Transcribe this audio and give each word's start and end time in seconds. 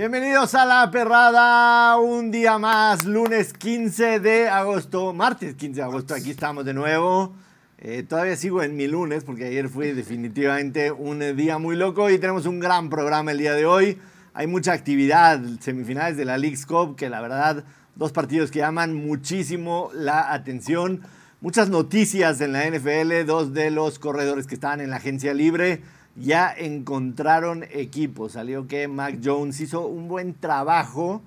Bienvenidos 0.00 0.54
a 0.54 0.64
La 0.64 0.90
Perrada, 0.90 1.98
un 1.98 2.30
día 2.30 2.56
más, 2.56 3.04
lunes 3.04 3.52
15 3.52 4.18
de 4.18 4.48
agosto, 4.48 5.12
martes 5.12 5.56
15 5.56 5.78
de 5.78 5.82
agosto, 5.82 6.14
aquí 6.14 6.30
estamos 6.30 6.64
de 6.64 6.72
nuevo. 6.72 7.34
Eh, 7.76 8.02
todavía 8.08 8.34
sigo 8.34 8.62
en 8.62 8.76
mi 8.76 8.86
lunes 8.86 9.24
porque 9.24 9.44
ayer 9.44 9.68
fue 9.68 9.92
definitivamente 9.92 10.90
un 10.90 11.36
día 11.36 11.58
muy 11.58 11.76
loco 11.76 12.08
y 12.08 12.18
tenemos 12.18 12.46
un 12.46 12.60
gran 12.60 12.88
programa 12.88 13.32
el 13.32 13.36
día 13.36 13.52
de 13.52 13.66
hoy. 13.66 13.98
Hay 14.32 14.46
mucha 14.46 14.72
actividad, 14.72 15.38
semifinales 15.60 16.16
de 16.16 16.24
la 16.24 16.38
League's 16.38 16.64
Cup, 16.64 16.96
que 16.96 17.10
la 17.10 17.20
verdad, 17.20 17.64
dos 17.94 18.10
partidos 18.10 18.50
que 18.50 18.60
llaman 18.60 18.94
muchísimo 18.94 19.90
la 19.92 20.32
atención. 20.32 21.02
Muchas 21.42 21.68
noticias 21.68 22.40
en 22.40 22.52
la 22.52 22.64
NFL, 22.64 23.26
dos 23.26 23.52
de 23.52 23.70
los 23.70 23.98
corredores 23.98 24.46
que 24.46 24.54
estaban 24.54 24.80
en 24.80 24.88
la 24.88 24.96
agencia 24.96 25.34
libre 25.34 25.82
ya 26.16 26.52
encontraron 26.56 27.64
equipo. 27.70 28.28
Salió 28.28 28.66
que 28.66 28.88
Mac 28.88 29.18
Jones 29.22 29.60
hizo 29.60 29.86
un 29.86 30.08
buen 30.08 30.34
trabajo 30.34 31.22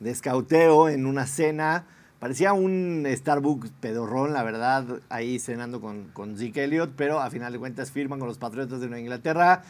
de 0.00 0.10
escauteo 0.10 0.88
en 0.88 1.06
una 1.06 1.26
cena. 1.26 1.84
Parecía 2.18 2.52
un 2.52 3.06
Starbucks 3.08 3.70
pedorrón, 3.80 4.32
la 4.32 4.42
verdad, 4.42 4.84
ahí 5.08 5.38
cenando 5.38 5.80
con, 5.80 6.08
con 6.12 6.36
Zeke 6.36 6.64
Elliott, 6.64 6.90
pero 6.96 7.20
a 7.20 7.30
final 7.30 7.52
de 7.52 7.58
cuentas 7.60 7.92
firman 7.92 8.18
con 8.18 8.26
los 8.26 8.38
Patriotas 8.38 8.80
de 8.80 8.86
Nueva 8.86 9.00
Inglaterra. 9.00 9.62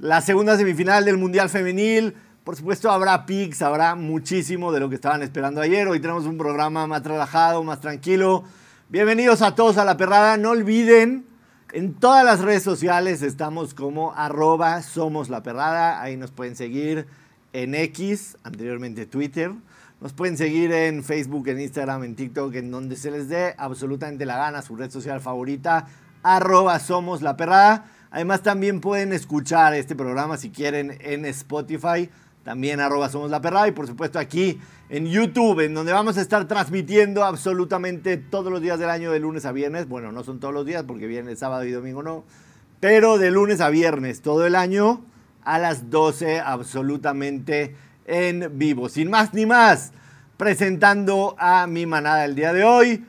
La 0.00 0.20
segunda 0.20 0.56
semifinal 0.56 1.04
del 1.04 1.18
Mundial 1.18 1.48
Femenil. 1.48 2.14
Por 2.42 2.56
supuesto, 2.56 2.90
habrá 2.90 3.24
picks, 3.26 3.62
habrá 3.62 3.94
muchísimo 3.94 4.72
de 4.72 4.80
lo 4.80 4.88
que 4.88 4.96
estaban 4.96 5.22
esperando 5.22 5.60
ayer. 5.60 5.86
Hoy 5.86 6.00
tenemos 6.00 6.26
un 6.26 6.36
programa 6.36 6.86
más 6.86 7.04
relajado, 7.04 7.62
más 7.62 7.80
tranquilo. 7.80 8.44
Bienvenidos 8.88 9.40
a 9.40 9.54
todos 9.54 9.78
a 9.78 9.84
la 9.84 9.96
perrada. 9.96 10.36
No 10.36 10.50
olviden 10.50 11.24
en 11.74 11.94
todas 11.94 12.24
las 12.24 12.40
redes 12.40 12.62
sociales 12.62 13.20
estamos 13.22 13.74
como 13.74 14.12
arroba 14.14 14.80
somos 14.80 15.28
la. 15.28 16.00
Ahí 16.00 16.16
nos 16.16 16.30
pueden 16.30 16.54
seguir 16.54 17.04
en 17.52 17.74
X, 17.74 18.36
anteriormente 18.44 19.06
Twitter. 19.06 19.50
Nos 20.00 20.12
pueden 20.12 20.36
seguir 20.38 20.70
en 20.70 21.02
Facebook, 21.02 21.48
en 21.48 21.60
Instagram, 21.60 22.04
en 22.04 22.14
TikTok, 22.14 22.54
en 22.54 22.70
donde 22.70 22.94
se 22.94 23.10
les 23.10 23.28
dé 23.28 23.56
absolutamente 23.58 24.24
la 24.24 24.36
gana, 24.36 24.62
su 24.62 24.76
red 24.76 24.88
social 24.92 25.20
favorita, 25.20 25.88
arroba 26.22 26.78
somos 26.78 27.22
la. 27.22 27.84
Además 28.12 28.42
también 28.42 28.80
pueden 28.80 29.12
escuchar 29.12 29.74
este 29.74 29.96
programa 29.96 30.36
si 30.36 30.50
quieren 30.50 30.96
en 31.00 31.24
Spotify 31.24 32.08
también 32.44 32.78
arroba 32.78 33.08
somos 33.08 33.30
la 33.30 33.66
y 33.66 33.72
por 33.72 33.86
supuesto 33.86 34.18
aquí 34.18 34.60
en 34.94 35.06
YouTube, 35.06 35.58
en 35.58 35.74
donde 35.74 35.92
vamos 35.92 36.16
a 36.18 36.20
estar 36.20 36.46
transmitiendo 36.46 37.24
absolutamente 37.24 38.16
todos 38.16 38.52
los 38.52 38.62
días 38.62 38.78
del 38.78 38.90
año 38.90 39.10
de 39.10 39.18
lunes 39.18 39.44
a 39.44 39.50
viernes. 39.50 39.88
Bueno, 39.88 40.12
no 40.12 40.22
son 40.22 40.38
todos 40.38 40.54
los 40.54 40.64
días 40.64 40.84
porque 40.86 41.08
viernes, 41.08 41.40
sábado 41.40 41.64
y 41.64 41.72
domingo 41.72 42.04
no, 42.04 42.22
pero 42.78 43.18
de 43.18 43.32
lunes 43.32 43.60
a 43.60 43.70
viernes 43.70 44.22
todo 44.22 44.46
el 44.46 44.54
año 44.54 45.04
a 45.42 45.58
las 45.58 45.90
12 45.90 46.38
absolutamente 46.38 47.74
en 48.06 48.56
vivo. 48.56 48.88
Sin 48.88 49.10
más 49.10 49.34
ni 49.34 49.46
más, 49.46 49.90
presentando 50.36 51.34
a 51.40 51.66
mi 51.66 51.86
manada 51.86 52.24
el 52.24 52.36
día 52.36 52.52
de 52.52 52.62
hoy. 52.62 53.04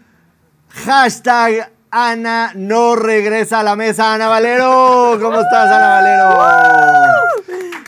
Hashtag 0.69 1.71
Ana 1.91 2.51
no 2.55 2.95
regresa 2.95 3.59
a 3.59 3.63
la 3.63 3.75
mesa, 3.75 4.15
Ana 4.15 4.27
Valero. 4.27 5.19
¿Cómo 5.21 5.39
estás, 5.39 5.71
Ana 5.71 5.87
Valero? 6.01 7.24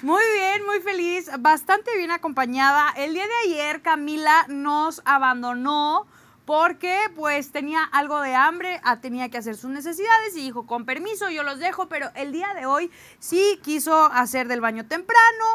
Muy 0.03 0.23
bien, 0.36 0.64
muy 0.64 0.80
feliz, 0.80 1.28
bastante 1.40 1.98
bien 1.98 2.12
acompañada. 2.12 2.94
El 2.98 3.16
día 3.16 3.26
de 3.26 3.52
ayer 3.52 3.81
Camila 3.81 4.45
nos 4.48 5.02
abandonó 5.06 6.06
porque 6.45 6.95
pues 7.16 7.52
tenía 7.52 7.84
algo 7.84 8.22
de 8.22 8.36
hambre, 8.36 8.80
ah, 8.84 9.02
tenía 9.02 9.30
que 9.30 9.40
hacer 9.40 9.58
sus 9.58 9.72
necesidades 9.72 10.36
y 10.36 10.42
dijo, 10.42 10.68
con 10.68 10.86
permiso, 10.86 11.31
yo 11.31 11.42
los 11.42 11.58
dejo, 11.58 11.90
pero 11.90 12.12
el 12.14 12.31
día 12.31 12.53
de 12.53 12.68
hoy 12.68 12.92
sí 13.18 13.59
quiso 13.64 14.06
hacer 14.14 14.48
del 14.48 14.62
baño 14.62 14.86
temprano, 14.86 15.45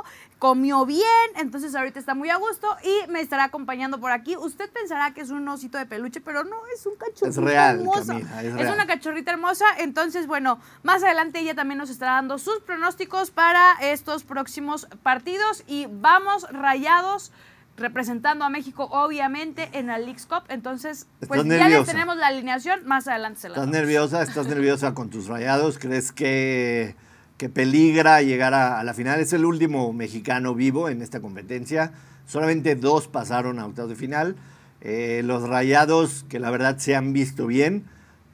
comió 0.43 0.85
bien, 0.85 1.07
entonces 1.37 1.73
ahorita 1.73 2.01
está 2.01 2.17
muy 2.17 2.29
a 2.29 2.35
gusto 2.35 2.67
y 2.83 3.09
me 3.13 3.21
estará 3.21 3.45
acompañando 3.45 4.01
por 4.01 4.11
aquí. 4.11 4.37
Usted 4.37 4.69
pensará 4.73 5.15
que 5.15 5.21
es 5.21 5.31
un 5.31 5.47
osito 5.47 5.79
de 5.79 5.87
peluche, 5.87 6.21
pero 6.21 6.43
no, 6.43 6.57
es 6.75 6.85
un 6.85 6.97
cachorrito 6.97 7.29
es 7.29 7.37
real, 7.37 7.79
hermoso. 7.79 8.09
Camila, 8.09 8.43
es, 8.43 8.49
es 8.49 8.55
real. 8.55 8.75
una 8.75 8.87
cachorrita 8.89 9.31
hermosa, 9.31 9.67
entonces 9.79 10.27
bueno, 10.27 10.59
más 10.83 11.05
adelante 11.05 11.39
ella 11.39 11.55
también 11.55 11.79
nos 11.79 11.91
estará 11.91 12.15
dando 12.15 12.39
sus 12.39 12.59
pronósticos 12.59 13.31
para 13.31 13.75
estos 13.83 14.25
próximos 14.25 14.89
partidos 15.05 15.63
y 15.69 15.87
vamos 15.89 16.45
rayados 16.51 17.31
representando 17.77 18.45
a 18.45 18.51
México, 18.51 18.89
obviamente, 18.91 19.71
en 19.75 19.87
la 19.87 19.99
League's 19.99 20.27
Cup. 20.27 20.43
Entonces, 20.49 21.07
pues 21.21 21.41
¿Estás 21.43 21.57
ya 21.57 21.69
nerviosa? 21.69 21.93
tenemos 21.93 22.17
la 22.17 22.27
alineación, 22.27 22.85
más 22.85 23.07
adelante 23.07 23.39
se 23.43 23.49
la 23.49 23.55
¿Estás 23.55 23.67
damos. 23.67 23.81
nerviosa? 23.81 24.23
¿Estás 24.23 24.47
nerviosa 24.49 24.93
con 24.93 25.09
tus 25.09 25.29
rayados? 25.29 25.79
¿Crees 25.79 26.11
que, 26.11 26.97
que 27.37 27.49
peligra 27.49 28.23
llegar 28.23 28.55
a, 28.55 28.83
la 28.85 28.95
final? 28.95 29.21
Es 29.21 29.33
el 29.33 29.45
último 29.45 29.93
mexicano 29.93 30.55
vivo 30.55 30.89
en 30.89 31.03
esta 31.03 31.21
competencia. 31.21 31.93
Solamente 32.27 32.77
dos 32.77 33.09
pasaron 33.09 33.59
a 33.59 33.67
octavos 33.67 33.91
de 33.91 33.97
final. 33.97 34.37
Eh, 34.81 35.23
los 35.25 35.49
rayados, 35.49 36.25
que 36.29 36.41
la 36.41 36.51
verdad 36.51 36.79
se 36.79 36.97
han 36.97 37.13
visto 37.13 37.47
bien, 37.47 37.85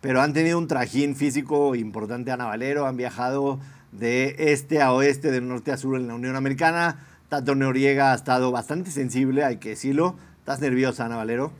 pero 0.00 0.20
han 0.22 0.32
tenido 0.32 0.58
un 0.58 0.68
trajín 0.68 1.16
físico 1.16 1.74
importante. 1.74 2.30
Ana 2.30 2.46
Valero 2.46 2.86
han 2.86 2.96
viajado 2.96 3.60
de 3.92 4.34
este 4.38 4.82
a 4.82 4.92
oeste, 4.92 5.30
del 5.30 5.48
norte 5.48 5.72
a 5.72 5.76
sur 5.76 5.96
en 5.96 6.08
la 6.08 6.14
Unión 6.14 6.36
Americana. 6.36 7.06
Tato 7.28 7.54
Noriega 7.54 8.12
ha 8.12 8.14
estado 8.14 8.50
bastante 8.50 8.90
sensible, 8.90 9.44
hay 9.44 9.56
que 9.56 9.70
decirlo. 9.70 10.16
¿Estás 10.38 10.60
nerviosa, 10.60 11.04
Ana 11.04 11.16
Valero? 11.16 11.52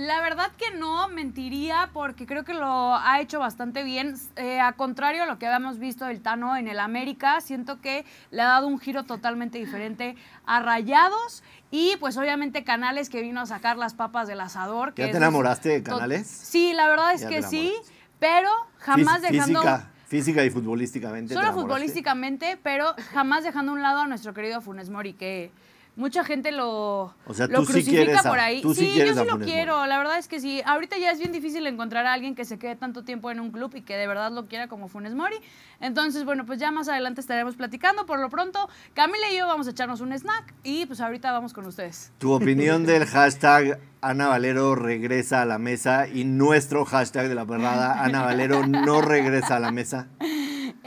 La 0.00 0.22
verdad 0.22 0.50
que 0.56 0.74
no, 0.78 1.08
mentiría, 1.08 1.90
porque 1.92 2.24
creo 2.24 2.42
que 2.42 2.54
lo 2.54 2.96
ha 2.96 3.20
hecho 3.20 3.38
bastante 3.38 3.82
bien. 3.82 4.14
Eh, 4.36 4.58
a 4.58 4.72
contrario 4.72 5.24
a 5.24 5.26
lo 5.26 5.38
que 5.38 5.46
habíamos 5.46 5.78
visto 5.78 6.06
del 6.06 6.22
Tano 6.22 6.56
en 6.56 6.68
el 6.68 6.80
América, 6.80 7.42
siento 7.42 7.82
que 7.82 8.06
le 8.30 8.40
ha 8.40 8.46
dado 8.46 8.66
un 8.66 8.78
giro 8.78 9.04
totalmente 9.04 9.58
diferente 9.58 10.16
a 10.46 10.62
Rayados 10.62 11.42
y 11.70 11.98
pues 12.00 12.16
obviamente 12.16 12.64
Canales 12.64 13.10
que 13.10 13.20
vino 13.20 13.42
a 13.42 13.46
sacar 13.46 13.76
las 13.76 13.92
papas 13.92 14.26
del 14.26 14.40
asador. 14.40 14.94
que 14.94 15.04
¿Ya 15.04 15.10
te 15.10 15.18
enamoraste 15.18 15.68
de 15.68 15.82
Canales? 15.82 16.26
Sí, 16.26 16.72
la 16.72 16.88
verdad 16.88 17.12
es 17.12 17.26
que 17.26 17.42
sí, 17.42 17.74
pero 18.18 18.48
jamás 18.78 19.20
dejando... 19.20 19.60
Física, 19.60 19.90
física 20.06 20.44
y 20.44 20.50
futbolísticamente. 20.50 21.34
te 21.34 21.38
Solo 21.38 21.52
futbolísticamente, 21.52 22.58
pero 22.62 22.94
jamás 23.12 23.44
dejando 23.44 23.72
a 23.72 23.74
un 23.74 23.82
lado 23.82 24.00
a 24.00 24.06
nuestro 24.06 24.32
querido 24.32 24.62
Funes 24.62 24.88
Mori, 24.88 25.12
que 25.12 25.52
mucha 25.96 26.24
gente 26.24 26.52
lo, 26.52 27.14
O 27.26 27.34
sea, 27.34 27.46
lo 27.46 27.60
sí 27.60 27.72
crucifica 27.72 28.20
a- 28.20 28.22
por 28.22 28.38
ahí. 28.40 28.62
sí 28.62 28.74
sí, 28.74 28.94
yo 28.98 29.14
sí 29.14 29.24
lo 29.26 29.38
quiero, 29.38 29.86
la 29.86 29.98
verdad 29.98 30.18
es 30.18 30.28
que 30.28 30.40
sí. 30.40 30.62
Ahorita 30.64 30.96
ya 30.98 31.10
es 31.10 31.18
bien 31.18 31.32
difícil 31.32 31.66
encontrar 31.66 32.06
a 32.06 32.12
alguien 32.12 32.34
que 32.34 32.44
se 32.44 32.58
quede 32.58 32.76
tanto 32.76 33.04
tiempo 33.04 33.30
en 33.30 33.40
un 33.40 33.50
club 33.50 33.74
y 33.74 33.82
que 33.82 33.96
de 33.96 34.06
verdad 34.06 34.30
lo 34.32 34.46
quiera 34.46 34.68
como 34.68 34.88
Funes 34.88 35.14
Mori. 35.14 35.36
Entonces, 35.80 36.24
bueno, 36.24 36.46
pues 36.46 36.58
ya 36.58 36.70
más 36.70 36.88
adelante 36.88 37.20
estaremos 37.20 37.56
platicando. 37.56 38.06
Por 38.06 38.20
lo 38.20 38.28
pronto, 38.30 38.68
Camila 38.94 39.30
y 39.32 39.36
yo 39.38 39.46
vamos 39.46 39.66
a 39.66 39.70
echarnos 39.70 40.00
un 40.00 40.12
snack 40.12 40.54
y 40.62 40.86
pues 40.86 41.00
ahorita 41.00 41.32
vamos 41.32 41.52
con 41.52 41.66
ustedes. 41.66 42.12
Tu 42.18 42.32
opinión 42.32 42.86
del 42.86 43.04
hashtag 43.06 43.78
Ana 44.02 44.28
Valero 44.28 44.74
regresa 44.76 45.42
a 45.42 45.44
la 45.44 45.58
mesa 45.58 46.08
y 46.08 46.24
nuestro 46.24 46.84
hashtag 46.86 47.28
de 47.28 47.34
la 47.34 47.44
perrada 47.44 48.02
Ana 48.02 48.22
Valero 48.22 48.66
no 48.66 49.02
regresa 49.02 49.56
a 49.56 49.60
la 49.60 49.70
mesa. 49.70 50.08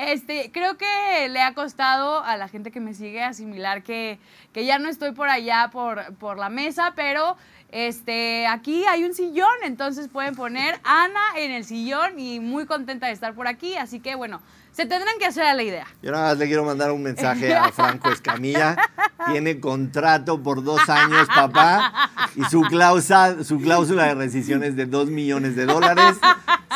Este, 0.07 0.51
creo 0.51 0.77
que 0.77 1.29
le 1.29 1.41
ha 1.41 1.53
costado 1.53 2.23
a 2.23 2.35
la 2.37 2.47
gente 2.47 2.71
que 2.71 2.79
me 2.79 2.93
sigue 2.93 3.23
asimilar 3.23 3.83
que, 3.83 4.19
que 4.51 4.65
ya 4.65 4.79
no 4.79 4.89
estoy 4.89 5.11
por 5.11 5.29
allá 5.29 5.69
por, 5.71 6.15
por 6.15 6.37
la 6.37 6.49
mesa, 6.49 6.93
pero 6.95 7.37
este, 7.71 8.45
aquí 8.47 8.85
hay 8.85 9.03
un 9.03 9.13
sillón, 9.13 9.47
entonces 9.63 10.07
pueden 10.07 10.35
poner 10.35 10.79
Ana 10.83 11.21
en 11.37 11.51
el 11.51 11.65
sillón 11.65 12.19
y 12.19 12.39
muy 12.39 12.65
contenta 12.65 13.07
de 13.07 13.13
estar 13.13 13.33
por 13.33 13.47
aquí, 13.47 13.75
así 13.77 13.99
que 13.99 14.15
bueno, 14.15 14.41
se 14.73 14.85
tendrán 14.85 15.13
que 15.19 15.25
hacer 15.25 15.45
a 15.45 15.53
la 15.53 15.63
idea. 15.63 15.87
Yo 16.01 16.11
nada 16.11 16.29
más 16.29 16.37
le 16.37 16.47
quiero 16.47 16.65
mandar 16.65 16.91
un 16.91 17.03
mensaje 17.03 17.53
a 17.55 17.71
Franco 17.71 18.09
Escamilla. 18.09 18.75
Tiene 19.31 19.59
contrato 19.59 20.41
por 20.41 20.63
dos 20.63 20.89
años, 20.89 21.27
papá, 21.27 22.11
y 22.35 22.43
su 22.45 22.61
cláusula, 22.61 23.43
su 23.43 23.59
cláusula 23.59 24.05
de 24.05 24.15
rescisión 24.15 24.63
es 24.63 24.75
de 24.75 24.85
dos 24.85 25.09
millones 25.09 25.55
de 25.55 25.65
dólares. 25.65 26.17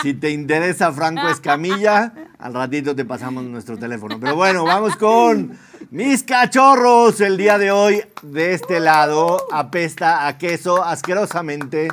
Si 0.02 0.14
te 0.14 0.30
interesa 0.30 0.92
Franco 0.92 1.28
Escamilla, 1.28 2.14
al 2.38 2.54
ratito 2.54 2.96
te 2.96 3.06
pasamos 3.06 3.44
nuestro 3.44 3.78
teléfono. 3.78 4.20
Pero 4.20 4.36
bueno, 4.36 4.64
vamos 4.64 4.96
con 4.96 5.58
mis 5.90 6.24
cachorros. 6.24 7.20
El 7.22 7.38
día 7.38 7.58
de 7.58 7.72
hoy, 7.72 8.04
de 8.22 8.54
este 8.54 8.80
lado, 8.80 9.48
apesta 9.52 10.28
a 10.28 10.38
queso 10.38 10.84
asquerosamente. 10.84 11.88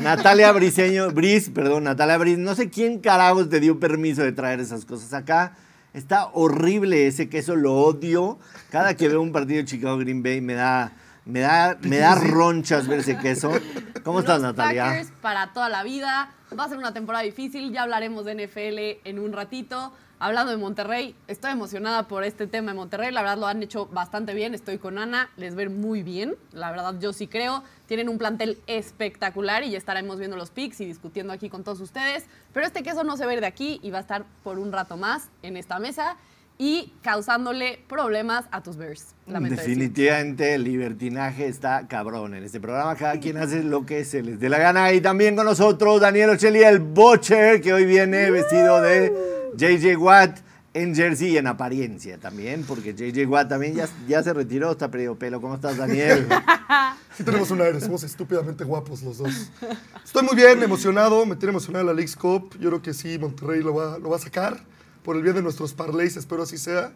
Natalia 0.00 0.52
Briseño, 0.52 1.10
Bris, 1.10 1.50
perdón, 1.50 1.84
Natalia 1.84 2.16
Bris, 2.18 2.38
no 2.38 2.54
sé 2.54 2.70
quién 2.70 3.00
carajos 3.00 3.50
te 3.50 3.60
dio 3.60 3.78
permiso 3.78 4.22
de 4.22 4.32
traer 4.32 4.60
esas 4.60 4.84
cosas 4.84 5.12
acá. 5.12 5.56
Está 5.92 6.30
horrible 6.32 7.06
ese 7.06 7.28
queso, 7.28 7.54
lo 7.54 7.74
odio. 7.74 8.38
Cada 8.70 8.96
que 8.96 9.08
veo 9.08 9.20
un 9.20 9.32
partido 9.32 9.58
de 9.58 9.66
Chicago 9.66 9.98
Green 9.98 10.22
Bay 10.22 10.40
me 10.40 10.54
da, 10.54 10.92
me 11.24 11.40
da, 11.40 11.78
me 11.82 11.98
da 11.98 12.14
ronchas 12.14 12.88
ver 12.88 13.00
ese 13.00 13.16
queso. 13.18 13.52
¿Cómo 14.04 14.20
estás, 14.20 14.40
Los 14.40 14.54
Natalia? 14.54 14.84
Packers 14.84 15.12
para 15.20 15.52
toda 15.52 15.68
la 15.68 15.82
vida. 15.82 16.30
Va 16.58 16.64
a 16.64 16.68
ser 16.68 16.78
una 16.78 16.92
temporada 16.92 17.24
difícil. 17.24 17.72
Ya 17.72 17.82
hablaremos 17.82 18.24
de 18.24 18.34
NFL 18.34 19.08
en 19.08 19.18
un 19.18 19.32
ratito. 19.32 19.92
Hablando 20.18 20.52
de 20.52 20.58
Monterrey, 20.58 21.16
estoy 21.26 21.50
emocionada 21.50 22.06
por 22.06 22.22
este 22.22 22.46
tema 22.46 22.70
de 22.70 22.76
Monterrey. 22.76 23.10
La 23.10 23.22
verdad 23.22 23.38
lo 23.38 23.46
han 23.48 23.60
hecho 23.60 23.86
bastante 23.86 24.34
bien. 24.34 24.54
Estoy 24.54 24.78
con 24.78 24.98
Ana, 24.98 25.28
les 25.36 25.56
ver 25.56 25.68
muy 25.68 26.04
bien. 26.04 26.36
La 26.52 26.70
verdad 26.70 26.94
yo 27.00 27.12
sí 27.12 27.26
creo. 27.26 27.64
Tienen 27.86 28.08
un 28.08 28.18
plantel 28.18 28.60
espectacular 28.68 29.64
y 29.64 29.70
ya 29.70 29.78
estaremos 29.78 30.18
viendo 30.20 30.36
los 30.36 30.50
picks 30.50 30.80
y 30.80 30.84
discutiendo 30.84 31.32
aquí 31.32 31.48
con 31.48 31.64
todos 31.64 31.80
ustedes. 31.80 32.26
Pero 32.52 32.64
este 32.64 32.84
queso 32.84 33.02
no 33.02 33.16
se 33.16 33.32
ir 33.32 33.40
de 33.40 33.46
aquí 33.46 33.80
y 33.82 33.90
va 33.90 33.98
a 33.98 34.02
estar 34.02 34.24
por 34.44 34.60
un 34.60 34.70
rato 34.70 34.96
más 34.96 35.28
en 35.42 35.56
esta 35.56 35.80
mesa. 35.80 36.16
Y 36.58 36.92
causándole 37.02 37.80
problemas 37.88 38.44
a 38.50 38.62
tus 38.62 38.76
Bears. 38.76 39.14
Definitivamente 39.26 40.54
el 40.54 40.64
libertinaje 40.64 41.46
está 41.46 41.86
cabrón. 41.88 42.34
En 42.34 42.44
este 42.44 42.60
programa 42.60 42.94
cada 42.94 43.18
quien 43.18 43.36
hace 43.36 43.62
lo 43.62 43.86
que 43.86 44.04
se 44.04 44.22
les 44.22 44.38
dé 44.38 44.48
la 44.48 44.58
gana. 44.58 44.92
Y 44.92 45.00
también 45.00 45.36
con 45.36 45.44
nosotros 45.44 46.00
Daniel 46.00 46.30
Ocelli, 46.30 46.62
el 46.62 46.78
Butcher, 46.78 47.60
que 47.60 47.72
hoy 47.72 47.84
viene 47.84 48.30
vestido 48.30 48.80
de 48.80 49.12
JJ 49.56 49.96
Watt 49.96 50.38
en 50.74 50.94
jersey 50.94 51.32
y 51.32 51.36
en 51.36 51.46
apariencia 51.46 52.18
también, 52.18 52.64
porque 52.66 52.94
JJ 52.94 53.26
Watt 53.26 53.48
también 53.48 53.74
ya, 53.74 53.88
ya 54.08 54.22
se 54.22 54.32
retiró, 54.32 54.72
está 54.72 54.90
perdido 54.90 55.16
pelo. 55.16 55.40
¿Cómo 55.40 55.54
estás, 55.54 55.76
Daniel? 55.76 56.26
Sí 57.14 57.24
tenemos 57.24 57.50
un 57.50 57.60
aire, 57.60 57.78
somos 57.78 58.02
estúpidamente 58.04 58.64
guapos 58.64 59.02
los 59.02 59.18
dos. 59.18 59.50
Estoy 60.02 60.22
muy 60.22 60.34
bien, 60.34 60.62
emocionado, 60.62 61.26
me 61.26 61.36
tiene 61.36 61.50
emocionada 61.50 61.84
la 61.84 61.92
League's 61.92 62.16
Cup. 62.16 62.56
Yo 62.58 62.70
creo 62.70 62.80
que 62.80 62.94
sí, 62.94 63.18
Monterrey 63.18 63.62
lo 63.62 63.74
va, 63.74 63.98
lo 63.98 64.08
va 64.08 64.16
a 64.16 64.18
sacar. 64.18 64.58
Por 65.02 65.16
el 65.16 65.22
bien 65.22 65.34
de 65.34 65.42
nuestros 65.42 65.74
parlays, 65.74 66.16
espero 66.16 66.42
así 66.42 66.58
sea. 66.58 66.92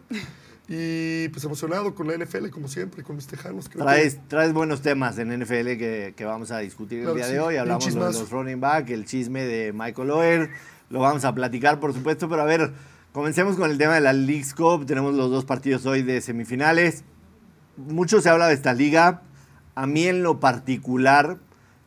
Y 0.69 1.29
pues 1.29 1.43
emocionado 1.45 1.95
con 1.95 2.07
la 2.07 2.13
NFL, 2.17 2.49
como 2.49 2.67
siempre, 2.67 3.01
con 3.03 3.15
mis 3.15 3.27
tejanos. 3.27 3.69
creo 3.69 3.85
que- 3.85 3.91
Traes, 3.91 4.19
traes 4.27 4.53
buenos 4.53 4.81
temas 4.81 5.17
en 5.17 5.31
NFL 5.31 5.77
que, 5.77 6.13
que 6.15 6.25
vamos 6.25 6.51
a 6.51 6.57
discutir 6.59 6.99
Claro 7.03 7.11
el 7.13 7.17
día 7.17 7.27
de 7.27 7.39
hoy. 7.39 7.55
Hablamos 7.57 7.85
de 7.85 7.91
los 8.19 8.29
running 8.31 8.59
back, 8.59 8.89
el 8.89 9.05
chisme 9.05 9.45
de 9.45 9.71
Michael 9.73 10.09
Oher. 10.11 10.49
Lo 10.89 10.99
vamos 10.99 11.23
a 11.25 11.33
platicar, 11.33 11.79
por 11.79 11.93
supuesto, 11.93 12.27
pero 12.27 12.41
a 12.41 12.45
ver, 12.45 12.73
comencemos 13.13 13.55
con 13.55 13.71
el 13.71 13.77
tema 13.77 13.95
de 13.95 14.01
la 14.01 14.11
League's 14.13 14.53
Cup. 14.53 14.85
Tenemos 14.85 15.13
los 15.13 15.29
dos 15.31 15.45
partidos 15.45 15.85
hoy 15.85 16.01
de 16.01 16.19
semifinales. 16.21 17.03
Mucho 17.77 18.21
se 18.21 18.29
habla 18.29 18.47
de 18.47 18.53
esta 18.53 18.73
liga. 18.73 19.21
A 19.75 19.85
mí 19.87 20.05
en 20.07 20.21
lo 20.23 20.39
particular 20.41 21.37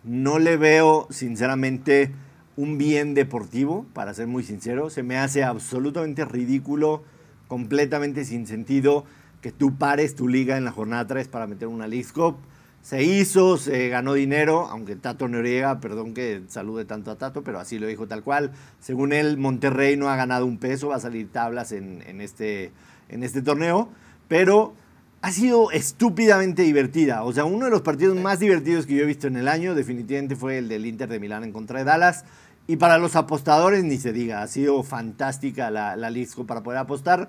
no 0.04 0.38
le 0.38 0.56
veo, 0.56 1.06
sinceramente, 1.10 2.12
un 2.60 2.76
bien 2.76 3.14
deportivo, 3.14 3.86
para 3.94 4.12
ser 4.12 4.26
muy 4.26 4.42
sincero. 4.42 4.90
Se 4.90 5.02
me 5.02 5.16
hace 5.16 5.42
absolutamente 5.42 6.26
ridículo, 6.26 7.02
completamente 7.48 8.24
sin 8.26 8.46
sentido, 8.46 9.06
que 9.40 9.50
tú 9.50 9.76
pares 9.78 10.14
tu 10.14 10.28
liga 10.28 10.58
en 10.58 10.66
la 10.66 10.70
jornada 10.70 11.06
3 11.06 11.28
para 11.28 11.46
meter 11.46 11.68
una 11.68 11.88
League's 11.88 12.12
Cup. 12.12 12.36
Se 12.82 13.02
hizo, 13.02 13.56
se 13.56 13.88
ganó 13.88 14.12
dinero, 14.12 14.66
aunque 14.66 14.96
Tato 14.96 15.26
Noriega, 15.26 15.80
perdón 15.80 16.12
que 16.12 16.42
salude 16.48 16.84
tanto 16.84 17.10
a 17.10 17.16
Tato, 17.16 17.42
pero 17.42 17.58
así 17.58 17.78
lo 17.78 17.86
dijo 17.86 18.06
tal 18.06 18.22
cual. 18.22 18.52
Según 18.78 19.14
él, 19.14 19.38
Monterrey 19.38 19.96
no 19.96 20.10
ha 20.10 20.16
ganado 20.16 20.44
un 20.44 20.58
peso, 20.58 20.88
va 20.88 20.96
a 20.96 21.00
salir 21.00 21.32
tablas 21.32 21.72
en, 21.72 22.02
en 22.06 22.20
este, 22.20 22.72
en 23.08 23.22
este 23.22 23.40
torneo, 23.40 23.88
pero 24.28 24.74
ha 25.22 25.32
sido 25.32 25.70
estúpidamente 25.70 26.62
divertida. 26.62 27.22
O 27.24 27.32
sea, 27.32 27.44
uno 27.44 27.66
de 27.66 27.70
los 27.70 27.82
partidos 27.82 28.16
más 28.16 28.38
divertidos 28.38 28.86
que 28.86 28.94
yo 28.94 29.02
he 29.02 29.06
visto 29.06 29.26
en 29.26 29.36
el 29.36 29.48
año 29.48 29.74
definitivamente 29.74 30.36
fue 30.36 30.58
el 30.58 30.68
del 30.68 30.86
Inter 30.86 31.08
de 31.08 31.20
Milán 31.20 31.44
en 31.44 31.52
contra 31.52 31.78
de 31.78 31.84
Dallas. 31.84 32.24
Y 32.70 32.76
para 32.76 32.98
los 32.98 33.16
apostadores 33.16 33.82
ni 33.82 33.98
se 33.98 34.12
diga, 34.12 34.42
ha 34.42 34.46
sido 34.46 34.84
fantástica 34.84 35.72
la, 35.72 35.96
la 35.96 36.12
Cup 36.32 36.46
para 36.46 36.62
poder 36.62 36.78
apostar. 36.78 37.28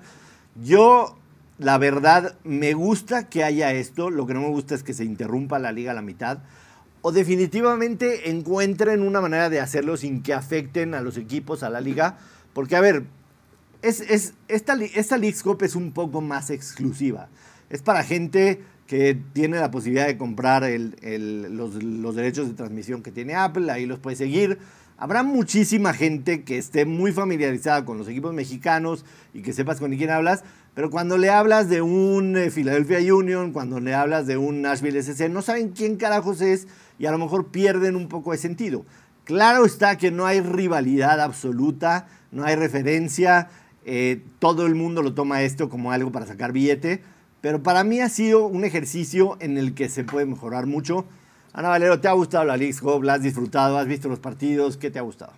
Yo, 0.64 1.18
la 1.58 1.80
verdad, 1.80 2.36
me 2.44 2.76
gusta 2.76 3.28
que 3.28 3.44
haya 3.44 3.72
esto. 3.74 4.12
Lo 4.12 4.28
que 4.28 4.36
no 4.36 4.42
me 4.42 4.50
gusta 4.50 4.76
es 4.76 4.84
que 4.84 4.94
se 4.94 5.04
interrumpa 5.04 5.58
la 5.58 5.72
liga 5.72 5.94
a 5.94 5.96
la 5.96 6.04
mitad. 6.04 6.44
O 7.02 7.12
definitivamente 7.12 8.30
encuentren 8.30 9.02
una 9.02 9.20
manera 9.20 9.50
de 9.50 9.60
hacerlo 9.60 9.98
sin 9.98 10.22
que 10.22 10.36
afecten 10.36 10.94
a 10.94 11.02
los 11.02 11.18
equipos, 11.18 11.64
a 11.64 11.72
la 11.72 11.82
liga. 11.82 12.20
Porque, 12.54 12.76
a 12.76 12.82
ver, 12.82 13.06
es, 13.82 14.00
es- 14.02 14.36
esta, 14.48 14.76
esta 14.94 15.18
Leagues 15.18 15.42
Cup 15.42 15.64
es 15.64 15.74
un 15.76 15.92
poco 15.92 16.22
más 16.22 16.52
exclusiva. 16.52 17.30
Es 17.72 17.82
para 17.82 18.04
gente 18.04 18.62
que 18.86 19.18
tiene 19.34 19.58
la 19.60 19.72
posibilidad 19.72 20.06
de 20.06 20.20
comprar 20.20 20.66
el- 20.66 20.98
el- 21.02 21.58
los, 21.58 21.82
los 21.82 22.14
derechos 22.16 22.48
de 22.48 22.54
transmisión 22.54 23.02
que 23.02 23.12
tiene 23.12 23.34
Apple, 23.34 23.72
ahí 23.72 23.88
los 23.88 23.98
puede 23.98 24.18
seguir. 24.18 24.60
Habrá 25.02 25.24
muchísima 25.24 25.96
gente 25.96 26.44
que 26.44 26.60
esté 26.60 26.86
muy 26.86 27.12
familiarizada 27.12 27.86
con 27.86 27.98
los 27.98 28.08
equipos 28.08 28.36
mexicanos 28.36 29.04
y 29.34 29.42
que 29.42 29.52
sepas 29.52 29.80
con 29.80 29.98
quién 29.98 30.12
hablas, 30.12 30.44
pero 30.76 30.92
cuando 30.92 31.18
le 31.18 31.32
hablas 31.32 31.70
de 31.70 31.82
un 31.82 32.38
eh, 32.38 32.52
Philadelphia 32.52 33.00
Union, 33.12 33.52
cuando 33.52 33.80
le 33.80 33.96
hablas 33.96 34.28
de 34.28 34.38
un 34.38 34.62
Nashville 34.62 35.02
SC, 35.02 35.28
no 35.28 35.42
saben 35.42 35.70
quién 35.70 35.96
carajos 35.96 36.40
es 36.42 36.68
y 37.00 37.08
a 37.08 37.12
lo 37.12 37.18
mejor 37.18 37.48
pierden 37.48 37.96
un 37.96 38.10
poco 38.10 38.32
de 38.32 38.38
sentido. 38.38 38.86
Claro 39.24 39.66
está 39.66 39.98
que 39.98 40.12
no 40.12 40.28
hay 40.28 40.40
rivalidad 40.40 41.20
absoluta, 41.20 42.08
no 42.32 42.44
hay 42.44 42.56
referencia, 42.56 43.50
eh, 43.86 44.22
todo 44.38 44.68
el 44.68 44.76
mundo 44.76 45.02
lo 45.02 45.16
toma 45.16 45.42
esto 45.42 45.68
como 45.68 45.92
algo 45.92 46.12
para 46.12 46.28
sacar 46.28 46.52
billete, 46.52 47.02
pero 47.42 47.64
para 47.64 47.84
mí 47.84 48.02
ha 48.02 48.10
sido 48.10 48.46
un 48.46 48.66
ejercicio 48.66 49.36
en 49.40 49.58
el 49.58 49.74
que 49.74 49.90
se 49.90 50.04
puede 50.04 50.28
mejorar 50.28 50.68
mucho. 50.68 51.08
Ana 51.54 51.68
Valero, 51.68 52.00
¿te 52.00 52.08
ha 52.08 52.14
gustado 52.14 52.46
la 52.46 52.56
Leagues 52.56 52.80
Cup? 52.80 53.04
¿La 53.04 53.16
has 53.16 53.22
disfrutado? 53.22 53.78
¿Has 53.78 53.88
visto 53.88 54.08
los 54.08 54.20
partidos? 54.20 54.78
¿Qué 54.78 54.90
te 54.90 55.00
ha 55.00 55.02
gustado? 55.02 55.34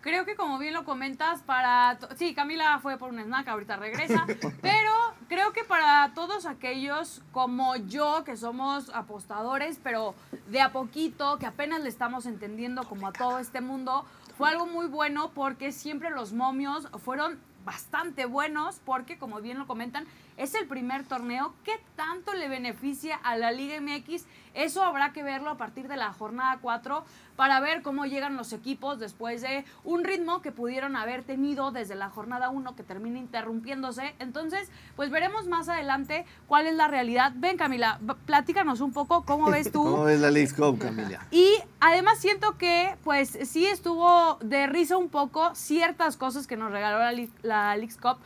Creo 0.00 0.24
que 0.24 0.34
como 0.34 0.58
bien 0.58 0.74
lo 0.74 0.84
comentas, 0.84 1.42
para... 1.42 1.96
Sí, 2.16 2.34
Camila 2.34 2.80
fue 2.80 2.98
por 2.98 3.10
un 3.10 3.20
snack, 3.20 3.46
ahorita 3.46 3.76
regresa, 3.76 4.26
pero 4.62 4.92
creo 5.28 5.52
que 5.52 5.62
para 5.62 6.12
todos 6.14 6.46
aquellos 6.46 7.22
como 7.30 7.76
yo, 7.76 8.24
que 8.24 8.36
somos 8.36 8.90
apostadores, 8.94 9.78
pero 9.82 10.14
de 10.48 10.60
a 10.60 10.72
poquito, 10.72 11.38
que 11.38 11.46
apenas 11.46 11.82
le 11.82 11.88
estamos 11.88 12.26
entendiendo 12.26 12.82
como 12.84 13.06
a 13.06 13.12
todo 13.12 13.38
este 13.38 13.60
mundo, 13.60 14.04
fue 14.36 14.48
algo 14.48 14.66
muy 14.66 14.86
bueno 14.86 15.30
porque 15.34 15.70
siempre 15.70 16.10
los 16.10 16.32
momios 16.32 16.88
fueron 17.04 17.38
bastante 17.64 18.24
buenos 18.24 18.80
porque, 18.84 19.18
como 19.18 19.40
bien 19.40 19.58
lo 19.58 19.66
comentan, 19.66 20.06
es 20.38 20.54
el 20.54 20.66
primer 20.66 21.04
torneo. 21.04 21.52
¿Qué 21.64 21.80
tanto 21.96 22.32
le 22.32 22.48
beneficia 22.48 23.16
a 23.16 23.36
la 23.36 23.50
Liga 23.52 23.80
MX? 23.80 24.24
Eso 24.54 24.82
habrá 24.82 25.12
que 25.12 25.22
verlo 25.22 25.50
a 25.50 25.56
partir 25.56 25.88
de 25.88 25.96
la 25.96 26.12
jornada 26.12 26.58
4 26.62 27.04
para 27.36 27.60
ver 27.60 27.82
cómo 27.82 28.06
llegan 28.06 28.36
los 28.36 28.52
equipos 28.52 28.98
después 28.98 29.42
de 29.42 29.64
un 29.84 30.04
ritmo 30.04 30.40
que 30.40 30.52
pudieron 30.52 30.96
haber 30.96 31.22
tenido 31.22 31.70
desde 31.70 31.94
la 31.96 32.08
jornada 32.08 32.50
1 32.50 32.74
que 32.76 32.82
termina 32.82 33.18
interrumpiéndose. 33.18 34.14
Entonces, 34.20 34.70
pues 34.96 35.10
veremos 35.10 35.46
más 35.46 35.68
adelante 35.68 36.24
cuál 36.46 36.66
es 36.66 36.74
la 36.74 36.88
realidad. 36.88 37.32
Ven, 37.34 37.56
Camila, 37.56 38.00
platícanos 38.26 38.80
un 38.80 38.92
poco 38.92 39.24
cómo 39.24 39.50
ves 39.50 39.70
tú. 39.72 39.82
¿Cómo 39.82 40.04
ves 40.04 40.20
la 40.20 40.30
Leagues 40.30 40.54
Cup, 40.54 40.78
Camila? 40.78 41.26
Y 41.32 41.52
además 41.80 42.18
siento 42.18 42.56
que, 42.58 42.96
pues, 43.04 43.38
sí 43.42 43.66
estuvo 43.66 44.38
de 44.40 44.66
risa 44.68 44.96
un 44.96 45.08
poco 45.08 45.54
ciertas 45.54 46.16
cosas 46.16 46.46
que 46.46 46.56
nos 46.56 46.70
regaló 46.70 46.98
la, 46.98 47.12
la 47.42 47.76
Leagues 47.76 47.96
Cup, 47.96 48.18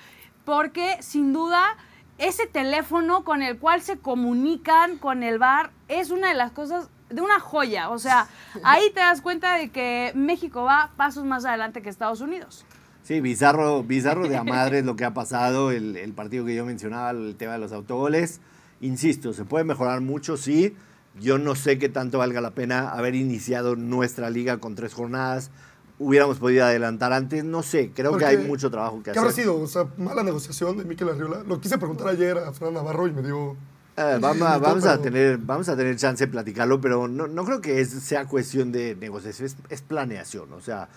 porque 0.44 0.96
sin 1.00 1.32
duda 1.32 1.76
ese 2.22 2.46
teléfono 2.46 3.24
con 3.24 3.42
el 3.42 3.58
cual 3.58 3.82
se 3.82 3.98
comunican 3.98 4.96
con 4.96 5.24
el 5.24 5.40
bar 5.40 5.72
es 5.88 6.10
una 6.10 6.28
de 6.28 6.34
las 6.34 6.52
cosas 6.52 6.88
de 7.10 7.20
una 7.20 7.40
joya. 7.40 7.90
O 7.90 7.98
sea, 7.98 8.28
ahí 8.62 8.90
te 8.94 9.00
das 9.00 9.20
cuenta 9.20 9.56
de 9.56 9.70
que 9.70 10.12
México 10.14 10.62
va 10.62 10.92
pasos 10.96 11.24
más 11.24 11.44
adelante 11.44 11.82
que 11.82 11.88
Estados 11.88 12.20
Unidos. 12.20 12.64
Sí, 13.02 13.20
bizarro, 13.20 13.82
bizarro 13.82 14.28
de 14.28 14.36
a 14.36 14.44
madres 14.44 14.84
lo 14.84 14.94
que 14.94 15.04
ha 15.04 15.12
pasado, 15.12 15.72
el, 15.72 15.96
el 15.96 16.12
partido 16.12 16.44
que 16.46 16.54
yo 16.54 16.64
mencionaba, 16.64 17.10
el 17.10 17.34
tema 17.34 17.54
de 17.54 17.58
los 17.58 17.72
autogoles. 17.72 18.40
Insisto, 18.80 19.32
se 19.32 19.44
puede 19.44 19.64
mejorar 19.64 20.00
mucho, 20.00 20.36
sí. 20.36 20.76
Yo 21.20 21.38
no 21.38 21.56
sé 21.56 21.78
qué 21.78 21.88
tanto 21.88 22.18
valga 22.18 22.40
la 22.40 22.52
pena 22.52 22.90
haber 22.90 23.16
iniciado 23.16 23.74
nuestra 23.74 24.30
liga 24.30 24.58
con 24.58 24.76
tres 24.76 24.94
jornadas. 24.94 25.50
Hubiéramos 25.98 26.38
podido 26.38 26.64
adelantar 26.64 27.12
antes, 27.12 27.44
no 27.44 27.62
sé, 27.62 27.92
creo 27.94 28.10
que 28.10 28.24
Porque, 28.24 28.24
hay 28.26 28.38
mucho 28.38 28.70
trabajo 28.70 28.98
que 28.98 29.04
¿Qué 29.04 29.10
hacer. 29.10 29.20
habrá 29.20 29.32
sido? 29.32 29.60
O 29.60 29.66
sea, 29.68 29.86
mala 29.96 30.22
negociación 30.24 30.76
de 30.78 30.84
Miquel 30.84 31.08
Arriola. 31.10 31.44
Lo 31.46 31.60
quise 31.60 31.78
preguntar 31.78 32.08
ayer 32.08 32.36
a 32.38 32.52
Fran 32.52 32.74
Navarro 32.74 33.06
y 33.06 33.12
me 33.12 33.22
dio... 33.22 33.56
Eh, 33.96 34.16
vamos, 34.20 34.42
a, 34.48 34.56
vamos, 34.58 34.84
a 34.86 35.00
tener, 35.00 35.36
vamos 35.36 35.68
a 35.68 35.76
tener 35.76 35.94
chance 35.96 36.24
de 36.26 36.32
platicarlo, 36.32 36.80
pero 36.80 37.08
no, 37.08 37.26
no 37.28 37.44
creo 37.44 37.60
que 37.60 37.80
es- 37.80 37.90
sea 37.90 38.24
cuestión 38.26 38.72
de 38.72 38.96
negociación, 38.96 39.46
es, 39.46 39.56
es 39.68 39.82
planeación. 39.82 40.50
O 40.54 40.62
sea, 40.62 40.88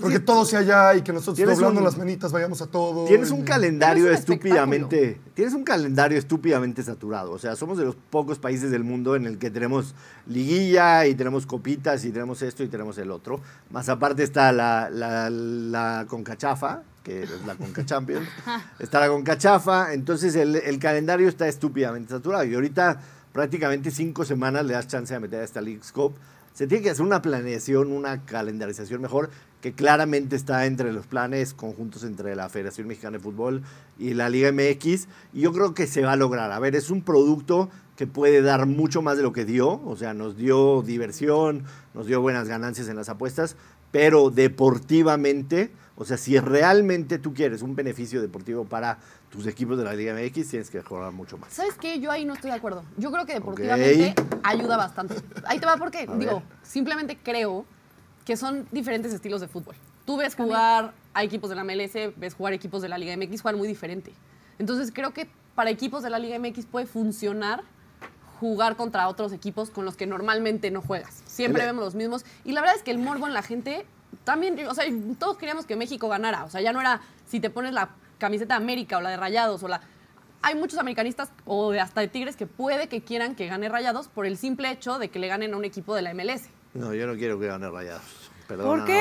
Porque 0.00 0.18
todo 0.18 0.44
sea 0.44 0.58
allá 0.58 0.94
y 0.96 1.02
que 1.02 1.12
nosotros 1.12 1.38
doblando 1.48 1.78
un- 1.80 1.84
las 1.84 1.96
manitas 1.96 2.32
vayamos 2.32 2.60
a 2.60 2.66
todo. 2.66 3.04
Tienes 3.06 3.30
y- 3.30 3.32
un 3.32 3.42
calendario 3.44 4.06
un 4.06 4.12
estúpidamente. 4.12 5.20
Tienes 5.34 5.54
un 5.54 5.62
calendario 5.62 6.18
estúpidamente 6.18 6.82
saturado. 6.82 7.30
O 7.30 7.38
sea, 7.38 7.54
somos 7.54 7.78
de 7.78 7.84
los 7.84 7.94
pocos 7.94 8.38
países 8.40 8.70
del 8.72 8.82
mundo 8.82 9.14
en 9.14 9.24
el 9.26 9.38
que 9.38 9.50
tenemos 9.50 9.94
liguilla 10.26 11.06
y 11.06 11.14
tenemos 11.14 11.46
copitas 11.46 12.04
y 12.04 12.10
tenemos 12.10 12.42
esto 12.42 12.64
y 12.64 12.68
tenemos 12.68 12.98
el 12.98 13.10
otro. 13.10 13.40
Más 13.70 13.88
aparte 13.88 14.24
está 14.24 14.50
la, 14.52 14.90
la, 14.90 15.30
la 15.30 16.06
Concachafa, 16.08 16.82
que 17.04 17.22
es 17.22 17.30
la 17.46 17.54
Conca 17.54 17.84
Champions. 17.86 18.26
está 18.80 18.98
la 19.00 19.08
Concachafa. 19.08 19.92
Entonces 19.94 20.34
el, 20.34 20.56
el 20.56 20.78
calendario 20.80 21.28
está 21.28 21.46
estúpidamente 21.46 22.10
saturado. 22.10 22.44
Y 22.44 22.54
ahorita 22.54 23.00
prácticamente 23.32 23.90
cinco 23.92 24.24
semanas 24.24 24.64
le 24.66 24.74
das 24.74 24.88
chance 24.88 25.14
de 25.14 25.20
meter 25.20 25.40
a 25.40 25.44
esta 25.44 25.60
League 25.60 25.80
Cup. 25.92 26.14
Se 26.52 26.68
tiene 26.68 26.84
que 26.84 26.90
hacer 26.90 27.04
una 27.04 27.20
planeación, 27.20 27.90
una 27.90 28.24
calendarización 28.24 29.00
mejor, 29.02 29.28
que 29.64 29.72
claramente 29.72 30.36
está 30.36 30.66
entre 30.66 30.92
los 30.92 31.06
planes 31.06 31.54
conjuntos 31.54 32.04
entre 32.04 32.36
la 32.36 32.50
Federación 32.50 32.86
Mexicana 32.86 33.16
de 33.16 33.22
Fútbol 33.24 33.62
y 33.98 34.12
la 34.12 34.28
Liga 34.28 34.52
MX. 34.52 35.08
Y 35.32 35.40
yo 35.40 35.54
creo 35.54 35.72
que 35.72 35.86
se 35.86 36.02
va 36.02 36.12
a 36.12 36.16
lograr. 36.16 36.52
A 36.52 36.58
ver, 36.58 36.76
es 36.76 36.90
un 36.90 37.00
producto 37.00 37.70
que 37.96 38.06
puede 38.06 38.42
dar 38.42 38.66
mucho 38.66 39.00
más 39.00 39.16
de 39.16 39.22
lo 39.22 39.32
que 39.32 39.46
dio. 39.46 39.80
O 39.86 39.96
sea, 39.96 40.12
nos 40.12 40.36
dio 40.36 40.82
diversión, 40.82 41.64
nos 41.94 42.06
dio 42.06 42.20
buenas 42.20 42.46
ganancias 42.46 42.90
en 42.90 42.96
las 42.96 43.08
apuestas, 43.08 43.56
pero 43.90 44.28
deportivamente, 44.28 45.70
o 45.96 46.04
sea, 46.04 46.18
si 46.18 46.38
realmente 46.38 47.18
tú 47.18 47.32
quieres 47.32 47.62
un 47.62 47.74
beneficio 47.74 48.20
deportivo 48.20 48.66
para 48.66 48.98
tus 49.30 49.46
equipos 49.46 49.78
de 49.78 49.84
la 49.84 49.94
Liga 49.94 50.12
MX, 50.12 50.46
tienes 50.46 50.68
que 50.68 50.76
mejorar 50.76 51.10
mucho 51.12 51.38
más. 51.38 51.54
¿Sabes 51.54 51.76
qué? 51.80 51.98
Yo 52.00 52.10
ahí 52.10 52.26
no 52.26 52.34
estoy 52.34 52.50
de 52.50 52.58
acuerdo. 52.58 52.84
Yo 52.98 53.10
creo 53.10 53.24
que 53.24 53.32
deportivamente 53.32 54.14
ayuda 54.42 54.76
bastante. 54.76 55.14
Ahí 55.46 55.58
te 55.58 55.64
va 55.64 55.78
porque, 55.78 56.06
digo, 56.18 56.42
simplemente 56.62 57.16
creo 57.16 57.64
que 58.24 58.36
son 58.36 58.66
diferentes 58.72 59.12
estilos 59.12 59.40
de 59.40 59.48
fútbol. 59.48 59.74
Tú 60.04 60.16
ves 60.16 60.34
jugar 60.34 60.92
a 61.14 61.24
equipos 61.24 61.50
de 61.50 61.56
la 61.56 61.64
MLS, 61.64 62.16
ves 62.16 62.34
jugar 62.34 62.52
equipos 62.52 62.82
de 62.82 62.88
la 62.88 62.98
Liga 62.98 63.16
MX, 63.16 63.42
juegan 63.42 63.58
muy 63.58 63.68
diferente. 63.68 64.12
Entonces 64.58 64.90
creo 64.92 65.12
que 65.12 65.28
para 65.54 65.70
equipos 65.70 66.02
de 66.02 66.10
la 66.10 66.18
Liga 66.18 66.38
MX 66.38 66.66
puede 66.66 66.86
funcionar 66.86 67.62
jugar 68.40 68.76
contra 68.76 69.08
otros 69.08 69.32
equipos 69.32 69.70
con 69.70 69.84
los 69.84 69.96
que 69.96 70.06
normalmente 70.06 70.70
no 70.70 70.82
juegas. 70.82 71.22
Siempre 71.26 71.64
vemos 71.64 71.84
los 71.84 71.94
mismos. 71.94 72.24
Y 72.44 72.52
la 72.52 72.60
verdad 72.60 72.76
es 72.76 72.82
que 72.82 72.90
el 72.90 72.98
morbo 72.98 73.26
en 73.26 73.32
la 73.32 73.42
gente 73.42 73.86
también, 74.24 74.66
o 74.66 74.74
sea, 74.74 74.84
todos 75.18 75.36
queríamos 75.36 75.66
que 75.66 75.76
México 75.76 76.08
ganara. 76.08 76.44
O 76.44 76.50
sea, 76.50 76.60
ya 76.60 76.72
no 76.72 76.80
era 76.80 77.00
si 77.26 77.40
te 77.40 77.50
pones 77.50 77.72
la 77.72 77.90
camiseta 78.18 78.54
de 78.54 78.62
América 78.62 78.98
o 78.98 79.00
la 79.00 79.10
de 79.10 79.16
Rayados 79.16 79.62
o 79.62 79.68
la... 79.68 79.80
Hay 80.42 80.54
muchos 80.56 80.78
americanistas 80.78 81.30
o 81.46 81.72
hasta 81.72 82.02
de 82.02 82.08
Tigres 82.08 82.36
que 82.36 82.46
puede 82.46 82.88
que 82.88 83.02
quieran 83.02 83.34
que 83.34 83.46
gane 83.46 83.68
Rayados 83.68 84.08
por 84.08 84.26
el 84.26 84.36
simple 84.36 84.70
hecho 84.70 84.98
de 84.98 85.08
que 85.08 85.18
le 85.18 85.28
ganen 85.28 85.54
a 85.54 85.56
un 85.56 85.64
equipo 85.64 85.94
de 85.94 86.02
la 86.02 86.12
MLS. 86.12 86.48
No, 86.74 86.92
yo 86.94 87.06
no 87.06 87.14
quiero 87.14 87.38
que 87.38 87.46
gane 87.46 87.70
Rayados. 87.70 88.02
Perdona, 88.48 88.68
¿Por 88.68 88.84
qué? 88.84 89.00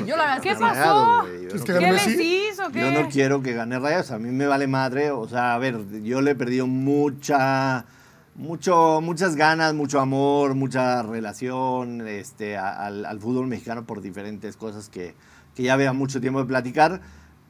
no, 0.00 0.06
yo 0.06 0.16
la 0.16 0.38
¿Qué 0.40 0.50
pasó? 0.54 0.64
Rayados, 0.64 1.20
güey, 1.22 1.42
yo 1.44 1.48
¿Quieres 1.48 1.60
no 1.60 1.64
que 1.66 1.78
¿Qué 1.78 1.92
les 1.92 2.20
hizo? 2.52 2.70
¿Qué? 2.70 2.80
Yo 2.80 2.90
no 3.02 3.08
quiero 3.08 3.42
que 3.42 3.52
gane 3.54 3.78
Rayados, 3.78 4.10
a 4.10 4.18
mí 4.18 4.30
me 4.30 4.46
vale 4.46 4.66
madre, 4.66 5.10
o 5.12 5.26
sea, 5.28 5.54
a 5.54 5.58
ver, 5.58 5.78
yo 6.02 6.20
le 6.20 6.32
he 6.32 6.34
perdido 6.34 6.66
mucha, 6.66 7.86
mucho, 8.34 9.00
muchas 9.00 9.34
ganas, 9.36 9.72
mucho 9.72 9.98
amor, 10.00 10.54
mucha 10.54 11.02
relación 11.02 12.06
este, 12.06 12.56
a- 12.58 12.84
al, 12.86 13.06
al 13.06 13.18
fútbol 13.20 13.46
mexicano 13.46 13.84
por 13.86 14.02
diferentes 14.02 14.56
cosas 14.58 14.88
que, 14.90 15.14
que 15.54 15.62
ya 15.62 15.72
había 15.72 15.92
mucho 15.94 16.20
tiempo 16.20 16.40
de 16.40 16.46
platicar. 16.46 17.00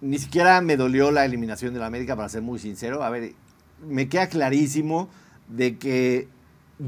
Ni 0.00 0.19
siquiera 0.19 0.61
me 0.61 0.76
dolió 0.76 1.11
la 1.11 1.25
eliminación 1.25 1.75
de 1.75 1.81
la 1.81 1.87
América, 1.87 2.14
para 2.14 2.29
ser 2.29 2.43
muy 2.43 2.59
sincero. 2.61 3.02
A 3.02 3.11
ver, 3.11 3.33
me 3.85 4.09
queda 4.09 4.29
clarísimo 4.29 5.09
de 5.49 5.76
que 5.79 6.29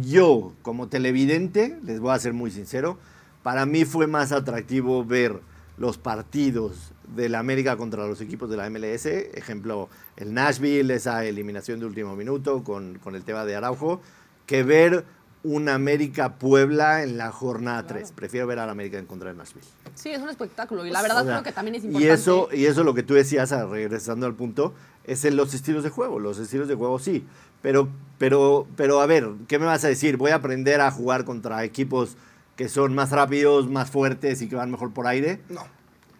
yo, 0.03 0.53
como 0.63 0.89
televidente, 0.89 1.79
les 1.83 2.01
voy 2.01 2.13
a 2.13 2.19
ser 2.19 2.33
muy 2.33 2.51
sincero, 2.51 2.99
para 3.43 3.67
mí 3.67 3.85
fue 3.85 4.07
más 4.07 4.33
atractivo 4.33 5.05
ver 5.05 5.41
los 5.77 5.99
partidos 5.99 6.93
de 7.15 7.29
la 7.29 7.39
América 7.39 7.77
contra 7.77 8.07
los 8.07 8.21
equipos 8.21 8.49
de 8.49 8.57
la 8.57 8.71
MLS, 8.71 9.07
ejemplo, 9.07 9.89
el 10.17 10.33
Nashville, 10.33 10.95
esa 10.95 11.25
eliminación 11.25 11.81
de 11.81 11.87
último 11.87 12.17
minuto 12.17 12.65
con, 12.65 12.99
con 12.99 13.15
el 13.15 13.25
tema 13.25 13.45
de 13.45 13.57
Araujo, 13.57 14.01
que 14.47 14.63
ver 14.63 15.05
un 15.45 15.69
América 15.69 16.35
Puebla 16.35 17.03
en 17.03 17.17
la 17.19 17.31
jornada 17.31 17.87
3. 17.87 18.13
Prefiero 18.13 18.47
ver 18.47 18.59
al 18.59 18.71
América 18.71 18.99
en 18.99 19.07
contra 19.07 19.31
de 19.31 19.37
Nashville. 19.37 19.67
Sí, 19.95 20.11
es 20.11 20.21
un 20.21 20.29
espectáculo 20.31 20.85
y 20.85 20.91
la 20.91 21.03
verdad 21.03 21.21
O 21.21 21.25
sea, 21.25 21.33
creo 21.35 21.43
que 21.45 21.53
también 21.53 21.77
es 21.77 21.85
Y 21.85 21.87
importante. 21.87 22.13
eso, 22.13 22.49
y 22.53 22.65
eso 22.65 22.83
lo 22.83 22.95
que 22.95 23.03
tú 23.03 23.15
decías, 23.15 23.53
ah, 23.53 23.67
regresando 23.67 24.27
al 24.27 24.35
punto, 24.35 24.75
es 25.05 25.25
en 25.25 25.37
los 25.37 25.55
estilos 25.55 25.85
de 25.85 25.91
juego. 25.91 26.19
Los 26.19 26.39
estilos 26.39 26.67
de 26.67 26.75
juego 26.75 26.99
sí. 26.99 27.25
Pero, 27.63 27.89
pero, 28.19 28.67
pero 28.77 29.01
a 29.01 29.07
ver, 29.07 29.31
¿qué 29.47 29.59
me 29.59 29.67
vas 29.67 29.85
a 29.85 29.89
decir? 29.89 30.17
Voy 30.17 30.33
a 30.33 30.37
aprender 30.37 30.81
a 30.81 30.91
jugar 30.91 31.25
contra 31.25 31.63
equipos 31.65 32.17
que 32.57 32.69
son 32.69 32.95
más 32.95 33.11
rápidos, 33.11 33.69
más 33.71 33.91
fuertes 33.91 34.41
y 34.43 34.49
que 34.49 34.57
van 34.57 34.71
mejor 34.71 34.93
por 34.93 35.07
aire. 35.07 35.41
No. 35.49 35.63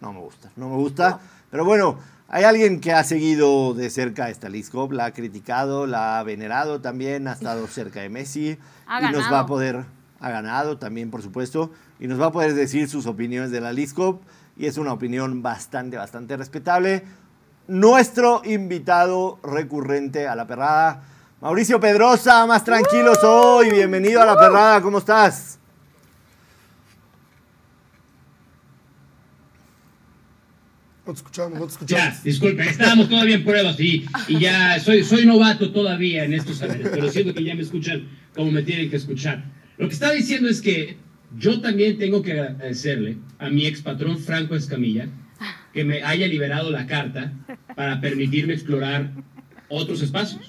No 0.01 0.13
me 0.13 0.19
gusta, 0.19 0.51
no 0.55 0.69
me 0.69 0.75
gusta. 0.75 1.19
Pero 1.55 1.63
bueno, 1.63 1.97
hay 2.27 2.43
alguien 2.43 2.81
que 2.81 2.91
ha 2.91 3.05
seguido 3.05 3.73
de 3.73 3.89
cerca 3.89 4.29
esta 4.29 4.49
League 4.49 4.67
Cup, 4.69 4.91
la 4.91 5.05
ha 5.05 5.13
criticado, 5.13 5.87
la 5.87 6.19
ha 6.19 6.23
venerado 6.23 6.81
también, 6.81 7.29
ha 7.29 7.31
estado 7.31 7.65
cerca 7.67 8.01
de 8.01 8.09
Messi. 8.09 8.57
Ha 8.87 9.01
y 9.01 9.13
nos 9.13 9.31
va 9.31 9.39
a 9.39 9.45
poder, 9.45 9.85
ha 10.19 10.29
ganado 10.31 10.77
también, 10.77 11.09
por 11.11 11.21
supuesto, 11.21 11.71
y 11.97 12.07
nos 12.07 12.19
va 12.19 12.25
a 12.25 12.31
poder 12.33 12.55
decir 12.55 12.89
sus 12.89 13.05
opiniones 13.05 13.51
de 13.51 13.61
la 13.61 13.73
Cup. 13.95 14.19
Y 14.57 14.65
es 14.65 14.77
una 14.77 14.91
opinión 14.91 15.41
bastante, 15.41 15.95
bastante 15.95 16.35
respetable. 16.35 17.05
Nuestro 17.69 18.41
invitado 18.43 19.39
recurrente 19.41 20.27
a 20.27 20.35
la 20.35 20.45
perrada, 20.45 21.03
Mauricio 21.39 21.79
Pedrosa, 21.79 22.45
más 22.47 22.65
tranquilos 22.65 23.23
hoy. 23.23 23.69
Bienvenido 23.69 24.21
a 24.21 24.25
la 24.25 24.37
perrada, 24.37 24.81
¿cómo 24.81 24.97
estás? 24.97 25.57
No 31.05 31.13
te 31.13 31.17
escuchamos, 31.17 31.59
no 31.59 31.67
te 31.67 31.71
Ya, 31.71 32.07
escuchamos. 32.07 32.23
disculpe, 32.23 32.63
estábamos 32.63 33.09
todavía 33.09 33.35
en 33.35 33.43
pruebas 33.43 33.79
y, 33.79 34.05
y 34.27 34.39
ya 34.39 34.79
soy, 34.79 35.03
soy 35.03 35.25
novato 35.25 35.71
todavía 35.71 36.23
en 36.25 36.33
estos 36.33 36.57
saberes, 36.57 36.87
pero 36.93 37.09
siento 37.09 37.33
que 37.33 37.43
ya 37.43 37.53
me 37.55 37.61
escuchan 37.61 38.07
como 38.33 38.51
me 38.51 38.63
tienen 38.63 38.89
que 38.89 38.95
escuchar. 38.95 39.45
Lo 39.77 39.87
que 39.87 39.93
estaba 39.93 40.13
diciendo 40.13 40.49
es 40.49 40.61
que 40.61 40.97
yo 41.37 41.61
también 41.61 41.97
tengo 41.97 42.21
que 42.21 42.31
agradecerle 42.31 43.17
a 43.39 43.49
mi 43.49 43.65
ex 43.65 43.81
patrón 43.81 44.17
Franco 44.19 44.55
Escamilla 44.55 45.07
que 45.73 45.83
me 45.83 46.01
haya 46.03 46.25
liberado 46.27 46.71
la 46.71 46.87
carta 46.87 47.33
para 47.75 47.99
permitirme 47.99 48.53
explorar 48.53 49.11
otros 49.67 50.01
espacios. 50.01 50.41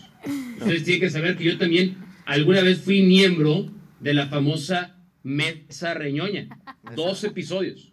Ustedes 0.58 0.84
tienen 0.84 1.00
que 1.00 1.10
saber 1.10 1.36
que 1.36 1.44
yo 1.44 1.58
también 1.58 1.96
alguna 2.24 2.62
vez 2.62 2.80
fui 2.80 3.02
miembro 3.02 3.70
de 4.00 4.14
la 4.14 4.28
famosa 4.28 4.96
Mesa 5.24 5.94
Reñoña. 5.94 6.46
Dos 6.94 7.24
episodios. 7.24 7.92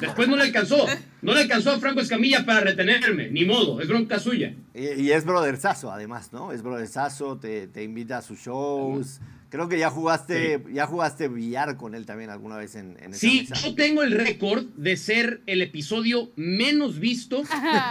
Después 0.00 0.28
no 0.28 0.36
le 0.36 0.42
alcanzó. 0.44 0.86
No 1.22 1.34
le 1.34 1.40
alcanzó 1.42 1.70
a 1.72 1.78
Franco 1.78 2.00
Escamilla 2.00 2.44
para 2.44 2.60
retenerme. 2.60 3.30
Ni 3.30 3.44
modo, 3.44 3.80
es 3.80 3.88
bronca 3.88 4.18
suya. 4.18 4.54
Y, 4.74 5.02
y 5.02 5.12
es 5.12 5.24
brotherzazo, 5.24 5.92
además, 5.92 6.32
¿no? 6.32 6.52
Es 6.52 6.62
brotherzazo, 6.62 7.38
te, 7.38 7.66
te 7.68 7.82
invita 7.82 8.18
a 8.18 8.22
sus 8.22 8.40
shows. 8.40 9.20
Creo 9.50 9.66
que 9.68 9.78
ya 9.78 9.88
jugaste, 9.88 10.62
ya 10.72 10.86
jugaste 10.86 11.28
billar 11.28 11.78
con 11.78 11.94
él 11.94 12.04
también 12.04 12.28
alguna 12.28 12.58
vez 12.58 12.74
en, 12.74 12.98
en 13.02 13.12
esa 13.12 13.20
Sí, 13.20 13.46
mesa. 13.48 13.54
yo 13.66 13.74
tengo 13.74 14.02
el 14.02 14.12
récord 14.12 14.64
de 14.76 14.94
ser 14.98 15.40
el 15.46 15.62
episodio 15.62 16.30
menos 16.36 16.98
visto 16.98 17.42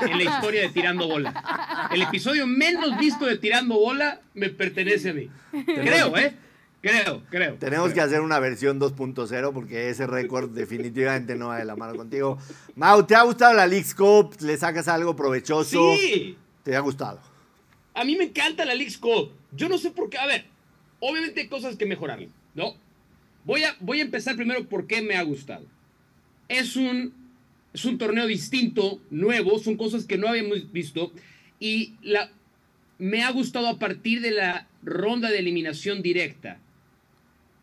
en 0.04 0.18
la 0.20 0.24
historia 0.24 0.62
de 0.62 0.70
Tirando 0.70 1.08
Bola. 1.08 1.90
El 1.92 2.04
episodio 2.04 2.46
menos 2.46 3.00
visto 3.00 3.26
de 3.26 3.38
Tirando 3.40 3.74
Bola 3.80 4.22
me 4.36 4.50
pertenece 4.50 5.10
a 5.10 5.14
mí. 5.14 5.30
Creo, 5.66 6.16
¿eh? 6.18 6.36
Creo, 6.82 7.24
creo. 7.30 7.56
Tenemos 7.56 7.92
que 7.92 8.02
hacer 8.02 8.22
una 8.22 8.40
versión 8.40 8.80
2.0 8.80 9.54
porque 9.54 9.90
ese 9.90 10.08
récord 10.08 10.50
definitivamente 10.52 11.36
no 11.36 11.48
va 11.48 11.58
de 11.58 11.66
la 11.66 11.76
mano 11.76 11.96
contigo. 11.96 12.38
Mau, 12.76 13.06
¿te 13.06 13.16
ha 13.16 13.24
gustado 13.24 13.54
la 13.54 13.66
League 13.66 13.94
Cup? 13.98 14.36
¿Le 14.42 14.58
sacas 14.58 14.88
algo 14.88 15.16
provechoso? 15.16 15.96
Sí, 15.96 16.38
¿Te 16.64 16.76
ha 16.76 16.80
gustado? 16.80 17.20
a 17.98 18.04
mí 18.04 18.16
me 18.16 18.26
encanta 18.26 18.64
la 18.64 18.76
League 18.76 18.96
Cup. 19.00 19.32
Yo 19.52 19.68
no 19.68 19.80
sé 19.80 19.90
por 19.90 20.10
qué. 20.10 20.20
A 20.20 20.28
ver, 20.28 20.46
obviamente 21.00 21.42
hay 21.42 21.48
cosas 21.48 21.76
que 21.78 21.88
mejorar, 21.88 22.20
¿no? 22.54 22.76
Voy 23.44 23.64
a, 23.64 23.76
voy 23.80 24.00
a 24.00 24.04
empezar 24.04 24.36
primero 24.36 24.70
por 24.70 24.86
qué 24.86 25.02
me 25.02 25.16
ha 25.16 25.24
gustado. 25.24 25.66
Es 26.48 26.76
un, 26.76 27.12
es 27.74 27.86
un 27.86 27.98
torneo 27.98 28.28
distinto, 28.28 29.02
nuevo, 29.10 29.58
son 29.58 29.78
cosas 29.78 30.06
que 30.06 30.18
no 30.18 30.28
habíamos 30.28 30.72
visto. 30.72 31.12
Y 31.60 31.96
la, 32.04 32.30
me 33.00 33.24
ha 33.24 33.32
gustado 33.32 33.68
a 33.68 33.80
partir 33.80 34.22
de 34.22 34.32
la 34.32 34.68
ronda 34.84 35.32
de 35.32 35.40
eliminación 35.40 36.04
directa. 36.04 36.60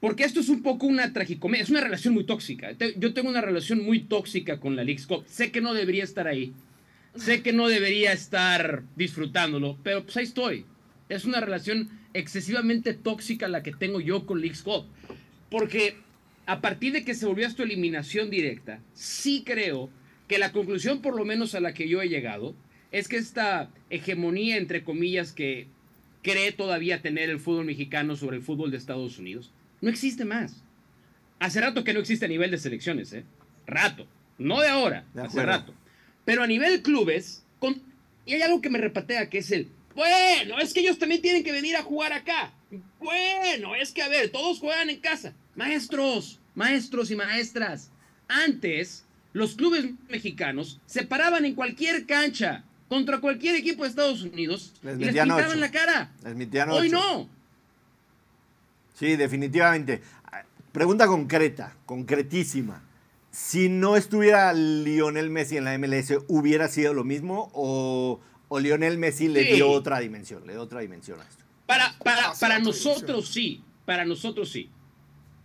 Porque 0.05 0.25
esto 0.25 0.41
es 0.41 0.51
un 0.51 0.63
poco 0.63 0.87
una 0.87 1.15
tragicomedia, 1.15 1.63
es 1.63 1.71
una 1.71 1.81
relación 1.81 2.13
muy 2.13 2.25
tóxica. 2.25 2.73
Yo 2.99 3.15
tengo 3.15 3.31
una 3.31 3.41
relación 3.41 3.83
muy 3.83 4.01
tóxica 4.01 4.61
con 4.61 4.77
la 4.77 4.85
League 4.85 5.03
Cup. 5.09 5.25
Sé 5.27 5.51
que 5.51 5.63
no 5.63 5.73
debería 5.73 6.05
estar 6.05 6.29
ahí. 6.29 6.53
Sé 7.17 7.41
que 7.41 7.55
no 7.55 7.69
debería 7.69 8.13
estar 8.13 8.83
disfrutándolo, 8.97 9.79
pero 9.83 10.05
pues 10.05 10.19
ahí 10.19 10.25
estoy. 10.25 10.67
Es 11.09 11.25
una 11.25 11.41
relación 11.41 11.89
excesivamente 12.13 12.93
tóxica 12.93 13.49
la 13.49 13.63
que 13.63 13.73
tengo 13.73 13.99
yo 13.99 14.27
con 14.27 14.43
League 14.43 14.59
Cup. 14.63 14.85
Porque 15.51 15.97
a 16.45 16.61
partir 16.61 16.93
de 16.93 17.03
que 17.07 17.15
se 17.15 17.25
volvió 17.25 17.47
esto 17.47 17.63
eliminación 17.63 18.29
directa, 18.29 18.81
sí 18.93 19.43
creo 19.43 19.89
que 20.29 20.37
la 20.37 20.53
conclusión, 20.53 21.01
por 21.01 21.17
lo 21.17 21.25
menos 21.25 21.55
a 21.55 21.61
la 21.61 21.73
que 21.73 21.89
yo 21.89 22.03
he 22.03 22.11
llegado, 22.11 22.55
es 22.93 23.09
que 23.09 23.17
esta 23.17 23.71
hegemonía, 23.89 24.59
entre 24.59 24.85
comillas, 24.85 25.33
que 25.33 25.67
cree 26.21 26.53
todavía 26.53 27.01
tener 27.01 27.31
el 27.31 27.41
fútbol 27.41 27.65
mexicano 27.65 28.17
sobre 28.17 28.37
el 28.37 28.43
fútbol 28.43 28.71
de 28.71 28.77
Estados 28.77 29.19
Unidos, 29.19 29.51
no 29.85 29.91
existe 29.91 30.25
más. 30.25 30.57
Hace 31.39 31.61
rato 31.61 31.85
que 31.85 31.93
no 31.93 32.01
existe 32.01 32.25
a 32.25 32.29
nivel 32.29 32.51
de 32.51 32.59
selecciones, 32.59 33.13
¿eh? 33.13 33.25
Rato. 33.67 34.07
No 34.39 34.61
de 34.61 34.69
ahora, 34.69 35.05
De 35.15 35.23
hace 35.23 35.45
rato. 35.45 35.75
Pero 36.25 36.43
a 36.43 36.47
nivel 36.47 36.83
clubes, 36.83 37.45
con... 37.59 37.81
y 38.25 38.35
hay 38.35 38.43
algo 38.43 38.61
que 38.61 38.71
me 38.71 38.79
repatea, 38.79 39.29
que 39.29 39.39
es 39.39 39.51
el, 39.51 39.69
bueno, 39.95 40.59
es 40.59 40.73
que 40.73 40.81
ellos 40.81 40.99
también 40.99 41.23
tienen 41.23 41.45
que 41.45 41.53
venir 41.53 41.77
a 41.77 41.83
jugar 41.83 42.13
acá. 42.13 42.53
Bueno, 42.99 43.75
es 43.75 43.93
que 43.93 44.03
a 44.03 44.09
ver, 44.09 44.31
todos 44.31 44.59
juegan 44.59 44.91
en 44.91 44.99
casa. 45.01 45.35
Maestros, 45.55 46.41
maestros 46.55 47.11
y 47.11 47.17
maestras. 47.17 47.91
Antes, 48.27 49.05
los 49.33 49.55
clubes 49.55 49.87
mexicanos 50.09 50.81
se 50.87 51.05
paraban 51.05 51.45
en 51.45 51.55
cualquier 51.55 52.07
cancha 52.07 52.65
contra 52.89 53.21
cualquier 53.21 53.55
equipo 53.57 53.83
de 53.85 53.91
Estados 53.91 54.23
Unidos 54.23 54.73
Les 54.83 54.99
y 54.99 55.05
les 55.05 55.15
pintaban 55.15 55.45
ocho. 55.51 55.57
la 55.57 55.71
cara. 55.71 56.11
Les 56.25 56.69
Hoy 56.69 56.89
ocho. 56.89 56.91
no. 56.91 57.34
Sí, 58.95 59.17
definitivamente. 59.17 60.01
Pregunta 60.73 61.07
concreta, 61.07 61.77
concretísima. 61.87 62.83
Si 63.31 63.69
no 63.69 63.97
estuviera 63.97 64.53
Lionel 64.53 65.31
Messi 65.31 65.57
en 65.57 65.65
la 65.65 65.77
MLS, 65.79 66.15
¿hubiera 66.29 66.69
sido 66.69 66.95
lo 66.95 67.05
mismo? 67.05 67.51
¿O, 67.53 68.21
o 68.49 68.61
Lionel 68.61 68.97
Messi 68.99 69.29
le 69.29 69.45
Sí. 69.45 69.53
dio 69.55 69.71
otra 69.71 69.99
dimensión? 70.01 70.47
Le 70.47 70.53
dio 70.55 70.63
otra 70.63 70.81
dimensión 70.81 71.21
a 71.21 71.25
esto. 71.25 71.45
Para, 71.67 71.95
para, 72.05 72.33
para 72.39 72.59
nosotros 72.61 73.29
sí, 73.29 73.63
para 73.85 74.05
nosotros 74.05 74.51
sí. 74.51 74.71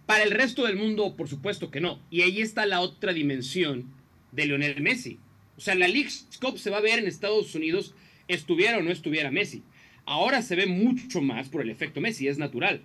Para 0.05 0.23
el 0.23 0.31
resto 0.31 0.65
del 0.65 0.75
mundo, 0.77 1.15
por 1.15 1.27
supuesto 1.27 1.69
que 1.71 1.79
no. 1.81 1.99
Y 2.09 2.21
ahí 2.21 2.41
está 2.41 2.65
la 2.65 2.79
otra 2.81 3.13
dimensión 3.13 3.85
de 4.31 4.45
Lionel 4.45 4.81
Messi. 4.81 5.19
O 5.57 5.61
sea, 5.61 5.75
la 5.75 5.87
League 5.87 6.09
Cup 6.41 6.57
se 6.57 6.69
va 6.69 6.77
a 6.77 6.81
ver 6.81 6.99
en 6.99 7.07
Estados 7.07 7.53
Unidos, 7.55 7.93
estuviera 8.27 8.77
o 8.77 8.81
no 8.81 8.91
estuviera 8.91 9.29
Messi. 9.31 9.63
Ahora 10.05 10.41
se 10.41 10.55
ve 10.55 10.65
mucho 10.65 11.21
más 11.21 11.49
por 11.49 11.61
el 11.61 11.69
efecto 11.69 12.01
Messi, 12.01 12.27
es 12.27 12.37
natural. 12.37 12.81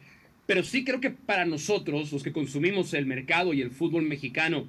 Pero 0.46 0.62
sí 0.62 0.84
creo 0.84 1.00
que 1.00 1.10
para 1.10 1.44
nosotros, 1.46 2.12
los 2.12 2.22
que 2.22 2.32
consumimos 2.32 2.92
el 2.94 3.06
mercado 3.06 3.54
y 3.54 3.62
el 3.62 3.70
fútbol 3.70 4.02
mexicano, 4.02 4.66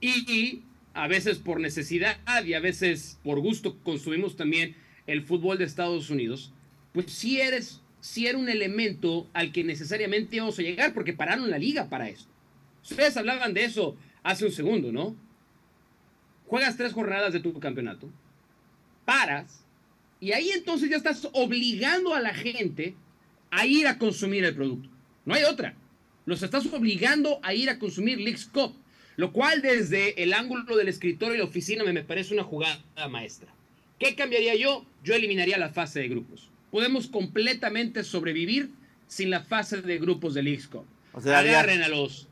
y 0.00 0.62
a 0.94 1.08
veces 1.08 1.38
por 1.38 1.60
necesidad 1.60 2.18
y 2.44 2.54
a 2.54 2.60
veces 2.60 3.18
por 3.22 3.40
gusto 3.40 3.78
consumimos 3.82 4.36
también 4.36 4.76
el 5.06 5.22
fútbol 5.22 5.58
de 5.58 5.64
Estados 5.64 6.10
Unidos, 6.10 6.52
pues 6.92 7.06
sí 7.10 7.40
eres, 7.40 7.82
sí 8.00 8.26
era 8.26 8.38
un 8.38 8.48
elemento 8.48 9.28
al 9.32 9.52
que 9.52 9.64
necesariamente 9.64 10.36
íbamos 10.36 10.58
a 10.58 10.62
llegar, 10.62 10.94
porque 10.94 11.12
pararon 11.12 11.50
la 11.50 11.58
liga 11.58 11.88
para 11.88 12.08
eso. 12.08 12.28
Ustedes 12.82 13.16
hablaban 13.16 13.54
de 13.54 13.64
eso 13.64 13.96
hace 14.22 14.44
un 14.44 14.52
segundo, 14.52 14.92
¿no? 14.92 15.16
Juegas 16.46 16.76
tres 16.76 16.92
jornadas 16.92 17.32
de 17.32 17.40
tu 17.40 17.58
campeonato, 17.58 18.10
paras, 19.04 19.64
y 20.20 20.32
ahí 20.32 20.50
entonces 20.50 20.90
ya 20.90 20.96
estás 20.96 21.28
obligando 21.32 22.14
a 22.14 22.20
la 22.20 22.34
gente 22.34 22.94
a 23.50 23.66
ir 23.66 23.86
a 23.86 23.98
consumir 23.98 24.44
el 24.44 24.54
producto. 24.54 24.88
No 25.24 25.34
hay 25.34 25.44
otra. 25.44 25.74
Los 26.26 26.42
estás 26.42 26.66
obligando 26.66 27.40
a 27.42 27.54
ir 27.54 27.70
a 27.70 27.78
consumir 27.78 28.18
Leagues 28.20 28.46
Cup, 28.46 28.74
lo 29.16 29.32
cual 29.32 29.62
desde 29.62 30.22
el 30.22 30.32
ángulo 30.34 30.76
del 30.76 30.88
escritorio 30.88 31.34
y 31.34 31.38
la 31.38 31.44
oficina 31.44 31.84
me, 31.84 31.92
me 31.92 32.02
parece 32.04 32.34
una 32.34 32.44
jugada 32.44 32.78
maestra. 33.10 33.48
¿Qué 33.98 34.14
cambiaría 34.14 34.54
yo? 34.54 34.84
Yo 35.02 35.14
eliminaría 35.14 35.58
la 35.58 35.70
fase 35.70 36.00
de 36.00 36.08
grupos. 36.08 36.50
Podemos 36.70 37.08
completamente 37.08 38.04
sobrevivir 38.04 38.70
sin 39.06 39.30
la 39.30 39.40
fase 39.40 39.80
de 39.80 39.98
grupos 39.98 40.34
de 40.34 40.42
Leagues 40.42 40.68
Cup. 40.68 40.84
O 41.14 41.20
sea, 41.20 41.38
Agarren 41.38 41.82
a 41.82 41.88
los 41.88 42.28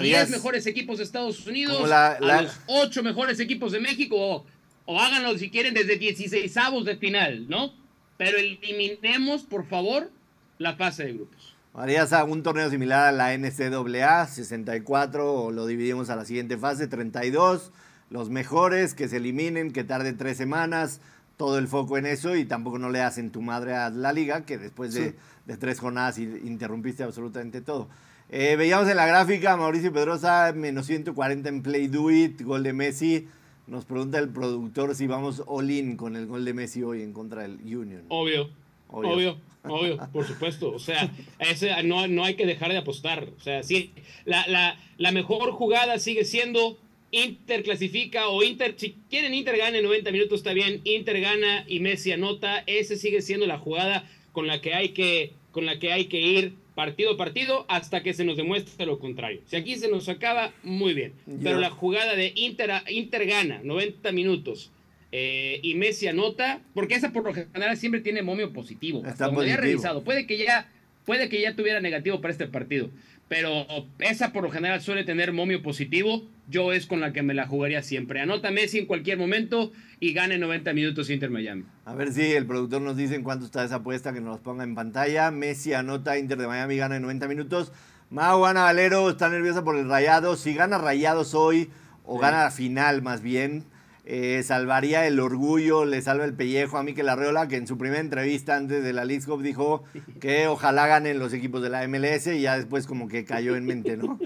10 0.00 0.16
harías- 0.18 0.30
mejores 0.30 0.66
equipos 0.66 0.98
de 0.98 1.04
Estados 1.04 1.46
Unidos, 1.46 1.76
Como 1.76 1.86
la- 1.86 2.18
la- 2.20 2.38
a 2.38 2.42
los 2.42 2.58
8 2.66 3.02
mejores 3.04 3.38
equipos 3.40 3.70
de 3.72 3.78
México, 3.80 4.16
o, 4.18 4.46
o 4.86 5.00
háganlo 5.00 5.38
si 5.38 5.48
quieren 5.50 5.74
desde 5.74 5.96
16 5.96 6.56
avos 6.56 6.84
de 6.84 6.96
final, 6.96 7.48
¿no? 7.48 7.72
Pero 8.18 8.36
eliminemos, 8.38 9.42
por 9.44 9.66
favor, 9.68 10.10
la 10.58 10.76
fase 10.76 11.04
de 11.04 11.12
grupos. 11.14 11.56
Harías 11.74 12.12
a 12.12 12.24
un 12.24 12.42
torneo 12.42 12.68
similar 12.68 13.06
a 13.08 13.12
la 13.12 13.32
NCAA, 13.36 14.26
64, 14.26 15.32
o 15.34 15.50
lo 15.50 15.66
dividimos 15.66 16.10
a 16.10 16.16
la 16.16 16.24
siguiente 16.24 16.56
fase, 16.58 16.86
32. 16.86 17.72
Los 18.10 18.28
mejores 18.28 18.94
que 18.94 19.08
se 19.08 19.16
eliminen, 19.16 19.72
que 19.72 19.84
tarde 19.84 20.12
tres 20.12 20.36
semanas, 20.36 21.00
todo 21.38 21.58
el 21.58 21.66
foco 21.68 21.96
en 21.96 22.04
eso 22.06 22.36
y 22.36 22.44
tampoco 22.44 22.78
no 22.78 22.90
le 22.90 23.00
hacen 23.00 23.30
tu 23.30 23.40
madre 23.40 23.74
a 23.74 23.88
la 23.88 24.12
liga, 24.12 24.44
que 24.44 24.58
después 24.58 24.92
de, 24.92 25.10
Sí. 25.10 25.14
de 25.46 25.56
tres 25.56 25.80
jornadas 25.80 26.18
interrumpiste 26.18 27.02
absolutamente 27.02 27.62
todo. 27.62 27.88
Eh, 28.28 28.56
veíamos 28.56 28.88
en 28.88 28.96
la 28.96 29.06
gráfica, 29.06 29.56
Mauricio 29.56 29.92
Pedrosa, 29.92 30.52
menos 30.54 30.86
140 30.86 31.48
en 31.48 31.62
Play 31.62 31.88
Do 31.88 32.10
It, 32.10 32.42
gol 32.42 32.62
de 32.62 32.72
Messi. 32.74 33.28
Nos 33.66 33.84
pregunta 33.86 34.18
el 34.18 34.28
productor 34.28 34.94
si 34.94 35.06
vamos 35.06 35.42
all-in 35.46 35.96
con 35.96 36.16
el 36.16 36.26
gol 36.26 36.44
de 36.44 36.52
Messi 36.52 36.82
hoy 36.82 37.02
en 37.02 37.12
contra 37.12 37.42
del 37.42 37.54
Union. 37.62 38.04
Obvio, 38.08 38.50
Obvio. 38.92 39.10
obvio, 39.10 39.38
obvio, 39.64 40.08
por 40.12 40.26
supuesto. 40.26 40.72
O 40.72 40.78
sea, 40.78 41.10
ese, 41.38 41.82
no, 41.82 42.06
no 42.06 42.24
hay 42.24 42.34
que 42.34 42.46
dejar 42.46 42.70
de 42.70 42.78
apostar. 42.78 43.28
O 43.36 43.40
sea, 43.40 43.62
sí, 43.62 43.92
la, 44.24 44.46
la, 44.46 44.78
la 44.98 45.12
mejor 45.12 45.52
jugada 45.52 45.98
sigue 45.98 46.24
siendo 46.24 46.78
Inter 47.12 47.62
clasifica 47.62 48.28
o 48.28 48.42
Inter, 48.42 48.74
si 48.78 48.96
quieren 49.10 49.34
Inter 49.34 49.58
gana 49.58 49.76
en 49.76 49.84
90 49.84 50.10
minutos 50.12 50.40
está 50.40 50.54
bien, 50.54 50.80
Inter 50.84 51.20
gana 51.20 51.64
y 51.68 51.78
Messi 51.78 52.10
anota, 52.10 52.64
ese 52.66 52.96
sigue 52.96 53.20
siendo 53.20 53.46
la 53.46 53.58
jugada 53.58 54.08
con 54.32 54.46
la 54.46 54.62
que 54.62 54.72
hay 54.72 54.90
que, 54.90 55.32
con 55.50 55.66
la 55.66 55.78
que, 55.78 55.92
hay 55.92 56.06
que 56.06 56.20
ir 56.20 56.54
partido 56.74 57.12
a 57.12 57.16
partido 57.18 57.66
hasta 57.68 58.02
que 58.02 58.14
se 58.14 58.24
nos 58.24 58.38
demuestre 58.38 58.86
lo 58.86 58.98
contrario. 58.98 59.42
Si 59.44 59.56
aquí 59.56 59.76
se 59.76 59.90
nos 59.90 60.08
acaba, 60.08 60.54
muy 60.62 60.94
bien. 60.94 61.12
Pero 61.42 61.60
la 61.60 61.68
jugada 61.68 62.16
de 62.16 62.32
Inter, 62.34 62.70
Inter 62.88 63.26
gana 63.26 63.60
90 63.62 64.10
minutos 64.12 64.70
eh, 65.12 65.60
y 65.62 65.74
Messi 65.74 66.08
anota, 66.08 66.60
porque 66.74 66.94
esa 66.94 67.12
por 67.12 67.24
lo 67.24 67.34
general 67.34 67.76
siempre 67.76 68.00
tiene 68.00 68.22
momio 68.22 68.52
positivo. 68.52 69.04
Está 69.06 69.26
como 69.26 69.42
ya 69.42 69.56
positivo. 69.56 69.62
revisado, 69.62 70.04
puede 70.04 70.26
que 70.26 70.38
ya, 70.38 70.68
puede 71.04 71.28
que 71.28 71.40
ya 71.40 71.54
tuviera 71.54 71.80
negativo 71.80 72.22
para 72.22 72.32
este 72.32 72.46
partido, 72.46 72.90
pero 73.28 73.66
esa 73.98 74.32
por 74.32 74.42
lo 74.42 74.50
general 74.50 74.80
suele 74.80 75.04
tener 75.04 75.32
momio 75.32 75.62
positivo. 75.62 76.26
Yo 76.48 76.72
es 76.72 76.86
con 76.86 77.00
la 77.00 77.12
que 77.12 77.22
me 77.22 77.34
la 77.34 77.46
jugaría 77.46 77.82
siempre. 77.82 78.20
Anota 78.20 78.50
Messi 78.50 78.78
en 78.78 78.86
cualquier 78.86 79.16
momento 79.16 79.72
y 80.00 80.12
gane 80.12 80.38
90 80.38 80.72
minutos 80.72 81.08
Inter 81.08 81.30
Miami. 81.30 81.64
A 81.84 81.94
ver 81.94 82.12
si 82.12 82.32
el 82.32 82.46
productor 82.46 82.82
nos 82.82 82.96
dice 82.96 83.14
en 83.14 83.22
cuánto 83.22 83.46
está 83.46 83.64
esa 83.64 83.76
apuesta, 83.76 84.12
que 84.12 84.20
nos 84.20 84.40
ponga 84.40 84.64
en 84.64 84.74
pantalla. 84.74 85.30
Messi 85.30 85.72
anota, 85.72 86.18
Inter 86.18 86.38
de 86.38 86.46
Miami 86.46 86.76
gana 86.76 86.96
en 86.96 87.02
90 87.02 87.28
minutos. 87.28 87.72
Mau, 88.10 88.44
Ana 88.44 88.64
Valero 88.64 89.08
está 89.08 89.30
nerviosa 89.30 89.64
por 89.64 89.78
el 89.78 89.88
Rayado. 89.88 90.36
Si 90.36 90.52
gana 90.52 90.76
Rayados 90.76 91.34
hoy, 91.34 91.70
o 92.04 92.18
gana 92.18 92.44
la 92.44 92.50
final 92.50 93.00
más 93.00 93.22
bien, 93.22 93.64
eh, 94.04 94.42
salvaría 94.44 95.06
el 95.06 95.20
orgullo, 95.20 95.84
le 95.84 96.02
salva 96.02 96.24
el 96.24 96.34
pellejo 96.34 96.76
a 96.76 96.82
Mikel 96.82 97.08
Arreola, 97.08 97.46
que 97.46 97.56
en 97.56 97.66
su 97.66 97.78
primera 97.78 98.00
entrevista 98.00 98.56
antes 98.56 98.82
de 98.82 98.92
la 98.92 99.04
League 99.04 99.24
dijo 99.42 99.84
que 100.20 100.48
ojalá 100.48 100.88
ganen 100.88 101.20
los 101.20 101.32
equipos 101.32 101.62
de 101.62 101.70
la 101.70 101.86
MLS 101.86 102.26
y 102.26 102.40
ya 102.40 102.56
después 102.56 102.86
como 102.86 103.06
que 103.06 103.24
cayó 103.24 103.54
en 103.54 103.64
mente, 103.64 103.96
¿no? 103.96 104.18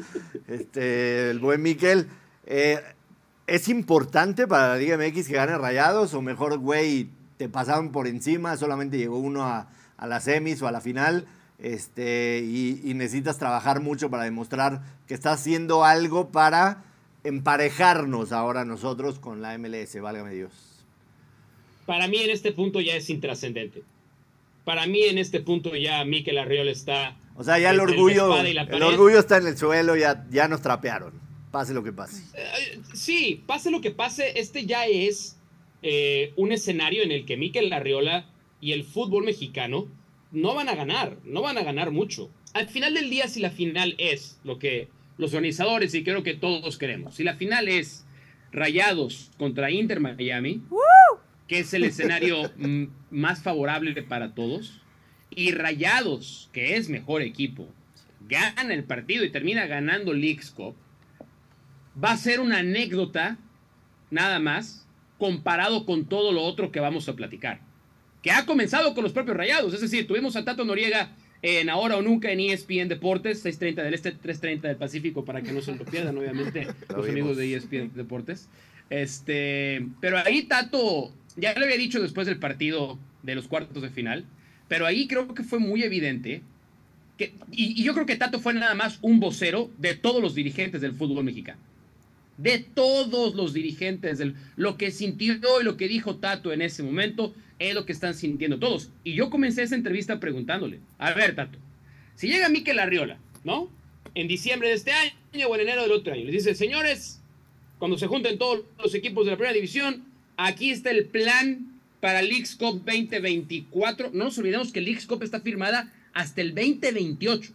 Este, 0.48 1.30
el 1.30 1.40
buen 1.40 1.60
Mikel. 1.60 2.08
Eh, 2.46 2.80
¿Es 3.46 3.68
importante 3.68 4.46
para 4.46 4.68
la 4.68 4.76
Liga 4.76 4.96
MX 4.96 5.28
que 5.28 5.34
gane 5.34 5.58
Rayados 5.58 6.14
o 6.14 6.22
mejor, 6.22 6.58
güey, 6.58 7.10
te 7.36 7.48
pasaron 7.48 7.92
por 7.92 8.06
encima, 8.06 8.56
solamente 8.56 8.96
llegó 8.96 9.18
uno 9.18 9.44
a, 9.44 9.68
a 9.98 10.06
la 10.06 10.20
semis 10.20 10.62
o 10.62 10.66
a 10.66 10.72
la 10.72 10.80
final 10.80 11.26
este, 11.58 12.40
y, 12.44 12.80
y 12.84 12.94
necesitas 12.94 13.38
trabajar 13.38 13.80
mucho 13.80 14.10
para 14.10 14.24
demostrar 14.24 14.82
que 15.06 15.14
estás 15.14 15.40
haciendo 15.40 15.84
algo 15.84 16.30
para 16.30 16.82
emparejarnos 17.26 18.32
ahora 18.32 18.64
nosotros 18.64 19.18
con 19.18 19.42
la 19.42 19.56
MLS, 19.58 20.00
válgame 20.00 20.34
Dios. 20.34 20.52
Para 21.84 22.08
mí 22.08 22.18
en 22.18 22.30
este 22.30 22.52
punto 22.52 22.80
ya 22.80 22.96
es 22.96 23.08
intrascendente. 23.10 23.82
Para 24.64 24.86
mí 24.86 25.02
en 25.02 25.18
este 25.18 25.40
punto 25.40 25.76
ya 25.76 26.04
Mikel 26.04 26.38
Arriola 26.38 26.70
está... 26.70 27.16
O 27.36 27.44
sea, 27.44 27.58
ya 27.58 27.70
el 27.70 27.80
orgullo, 27.80 28.34
el 28.36 28.82
orgullo 28.82 29.18
está 29.18 29.36
en 29.36 29.46
el 29.46 29.56
suelo, 29.56 29.94
ya, 29.94 30.26
ya 30.30 30.48
nos 30.48 30.62
trapearon, 30.62 31.12
pase 31.50 31.74
lo 31.74 31.84
que 31.84 31.92
pase. 31.92 32.22
Eh, 32.34 32.80
Sí, 32.94 33.42
pase 33.46 33.70
lo 33.70 33.80
que 33.80 33.90
pase, 33.90 34.40
este 34.40 34.64
ya 34.64 34.86
es 34.86 35.36
eh, 35.82 36.32
un 36.36 36.50
escenario 36.50 37.02
en 37.02 37.12
el 37.12 37.26
que 37.26 37.36
Mikel 37.36 37.72
Arriola 37.72 38.26
y 38.60 38.72
el 38.72 38.84
fútbol 38.84 39.24
mexicano 39.24 39.86
no 40.32 40.54
van 40.54 40.68
a 40.68 40.74
ganar, 40.74 41.18
no 41.24 41.42
van 41.42 41.58
a 41.58 41.62
ganar 41.62 41.90
mucho. 41.90 42.30
Al 42.54 42.68
final 42.68 42.94
del 42.94 43.10
día, 43.10 43.28
si 43.28 43.40
la 43.40 43.50
final 43.50 43.94
es 43.98 44.38
lo 44.44 44.58
que 44.58 44.88
los 45.18 45.32
organizadores 45.32 45.94
y 45.94 46.04
creo 46.04 46.22
que 46.22 46.34
todos 46.34 46.78
queremos, 46.78 47.14
si 47.14 47.24
la 47.24 47.34
final 47.34 47.68
es 47.68 48.04
Rayados 48.52 49.30
contra 49.38 49.70
Inter 49.70 50.00
Miami, 50.00 50.62
que 51.46 51.60
es 51.60 51.74
el 51.74 51.84
escenario 51.84 52.50
más 53.10 53.42
favorable 53.42 54.02
para 54.02 54.34
todos, 54.34 54.80
y 55.30 55.52
Rayados, 55.52 56.48
que 56.52 56.76
es 56.76 56.88
mejor 56.88 57.22
equipo, 57.22 57.68
gana 58.28 58.74
el 58.74 58.84
partido 58.84 59.24
y 59.24 59.30
termina 59.30 59.66
ganando 59.66 60.12
Leagues 60.12 60.50
Cup, 60.50 60.74
va 62.02 62.12
a 62.12 62.16
ser 62.16 62.40
una 62.40 62.58
anécdota 62.58 63.38
nada 64.10 64.38
más 64.38 64.86
comparado 65.18 65.86
con 65.86 66.06
todo 66.06 66.32
lo 66.32 66.42
otro 66.42 66.70
que 66.70 66.80
vamos 66.80 67.08
a 67.08 67.16
platicar. 67.16 67.60
Que 68.22 68.30
ha 68.30 68.46
comenzado 68.46 68.94
con 68.94 69.04
los 69.04 69.12
propios 69.12 69.36
rayados. 69.36 69.72
Es 69.72 69.80
decir, 69.80 70.06
tuvimos 70.06 70.36
a 70.36 70.44
Tato 70.44 70.64
Noriega 70.64 71.14
en 71.42 71.68
Ahora 71.70 71.96
o 71.96 72.02
Nunca 72.02 72.30
en 72.30 72.40
ESPN 72.40 72.88
Deportes, 72.88 73.44
6.30 73.44 73.82
del 73.82 73.94
Este, 73.94 74.14
3.30 74.16 74.60
del 74.62 74.76
Pacífico, 74.76 75.24
para 75.24 75.42
que 75.42 75.52
no 75.52 75.60
se 75.60 75.74
lo 75.74 75.84
pierdan, 75.84 76.16
obviamente, 76.16 76.66
Lo 76.88 76.98
los 76.98 77.08
amigos 77.08 77.36
de 77.36 77.54
ESPN 77.54 77.92
Deportes. 77.94 78.48
Este, 78.90 79.86
pero 80.00 80.18
ahí 80.18 80.44
Tato, 80.44 81.12
ya 81.36 81.54
le 81.54 81.64
había 81.64 81.76
dicho 81.76 82.00
después 82.00 82.26
del 82.26 82.38
partido 82.38 82.98
de 83.22 83.34
los 83.34 83.48
cuartos 83.48 83.82
de 83.82 83.90
final, 83.90 84.24
pero 84.68 84.86
ahí 84.86 85.06
creo 85.08 85.34
que 85.34 85.42
fue 85.42 85.58
muy 85.58 85.82
evidente 85.82 86.42
que, 87.18 87.32
y, 87.50 87.80
y 87.80 87.84
yo 87.84 87.94
creo 87.94 88.06
que 88.06 88.16
Tato 88.16 88.40
fue 88.40 88.54
nada 88.54 88.74
más 88.74 88.98
un 89.02 89.20
vocero 89.20 89.70
de 89.78 89.94
todos 89.94 90.22
los 90.22 90.34
dirigentes 90.34 90.80
del 90.80 90.92
fútbol 90.92 91.24
mexicano 91.24 91.58
de 92.38 92.58
todos 92.58 93.34
los 93.34 93.52
dirigentes, 93.52 94.18
del, 94.18 94.34
lo 94.56 94.76
que 94.76 94.90
sintió 94.90 95.34
y 95.60 95.64
lo 95.64 95.76
que 95.76 95.88
dijo 95.88 96.16
Tato 96.16 96.52
en 96.52 96.62
ese 96.62 96.82
momento 96.82 97.34
es 97.58 97.74
lo 97.74 97.86
que 97.86 97.92
están 97.92 98.14
sintiendo 98.14 98.58
todos. 98.58 98.90
Y 99.04 99.14
yo 99.14 99.30
comencé 99.30 99.62
esa 99.62 99.74
entrevista 99.74 100.20
preguntándole, 100.20 100.80
a 100.98 101.12
ver 101.12 101.34
Tato, 101.34 101.58
si 102.14 102.28
llega 102.28 102.48
Mikel 102.48 102.78
Arriola, 102.78 103.18
¿no? 103.44 103.70
En 104.14 104.28
diciembre 104.28 104.68
de 104.68 104.74
este 104.74 104.92
año 104.92 105.48
o 105.48 105.54
en 105.54 105.60
enero 105.62 105.82
del 105.82 105.92
otro 105.92 106.12
año, 106.12 106.24
les 106.24 106.32
dice, 106.32 106.54
señores, 106.54 107.20
cuando 107.78 107.98
se 107.98 108.06
junten 108.06 108.38
todos 108.38 108.64
los 108.82 108.94
equipos 108.94 109.24
de 109.24 109.32
la 109.32 109.36
primera 109.36 109.54
división, 109.54 110.04
aquí 110.36 110.70
está 110.70 110.90
el 110.90 111.06
plan 111.06 111.76
para 112.00 112.22
Leagues 112.22 112.56
Cup 112.56 112.82
2024. 112.84 114.10
No 114.12 114.24
nos 114.24 114.38
olvidemos 114.38 114.72
que 114.72 114.80
Leagues 114.80 115.06
Cup 115.06 115.22
está 115.22 115.40
firmada 115.40 115.92
hasta 116.14 116.40
el 116.40 116.54
2028. 116.54 117.52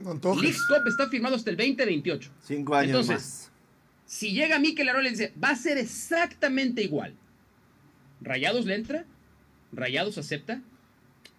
No 0.00 0.12
antojes. 0.12 0.42
Leagues 0.42 0.62
Cup 0.66 0.88
está 0.88 1.08
firmado 1.08 1.36
hasta 1.36 1.50
el 1.50 1.56
2028. 1.56 2.30
Cinco 2.42 2.74
años 2.74 2.88
Entonces, 2.88 3.14
más. 3.14 3.49
Si 4.10 4.32
llega 4.32 4.58
Mikel 4.58 4.88
Arroyo 4.88 5.02
y 5.02 5.04
le 5.04 5.10
dice, 5.16 5.32
va 5.42 5.50
a 5.50 5.54
ser 5.54 5.78
exactamente 5.78 6.82
igual. 6.82 7.14
¿Rayados 8.20 8.66
le 8.66 8.74
entra? 8.74 9.04
¿Rayados 9.70 10.18
acepta? 10.18 10.60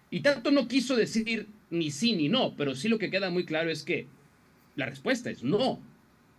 Y 0.08 0.20
tanto 0.20 0.50
no 0.50 0.68
quiso 0.68 0.96
decir 0.96 1.48
ni 1.68 1.90
sí 1.90 2.14
ni 2.14 2.30
no, 2.30 2.56
pero 2.56 2.74
sí 2.74 2.88
lo 2.88 2.98
que 2.98 3.10
queda 3.10 3.28
muy 3.28 3.44
claro 3.44 3.68
es 3.68 3.82
que 3.82 4.06
la 4.74 4.86
respuesta 4.86 5.28
es 5.28 5.42
no. 5.42 5.82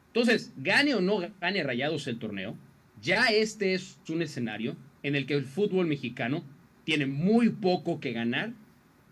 Entonces, 0.08 0.52
gane 0.58 0.96
o 0.96 1.02
no 1.02 1.19
gane 1.39 1.62
Rayados 1.62 2.08
el 2.08 2.17
torneo, 2.17 2.58
ya 3.00 3.28
este 3.28 3.76
es 3.76 4.00
un 4.10 4.24
escenario 4.24 4.76
en 5.04 5.15
el 5.15 5.28
que 5.28 5.36
el 5.36 5.46
fútbol 5.46 5.86
mexicano 5.86 6.43
tiene 6.84 7.06
muy 7.06 7.50
poco 7.50 8.00
que 8.00 8.12
ganar 8.12 8.54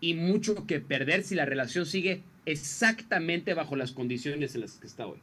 y 0.00 0.14
mucho 0.14 0.66
que 0.66 0.80
perder 0.80 1.22
si 1.22 1.36
la 1.36 1.44
relación 1.44 1.86
sigue 1.86 2.24
exactamente 2.46 3.54
bajo 3.54 3.76
las 3.76 3.92
condiciones 3.92 4.56
en 4.56 4.62
las 4.62 4.72
que 4.72 4.88
está 4.88 5.06
hoy. 5.06 5.20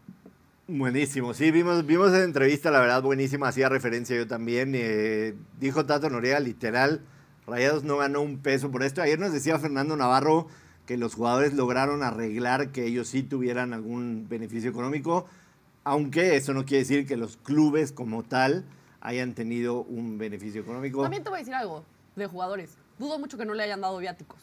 Buenísimo, 0.72 1.34
sí, 1.34 1.50
vimos, 1.50 1.84
vimos 1.88 2.10
esa 2.10 2.24
entrevista, 2.24 2.70
la 2.70 2.80
verdad, 2.80 3.02
buenísima, 3.02 3.48
hacía 3.48 3.70
referencia 3.70 4.16
yo 4.16 4.28
también. 4.28 4.74
eh, 4.76 5.34
dijo 5.60 5.88
Tato 5.88 6.12
Noriega, 6.12 6.40
literal, 6.40 7.02
Rayados 7.48 7.84
no 7.84 7.98
ganó 7.98 8.22
un 8.22 8.38
peso 8.38 8.70
por 8.70 8.84
esto. 8.84 9.02
Ayer 9.02 9.18
nos 9.18 9.34
decía 9.34 9.58
Fernando 9.58 9.98
Navarro 9.98 10.48
que 10.86 10.96
los 10.96 11.16
jugadores 11.16 11.56
lograron 11.56 12.04
arreglar 12.04 12.72
que 12.72 12.86
ellos 12.86 13.08
sí 13.08 13.24
tuvieran 13.24 13.74
algún 13.74 14.28
beneficio 14.30 14.70
económico, 14.70 15.26
aunque 15.86 16.36
eso 16.36 16.54
no 16.54 16.66
quiere 16.66 16.84
decir 16.84 17.08
que 17.08 17.18
los 17.18 17.38
clubes 17.38 17.92
como 17.92 18.22
tal 18.22 18.64
hayan 19.02 19.34
tenido 19.34 19.82
un 19.82 20.20
beneficio 20.20 20.62
económico. 20.62 21.02
También 21.02 21.24
te 21.24 21.32
voy 21.32 21.38
a 21.38 21.40
decir 21.40 21.56
algo 21.56 21.84
de 22.16 22.28
jugadores. 22.28 22.78
Dudo 23.00 23.18
mucho 23.18 23.40
que 23.40 23.46
no 23.46 23.56
le 23.56 23.64
hayan 23.64 23.82
dado 23.82 23.98
viáticos 23.98 24.40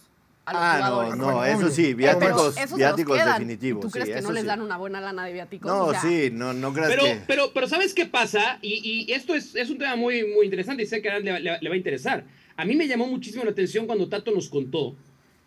Ah, 0.48 0.76
jugadores. 0.76 1.16
no, 1.16 1.30
no, 1.32 1.44
eso 1.44 1.70
sí, 1.70 1.94
viáticos, 1.94 2.56
esos 2.56 2.78
viáticos 2.78 3.18
definitivos. 3.24 3.82
¿Tú 3.82 3.90
crees 3.90 4.06
sí, 4.08 4.14
que 4.14 4.20
no 4.20 4.26
eso 4.28 4.32
les 4.32 4.42
sí. 4.42 4.46
dan 4.46 4.62
una 4.62 4.76
buena 4.76 5.00
lana 5.00 5.24
de 5.24 5.32
viáticos? 5.32 5.70
No, 5.70 5.86
O 5.86 5.90
sea, 5.90 6.00
sí, 6.00 6.30
no, 6.32 6.52
no 6.52 6.72
creas 6.72 6.90
Pero, 6.90 7.02
que... 7.04 7.20
pero, 7.26 7.50
pero 7.52 7.68
¿sabes 7.68 7.94
qué 7.94 8.06
pasa? 8.06 8.58
Y, 8.62 9.06
y 9.08 9.12
esto 9.12 9.34
es, 9.34 9.56
es 9.56 9.70
un 9.70 9.78
tema 9.78 9.96
muy, 9.96 10.24
muy 10.24 10.44
interesante 10.44 10.84
y 10.84 10.86
sé 10.86 11.02
que 11.02 11.10
a 11.10 11.18
le, 11.18 11.40
le- 11.40 11.58
le 11.60 11.68
va 11.68 11.74
a 11.74 11.78
interesar. 11.78 12.24
A 12.56 12.64
mí 12.64 12.76
me 12.76 12.86
llamó 12.86 13.06
muchísimo 13.08 13.44
la 13.44 13.50
atención 13.50 13.86
cuando 13.86 14.08
Tato 14.08 14.30
nos 14.30 14.48
contó. 14.48 14.94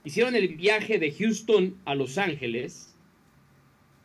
Hicieron 0.04 0.36
el 0.36 0.50
viaje 0.50 1.00
de 1.00 1.12
Houston 1.14 1.76
a 1.86 1.96
Los 1.96 2.18
Ángeles 2.18 2.94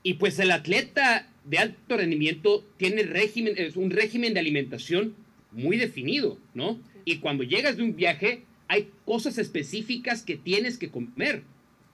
y 0.02 0.14
pues 0.14 0.38
el 0.38 0.50
atleta 0.50 1.26
de 1.44 1.58
alto 1.58 1.96
rendimiento 1.96 2.64
tiene 2.76 3.02
régimen, 3.02 3.54
es 3.56 3.76
un 3.76 3.90
régimen 3.90 4.32
de 4.34 4.40
alimentación 4.40 5.14
muy 5.52 5.76
definido, 5.76 6.38
¿no? 6.54 6.78
Y 7.04 7.16
cuando 7.18 7.42
llegas 7.44 7.76
de 7.76 7.82
un 7.82 7.94
viaje 7.96 8.42
hay 8.74 8.90
cosas 9.04 9.38
específicas 9.38 10.22
que 10.22 10.36
tienes 10.36 10.78
que 10.78 10.90
comer. 10.90 11.44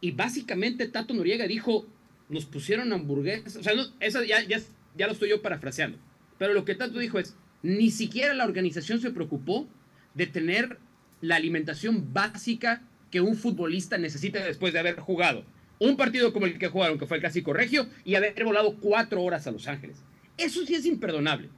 Y 0.00 0.12
básicamente 0.12 0.88
Tato 0.88 1.12
Noriega 1.12 1.46
dijo, 1.46 1.86
nos 2.30 2.46
pusieron 2.46 2.92
hamburguesas, 2.92 3.56
o 3.56 3.62
sea, 3.62 3.74
no, 3.74 3.82
eso 4.00 4.24
ya, 4.24 4.42
ya, 4.42 4.58
ya 4.96 5.06
lo 5.06 5.12
estoy 5.12 5.28
yo 5.28 5.42
parafraseando, 5.42 5.98
pero 6.38 6.54
lo 6.54 6.64
que 6.64 6.74
Tato 6.74 6.98
dijo 6.98 7.18
es, 7.18 7.36
ni 7.62 7.90
siquiera 7.90 8.32
la 8.32 8.46
organización 8.46 8.98
se 9.00 9.10
preocupó 9.10 9.68
de 10.14 10.26
tener 10.26 10.78
la 11.20 11.36
alimentación 11.36 12.14
básica 12.14 12.82
que 13.10 13.20
un 13.20 13.36
futbolista 13.36 13.98
necesita 13.98 14.42
después 14.42 14.72
de 14.72 14.78
haber 14.78 14.98
jugado 14.98 15.44
un 15.78 15.96
partido 15.96 16.32
como 16.32 16.46
el 16.46 16.58
que 16.58 16.68
jugaron, 16.68 16.98
que 16.98 17.06
fue 17.06 17.18
el 17.18 17.22
Clásico 17.22 17.52
Regio, 17.52 17.88
y 18.04 18.14
haber 18.14 18.42
volado 18.44 18.76
cuatro 18.76 19.22
horas 19.22 19.46
a 19.46 19.50
Los 19.50 19.66
Ángeles. 19.66 20.02
Eso 20.38 20.64
sí 20.64 20.74
es 20.74 20.86
imperdonable. 20.86 21.48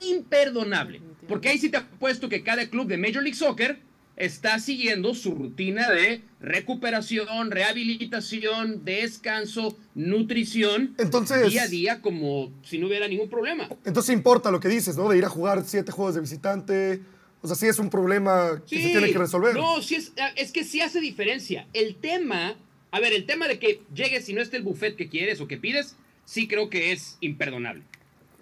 Imperdonable. 0.00 1.00
Porque 1.28 1.48
ahí 1.48 1.58
sí 1.58 1.68
te 1.68 1.76
apuesto 1.76 2.28
que 2.28 2.42
cada 2.42 2.68
club 2.68 2.86
de 2.86 2.98
Major 2.98 3.22
League 3.22 3.36
Soccer 3.36 3.80
está 4.16 4.58
siguiendo 4.58 5.14
su 5.14 5.34
rutina 5.34 5.90
de 5.90 6.22
recuperación, 6.40 7.50
rehabilitación, 7.50 8.84
descanso, 8.84 9.76
nutrición, 9.94 10.94
Entonces- 10.98 11.48
día 11.50 11.62
a 11.64 11.68
día 11.68 12.00
como 12.00 12.52
si 12.62 12.78
no 12.78 12.86
hubiera 12.88 13.08
ningún 13.08 13.28
problema. 13.28 13.68
Entonces 13.84 14.14
importa 14.14 14.50
lo 14.50 14.60
que 14.60 14.68
dices, 14.68 14.96
¿no? 14.96 15.08
De 15.08 15.18
ir 15.18 15.24
a 15.24 15.28
jugar 15.28 15.62
siete 15.64 15.92
juegos 15.92 16.14
de 16.14 16.20
visitante. 16.20 17.00
O 17.40 17.46
sea, 17.48 17.56
sí 17.56 17.66
es 17.66 17.78
un 17.78 17.90
problema 17.90 18.62
que 18.68 18.76
se 18.80 18.88
tiene 18.90 19.10
que 19.10 19.18
resolver. 19.18 19.54
No, 19.54 19.82
sí 19.82 19.96
es, 19.96 20.12
es 20.36 20.52
que 20.52 20.62
sí 20.64 20.80
hace 20.80 21.00
diferencia. 21.00 21.66
El 21.72 21.96
tema, 21.96 22.54
a 22.92 23.00
ver, 23.00 23.12
el 23.12 23.26
tema 23.26 23.48
de 23.48 23.58
que 23.58 23.82
llegues 23.94 24.28
y 24.28 24.32
no 24.34 24.40
esté 24.40 24.58
el 24.58 24.62
buffet 24.62 24.94
que 24.94 25.08
quieres 25.08 25.40
o 25.40 25.48
que 25.48 25.56
pides, 25.56 25.96
sí 26.24 26.46
creo 26.46 26.70
que 26.70 26.92
es 26.92 27.16
imperdonable. 27.20 27.82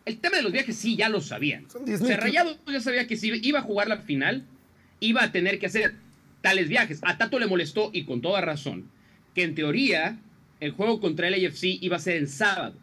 El 0.04 0.18
tema 0.18 0.37
de 0.37 0.42
los 0.42 0.52
viajes 0.52 0.76
sí 0.76 0.96
ya 0.96 1.09
lo 1.09 1.20
sabían. 1.22 1.70
Son 1.70 1.83
O 1.83 1.85
10,000 1.87 2.09
sea, 2.09 2.16
Rayado 2.18 2.56
ya 2.70 2.80
sabía 2.80 3.06
que 3.06 3.16
si 3.16 3.28
iba 3.42 3.61
a 3.61 3.62
jugar 3.62 3.88
la 3.88 3.98
final, 3.98 4.44
iba 5.00 5.22
a 5.22 5.32
tener 5.32 5.58
que 5.58 5.66
hacer 5.66 5.94
tales 6.42 6.68
viajes. 6.68 7.00
A 7.02 7.18
Tato 7.18 7.38
le 7.38 7.46
molestó, 7.46 7.90
y 7.92 8.04
con 8.04 8.20
toda 8.20 8.40
razón, 8.40 8.90
que 9.34 9.42
en 9.42 9.54
teoría 9.54 10.18
el 10.60 10.72
juego 10.72 11.00
contra 11.00 11.28
el 11.28 11.46
AFC 11.46 11.78
iba 11.80 11.96
a 11.96 12.00
ser 12.00 12.16
el 12.16 12.28
sábado. 12.28 12.74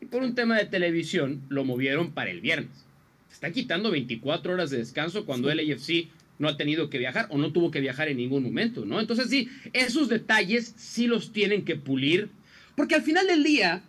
Y 0.00 0.06
por 0.06 0.22
un 0.22 0.34
tema 0.34 0.56
de 0.56 0.66
televisión 0.66 1.42
lo 1.48 1.64
movieron 1.64 2.12
para 2.12 2.30
el 2.30 2.40
viernes. 2.40 2.86
Está 3.30 3.50
quitando 3.50 3.90
24 3.90 4.52
horas 4.52 4.70
de 4.70 4.78
descanso 4.78 5.24
cuando 5.26 5.50
el 5.50 5.58
AFC 5.58 6.08
no 6.38 6.48
ha 6.48 6.56
tenido 6.56 6.90
que 6.90 6.98
viajar 6.98 7.26
o 7.30 7.38
no 7.38 7.52
tuvo 7.52 7.70
que 7.70 7.80
viajar 7.80 8.08
en 8.08 8.16
ningún 8.16 8.42
momento, 8.42 8.84
¿no? 8.84 9.00
Entonces 9.00 9.30
sí, 9.30 9.48
esos 9.72 10.08
detalles 10.08 10.74
sí 10.76 11.06
los 11.06 11.32
tienen 11.32 11.64
que 11.64 11.76
pulir, 11.76 12.30
porque 12.76 12.94
al 12.94 13.02
final 13.02 13.26
del 13.26 13.44
día 13.44 13.82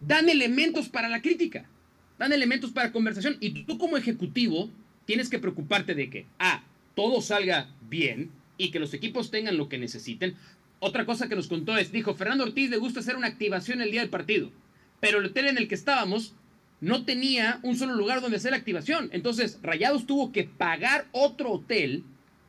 dan 0.00 0.28
elementos 0.28 0.88
para 0.88 1.08
la 1.08 1.22
crítica, 1.22 1.66
dan 2.18 2.32
elementos 2.32 2.70
para 2.72 2.92
conversación 2.92 3.36
y 3.40 3.64
tú 3.64 3.78
como 3.78 3.96
ejecutivo 3.96 4.70
tienes 5.06 5.30
que 5.30 5.38
preocuparte 5.38 5.94
de 5.94 6.10
que, 6.10 6.26
A, 6.38 6.62
todo 6.98 7.22
salga 7.22 7.68
bien 7.88 8.32
y 8.56 8.72
que 8.72 8.80
los 8.80 8.92
equipos 8.92 9.30
tengan 9.30 9.56
lo 9.56 9.68
que 9.68 9.78
necesiten. 9.78 10.34
Otra 10.80 11.06
cosa 11.06 11.28
que 11.28 11.36
nos 11.36 11.46
contó 11.46 11.76
es, 11.76 11.92
dijo, 11.92 12.16
Fernando 12.16 12.42
Ortiz 12.42 12.70
le 12.70 12.76
gusta 12.76 12.98
hacer 12.98 13.14
una 13.14 13.28
activación 13.28 13.80
el 13.80 13.92
día 13.92 14.00
del 14.00 14.10
partido, 14.10 14.50
pero 14.98 15.20
el 15.20 15.26
hotel 15.26 15.46
en 15.46 15.58
el 15.58 15.68
que 15.68 15.76
estábamos 15.76 16.34
no 16.80 17.04
tenía 17.04 17.60
un 17.62 17.76
solo 17.76 17.94
lugar 17.94 18.20
donde 18.20 18.38
hacer 18.38 18.50
la 18.50 18.56
activación. 18.56 19.10
Entonces, 19.12 19.60
Rayados 19.62 20.08
tuvo 20.08 20.32
que 20.32 20.42
pagar 20.42 21.06
otro 21.12 21.52
hotel 21.52 22.02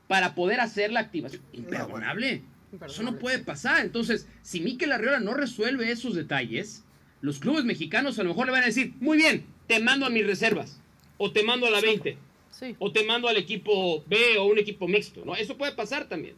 para 0.07 0.33
poder 0.33 0.61
hacer 0.61 0.91
la 0.91 1.01
activación. 1.01 1.43
Imperdonable. 1.53 2.41
Eso 2.83 3.03
no 3.03 3.19
puede 3.19 3.37
pasar. 3.37 3.85
Entonces, 3.85 4.27
si 4.41 4.61
Mikel 4.61 4.91
Arriola 4.91 5.19
no 5.19 5.35
resuelve 5.35 5.91
esos 5.91 6.15
detalles, 6.15 6.83
los 7.21 7.37
clubes 7.37 7.65
mexicanos 7.65 8.17
a 8.17 8.23
lo 8.23 8.29
mejor 8.29 8.47
le 8.47 8.53
van 8.53 8.63
a 8.63 8.67
decir, 8.67 8.95
muy 8.99 9.19
bien, 9.19 9.45
te 9.67 9.79
mando 9.79 10.07
a 10.07 10.09
mis 10.09 10.25
reservas, 10.25 10.81
o 11.19 11.31
te 11.31 11.43
mando 11.43 11.67
a 11.67 11.69
la 11.69 11.81
20, 11.81 12.17
Sí. 12.51 12.75
o 12.79 12.91
te 12.91 13.05
mando 13.05 13.27
al 13.27 13.37
equipo 13.37 14.03
B 14.07 14.37
o 14.37 14.45
un 14.45 14.57
equipo 14.57 14.87
mixto, 14.87 15.23
¿no? 15.25 15.35
Eso 15.35 15.57
puede 15.57 15.71
pasar 15.73 16.09
también. 16.09 16.35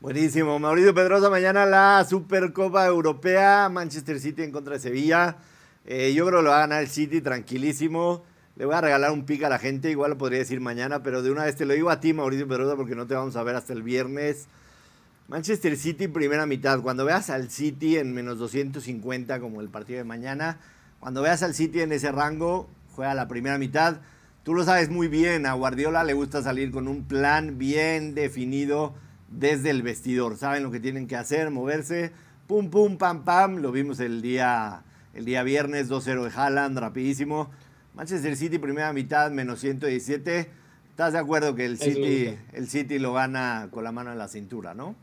Buenísimo. 0.00 0.58
Mauricio 0.58 0.94
Pedrosa, 0.94 1.28
mañana 1.28 1.66
la 1.66 2.06
Supercopa 2.08 2.86
Europea, 2.86 3.68
Manchester 3.68 4.20
City 4.20 4.42
en 4.42 4.52
contra 4.52 4.74
de 4.74 4.80
Sevilla. 4.80 5.36
Eh, 5.84 6.12
yo 6.14 6.24
creo 6.26 6.38
que 6.38 6.44
lo 6.44 6.50
va 6.50 6.58
a 6.58 6.60
ganar 6.60 6.82
el 6.82 6.88
City 6.88 7.20
tranquilísimo. 7.20 8.22
Le 8.56 8.64
voy 8.64 8.74
a 8.74 8.80
regalar 8.80 9.10
un 9.10 9.24
pick 9.24 9.42
a 9.44 9.48
la 9.48 9.58
gente, 9.58 9.90
igual 9.90 10.10
lo 10.10 10.18
podría 10.18 10.38
decir 10.38 10.60
mañana, 10.60 11.02
pero 11.02 11.22
de 11.22 11.30
una 11.30 11.44
vez 11.44 11.56
te 11.56 11.64
lo 11.64 11.74
digo 11.74 11.90
a 11.90 12.00
ti, 12.00 12.12
Mauricio 12.12 12.46
Pedrosa, 12.46 12.76
porque 12.76 12.94
no 12.94 13.06
te 13.06 13.14
vamos 13.14 13.36
a 13.36 13.42
ver 13.42 13.56
hasta 13.56 13.72
el 13.72 13.82
viernes. 13.82 14.46
Manchester 15.28 15.76
City, 15.76 16.08
primera 16.08 16.46
mitad. 16.46 16.80
Cuando 16.80 17.04
veas 17.04 17.28
al 17.30 17.50
City 17.50 17.98
en 17.98 18.14
menos 18.14 18.38
250, 18.38 19.40
como 19.40 19.60
el 19.60 19.68
partido 19.68 19.98
de 19.98 20.04
mañana, 20.04 20.58
cuando 21.00 21.22
veas 21.22 21.42
al 21.42 21.54
City 21.54 21.80
en 21.80 21.92
ese 21.92 22.10
rango, 22.12 22.68
juega 22.94 23.14
la 23.14 23.28
primera 23.28 23.58
mitad. 23.58 24.00
Tú 24.48 24.54
lo 24.54 24.64
sabes 24.64 24.88
muy 24.88 25.08
bien, 25.08 25.44
a 25.44 25.52
Guardiola 25.52 26.04
le 26.04 26.14
gusta 26.14 26.42
salir 26.42 26.70
con 26.70 26.88
un 26.88 27.04
plan 27.04 27.58
bien 27.58 28.14
definido 28.14 28.94
desde 29.30 29.68
el 29.68 29.82
vestidor. 29.82 30.38
Saben 30.38 30.62
lo 30.62 30.70
que 30.70 30.80
tienen 30.80 31.06
que 31.06 31.16
hacer, 31.16 31.50
moverse. 31.50 32.12
Pum, 32.46 32.70
pum, 32.70 32.96
pam, 32.96 33.26
pam. 33.26 33.58
Lo 33.58 33.72
vimos 33.72 34.00
el 34.00 34.22
día, 34.22 34.84
el 35.12 35.26
día 35.26 35.42
viernes, 35.42 35.90
2-0 35.90 36.24
de 36.24 36.30
Haaland, 36.34 36.78
rapidísimo. 36.78 37.50
Manchester 37.92 38.36
City, 38.36 38.56
primera 38.56 38.90
mitad, 38.94 39.30
menos 39.30 39.60
117. 39.60 40.48
¿Estás 40.88 41.12
de 41.12 41.18
acuerdo 41.18 41.54
que 41.54 41.66
el 41.66 41.76
City, 41.76 42.34
el 42.54 42.68
City 42.70 42.98
lo 42.98 43.12
gana 43.12 43.68
con 43.70 43.84
la 43.84 43.92
mano 43.92 44.12
en 44.12 44.18
la 44.18 44.28
cintura, 44.28 44.72
no? 44.72 44.96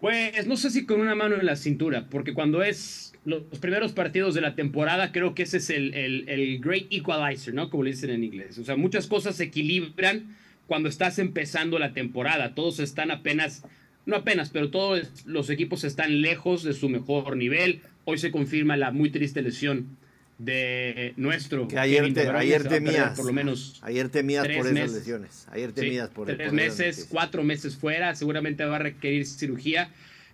Pues 0.00 0.46
no 0.46 0.56
sé 0.56 0.70
si 0.70 0.86
con 0.86 1.00
una 1.00 1.16
mano 1.16 1.34
en 1.34 1.46
la 1.46 1.56
cintura, 1.56 2.06
porque 2.08 2.32
cuando 2.32 2.62
es 2.62 3.11
los 3.24 3.42
primeros 3.60 3.92
partidos 3.92 4.34
de 4.34 4.40
la 4.40 4.54
temporada, 4.54 5.12
creo 5.12 5.34
que 5.34 5.44
ese 5.44 5.58
es 5.58 5.70
el, 5.70 5.94
el- 5.94 6.28
el 6.28 6.58
great 6.60 6.86
equalizer, 6.90 7.54
¿no? 7.54 7.70
Como 7.70 7.84
le 7.84 7.90
dicen 7.90 8.10
en 8.10 8.24
inglés. 8.24 8.58
O 8.58 8.64
sea, 8.64 8.76
muchas 8.76 9.06
cosas 9.06 9.36
se 9.36 9.44
equilibran 9.44 10.36
cuando 10.66 10.88
estás 10.88 11.18
empezando 11.18 11.78
la 11.78 11.92
temporada. 11.92 12.54
Todos 12.54 12.80
están 12.80 13.10
apenas, 13.10 13.62
no 14.06 14.16
apenas, 14.16 14.50
pero 14.50 14.70
todos 14.70 15.08
los 15.26 15.50
equipos 15.50 15.84
están 15.84 16.20
lejos 16.20 16.64
de 16.64 16.72
su 16.72 16.88
mejor 16.88 17.36
nivel. 17.36 17.80
Hoy 18.04 18.18
se 18.18 18.30
confirma 18.32 18.76
la 18.76 18.90
muy 18.90 19.10
triste 19.10 19.40
lesión 19.42 19.96
de 20.38 21.14
nuestro. 21.16 21.68
Que 21.68 21.78
ayer, 21.78 22.12
te, 22.14 22.28
ayer 22.28 22.66
temías. 22.68 23.16
Por 23.16 23.26
lo 23.26 23.32
menos 23.32 23.78
ayer 23.82 24.08
temías 24.08 24.42
por 24.44 24.50
esas 24.52 24.72
meses. 24.72 24.92
lesiones. 24.98 25.46
Ayer 25.52 25.68
Sí, 25.70 25.74
temías 25.76 26.08
por 26.08 26.26
tres 26.26 26.48
por 26.48 26.52
meses, 26.52 27.06
cuatro 27.08 27.44
meses 27.44 27.76
fuera, 27.76 28.14
seguramente 28.14 28.64
va 28.64 28.76
a 28.76 28.80
requerir 28.80 29.26
cirugía. 29.26 29.90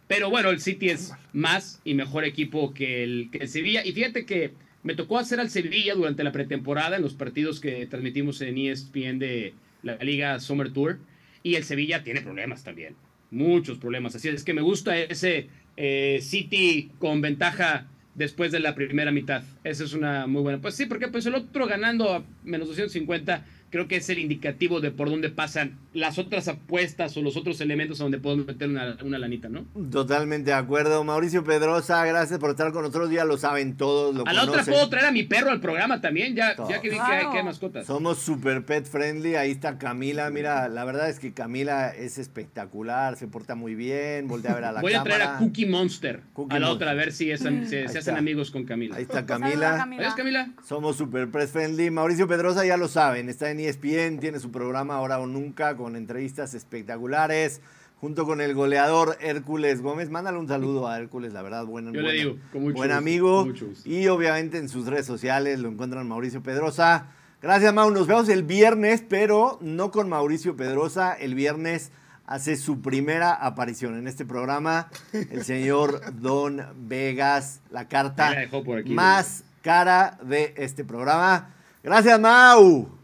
Pero 0.09 0.31
bueno, 0.31 0.49
el 0.49 0.61
City 0.61 0.88
es 0.88 1.12
más 1.33 1.81
y 1.85 1.94
mejor 1.94 2.25
equipo 2.25 2.73
que 2.73 3.05
el, 3.05 3.29
que 3.31 3.38
el 3.38 3.49
Sevilla. 3.49 3.85
Y 3.85 3.92
fíjate 3.92 4.25
que 4.25 4.53
me 4.83 4.94
tocó 4.94 5.18
hacer 5.18 5.38
al 5.38 5.51
Sevilla 5.51 5.94
durante 5.94 6.25
la 6.25 6.33
pretemporada 6.33 6.97
en 6.97 7.03
los 7.03 7.14
partidos 7.14 7.61
que 7.61 7.87
transmitimos 7.87 8.40
en 8.40 8.57
ESPN 8.57 9.18
de 9.18 9.53
la 9.83 9.97
Liga 9.97 10.40
Summer 10.40 10.73
Tour. 10.73 10.99
Y 11.42 11.55
el 11.57 11.64
Sevilla 11.64 12.03
tiene 12.03 12.23
problemas 12.23 12.64
también. 12.64 12.97
Muchos 13.31 13.79
problemas. 13.79 14.14
Así 14.14 14.29
es 14.29 14.44
que 14.44 14.55
me 14.55 14.62
gusta 14.62 14.99
ese 14.99 15.49
eh, 15.77 16.21
City 16.23 16.90
con 16.99 17.21
ventaja 17.21 17.87
después 18.14 18.51
de 18.51 18.61
la 18.61 18.75
primera 18.75 19.12
mitad. 19.12 19.42
Esa 19.62 19.85
es 19.85 19.92
una 19.92 20.27
muy 20.27 20.42
buena. 20.42 20.61
Pues 20.61 20.75
sí, 20.75 20.87
porque 20.87 21.09
pues 21.09 21.27
el 21.27 21.35
otro 21.35 21.66
ganando 21.66 22.12
a 22.14 22.25
menos 22.44 22.68
250 22.68 23.44
creo 23.71 23.88
que 23.88 23.97
es 23.97 24.09
el 24.09 24.18
indicativo 24.18 24.81
de 24.81 24.90
por 24.90 25.11
dónde 25.11 25.29
pasan 25.29 25.79
las 25.98 26.18
otras 26.18 26.48
apuestas 26.48 27.16
o 27.16 27.22
los 27.22 27.37
otros 27.37 27.61
elementos 27.61 28.00
a 28.00 28.04
donde 28.04 28.18
podemos 28.18 28.46
meter 28.46 28.68
una, 28.68 28.96
una 29.04 29.18
lanita, 29.18 29.48
¿no? 29.48 29.64
Totalmente 29.90 30.50
de 30.50 30.56
acuerdo. 30.56 31.02
Mauricio 31.04 31.44
Pedrosa, 31.44 32.04
gracias 32.04 32.38
por 32.38 32.50
estar 32.50 32.72
con 32.72 32.82
nosotros. 32.82 33.11
Ya 33.11 33.24
lo 33.24 33.37
saben 33.38 33.76
todos. 33.76 34.14
Lo 34.14 34.26
A 34.26 34.32
la 34.32 34.44
otra 34.44 34.62
puedo 34.64 34.88
traer 34.88 35.06
a 35.06 35.12
mi 35.12 35.24
perro 35.24 35.50
al 35.50 35.61
programa 35.61 36.00
también, 36.00 36.34
ya, 36.34 36.56
Todo. 36.56 36.68
ya 36.70 36.80
que 36.80 36.88
vi 36.90 36.96
que 36.96 37.00
Claro. 37.04 37.26
hay, 37.28 37.32
que 37.32 37.38
hay 37.38 37.44
mascotas. 37.44 37.87
Somos 37.87 38.18
super 38.18 38.64
pet 38.64 38.87
friendly. 38.87 39.34
Ahí 39.37 39.50
está 39.50 39.78
Camila. 39.78 40.30
Mira, 40.30 40.68
la 40.68 40.84
verdad 40.84 41.08
es 41.11 41.18
que 41.18 41.32
Camila 41.34 41.88
es 41.88 42.18
espectacular. 42.18 43.16
Se 43.16 43.26
porta 43.28 43.54
muy 43.54 43.74
bien. 43.74 44.28
Voltea 44.28 44.52
a 44.52 44.54
ver 44.54 44.64
a 44.64 44.72
la 44.72 44.80
Voy 44.80 44.92
a 44.94 44.98
cámara. 44.98 45.16
traer 45.16 45.30
a 45.37 45.38
Cookie 45.38 45.66
Monster 45.66 46.22
Cookie 46.32 46.54
a 46.56 46.58
la 46.58 46.66
Monster. 46.68 46.88
otra 46.88 46.90
a 46.92 46.94
ver 46.94 47.12
si, 47.12 47.30
es- 47.30 47.40
se, 47.40 47.84
hacen 47.84 48.16
amigos 48.16 48.50
con 48.50 48.64
Camila. 48.64 48.96
Ahí 48.96 49.02
está 49.02 49.14
Saluda, 49.26 49.38
Camila. 49.38 49.76
Camila. 49.78 50.02
¿Ves, 50.02 50.14
Camila? 50.14 50.50
Somos 50.66 50.96
super 50.96 51.28
pet 51.30 51.48
friendly. 51.48 51.90
Mauricio 51.90 52.26
Pedrosa 52.28 52.64
ya 52.64 52.76
lo 52.76 52.88
saben. 52.88 53.28
Está 53.28 53.50
en 53.50 53.61
ESPN. 53.61 54.18
Tiene 54.20 54.38
su 54.40 54.50
programa 54.50 54.94
Ahora 54.96 55.18
o 55.20 55.26
Nunca 55.26 55.76
con 55.76 55.88
con 55.88 55.96
entrevistas 55.96 56.53
espectaculares, 56.53 57.62
junto 57.98 58.27
con 58.27 58.42
el 58.42 58.55
goleador 58.55 59.16
Hércules 59.22 59.81
Gómez. 59.81 60.11
Mándale 60.11 60.37
un 60.37 60.46
saludo 60.46 60.87
a 60.87 60.98
Hércules, 60.98 61.33
la 61.33 61.40
verdad, 61.40 61.64
buen, 61.64 61.87
Yo 61.87 61.92
le 61.92 62.03
buen- 62.03 62.14
digo, 62.16 62.31
con 62.53 62.62
mucho 62.62 62.74
buen 62.77 62.88
gusto, 62.90 62.98
amigo. 62.98 63.37
con 63.38 63.48
mucho 63.48 63.66
gusto. 63.68 63.88
Y 63.88 64.07
obviamente 64.09 64.59
en 64.59 64.68
sus 64.68 64.87
redes 64.87 65.07
sociales 65.07 65.59
lo 65.61 65.68
encuentran 65.70 66.07
Mauricio 66.07 66.42
Pedrosa. 66.42 67.07
Gracias, 67.40 67.72
Mau. 67.72 67.90
Nos 67.90 68.07
vemos 68.07 68.29
el 68.29 68.42
viernes, 68.42 69.03
pero 69.09 69.59
no 69.62 69.90
con 69.90 70.11
Mauricio 70.11 70.57
Pedrosa. 70.57 71.14
El 71.14 71.35
viernes 71.35 71.90
hace 72.27 72.57
su 72.57 72.83
primera 72.83 73.33
aparición 73.33 73.96
en 73.96 74.07
este 74.09 74.27
programa 74.27 74.90
el 75.14 75.42
señor 75.44 76.03
Don 76.20 76.62
Vegas, 76.87 77.62
la 77.70 77.88
carta 77.88 78.29
Ahí 78.29 78.35
la 78.35 78.40
dejó 78.42 78.62
por 78.62 78.79
aquí, 78.81 78.92
más 78.92 79.42
cara 79.62 80.18
de 80.22 80.53
este 80.59 80.85
programa. 80.85 81.55
Gracias, 81.83 82.20
Mau. 82.20 82.97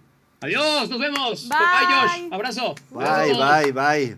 Adiós, 0.44 0.90
nos 0.90 1.00
vemos. 1.00 1.48
Bye. 1.48 1.58
Bye, 1.58 1.86
Josh. 1.86 2.32
Abrazo. 2.34 2.74
Bye, 2.90 3.32
bye, 3.32 3.72
bye. 3.72 4.16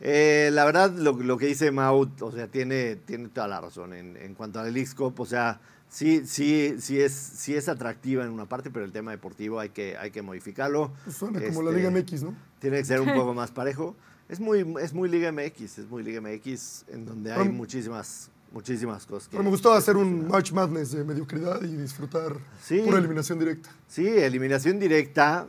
Eh, 0.00 0.50
la 0.52 0.64
verdad, 0.64 0.90
lo, 0.90 1.12
lo 1.12 1.38
que 1.38 1.46
dice 1.46 1.70
Mau, 1.70 2.10
o 2.20 2.32
sea, 2.32 2.48
tiene, 2.48 2.96
tiene 2.96 3.28
toda 3.28 3.46
la 3.46 3.60
razón 3.60 3.92
en, 3.92 4.16
en 4.16 4.34
cuanto 4.34 4.58
al 4.58 4.72
Leagues 4.72 4.96
Cup. 4.96 5.20
O 5.20 5.26
sea, 5.26 5.60
sí, 5.88 6.26
sí, 6.26 6.74
sí 6.80 7.00
es, 7.00 7.12
sí 7.12 7.54
es 7.54 7.68
atractiva 7.68 8.24
en 8.24 8.30
una 8.30 8.46
parte, 8.46 8.70
pero 8.72 8.84
el 8.84 8.90
tema 8.90 9.12
deportivo 9.12 9.60
hay 9.60 9.68
que, 9.68 9.96
hay 9.96 10.10
que 10.10 10.22
modificarlo. 10.22 10.92
Pues 11.04 11.16
suena 11.16 11.40
como 11.40 11.62
la 11.62 11.70
Este, 11.70 11.82
Liga 11.82 11.90
MX, 11.90 12.22
¿no? 12.24 12.34
Tiene 12.58 12.78
que 12.78 12.84
ser 12.84 13.00
un 13.00 13.14
poco 13.14 13.32
más 13.32 13.52
parejo. 13.52 13.94
Es 14.28 14.40
muy, 14.40 14.66
es 14.82 14.92
muy 14.92 15.08
Liga 15.08 15.30
MX, 15.30 15.78
es 15.78 15.88
muy 15.88 16.02
Liga 16.02 16.20
MX, 16.20 16.86
en 16.88 17.06
donde 17.06 17.32
hay 17.32 17.48
muchísimas, 17.48 18.30
muchísimas 18.54 19.04
cosas. 19.04 19.28
que- 19.28 19.32
Pero 19.32 19.44
me 19.44 19.50
gustó 19.50 19.72
hacer 19.74 19.96
un 19.96 20.26
March 20.28 20.52
Madness 20.52 20.92
de 20.92 21.04
mediocridad 21.04 21.60
y 21.62 21.76
disfrutar 21.76 22.32
Sí. 22.62 22.80
pura 22.84 22.98
eliminación 22.98 23.38
directa. 23.38 23.68
Sí, 23.88 24.06
eliminación 24.08 24.78
directa. 24.78 25.46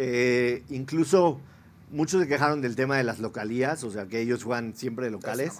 eh, 0.00 0.62
incluso 0.68 1.40
muchos 1.90 2.20
se 2.22 2.28
quejaron 2.28 2.60
del 2.60 2.76
tema 2.76 2.96
de 2.96 3.02
las 3.02 3.18
localías, 3.18 3.82
o 3.82 3.90
sea, 3.90 4.06
que 4.06 4.20
ellos 4.20 4.44
juegan 4.44 4.72
siempre 4.76 5.06
de 5.06 5.10
locales. 5.10 5.54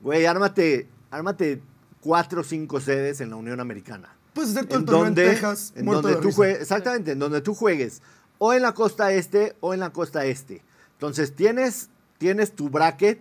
Güey, 0.00 0.26
ármate, 0.26 0.88
ármate 1.12 1.62
cuatro 2.00 2.40
o 2.40 2.44
cinco 2.44 2.80
sedes 2.80 3.20
en 3.20 3.30
la 3.30 3.36
Unión 3.36 3.60
Americana. 3.60 4.16
Puedes 4.34 4.50
hacer 4.50 4.66
todo 4.66 4.78
En 4.78 4.80
el 4.80 4.86
torneo 4.86 5.04
donde, 5.04 5.24
en 5.26 5.30
Texas, 5.30 5.72
en 5.76 5.84
donde 5.86 6.14
de 6.16 6.20
tú 6.22 6.32
juegues, 6.32 6.60
exactamente, 6.62 7.12
en 7.12 7.18
donde 7.20 7.40
tú 7.40 7.54
juegues 7.54 8.02
o 8.38 8.52
en 8.52 8.62
la 8.62 8.74
costa 8.74 9.12
este 9.12 9.54
o 9.60 9.74
en 9.74 9.78
la 9.80 9.90
costa 9.90 10.24
este. 10.24 10.64
Entonces 10.94 11.36
tienes, 11.36 11.88
tienes 12.18 12.50
tu 12.56 12.68
bracket, 12.68 13.20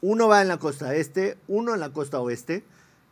uno 0.00 0.28
va 0.28 0.42
en 0.42 0.48
la 0.48 0.58
costa 0.58 0.94
este, 0.94 1.38
uno 1.48 1.74
en 1.74 1.80
la 1.80 1.92
costa 1.92 2.20
oeste. 2.20 2.64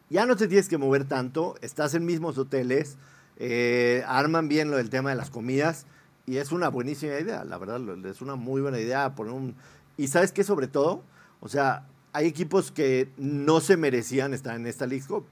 Ya 0.09 0.27
no 0.27 0.37
te 0.37 0.47
tienes 0.47 0.69
que 0.69 0.79
mover 0.79 1.05
tanto, 1.05 1.57
estás 1.61 1.95
en 1.95 2.05
mismos 2.05 2.39
hoteles, 2.39 2.97
eh, 3.39 4.05
arman 4.07 4.49
bien 4.49 4.71
lo 4.71 4.77
del 4.77 4.89
tema 4.89 5.11
de 5.11 5.17
las 5.17 5.31
comidas 5.31 5.85
y 6.27 6.39
es 6.39 6.53
una 6.53 6.69
buenísima 6.69 7.19
idea, 7.19 7.45
la 7.45 7.57
verdad, 7.59 7.81
es 8.07 8.21
una 8.21 8.35
muy 8.35 8.61
buena 8.61 8.81
idea 8.81 9.15
poner 9.15 9.33
un... 9.33 9.55
Y 9.97 10.09
sabes 10.09 10.33
qué 10.33 10.45
sobre 10.45 10.69
todo, 10.69 11.03
o 11.41 11.49
sea, 11.49 11.87
hay 12.13 12.27
equipos 12.27 12.73
que 12.73 13.11
no 13.17 13.61
se 13.61 13.77
merecían 13.77 14.35
estar 14.35 14.57
en 14.57 14.67
esta 14.67 14.87
League 14.87 15.07
Cup. 15.07 15.25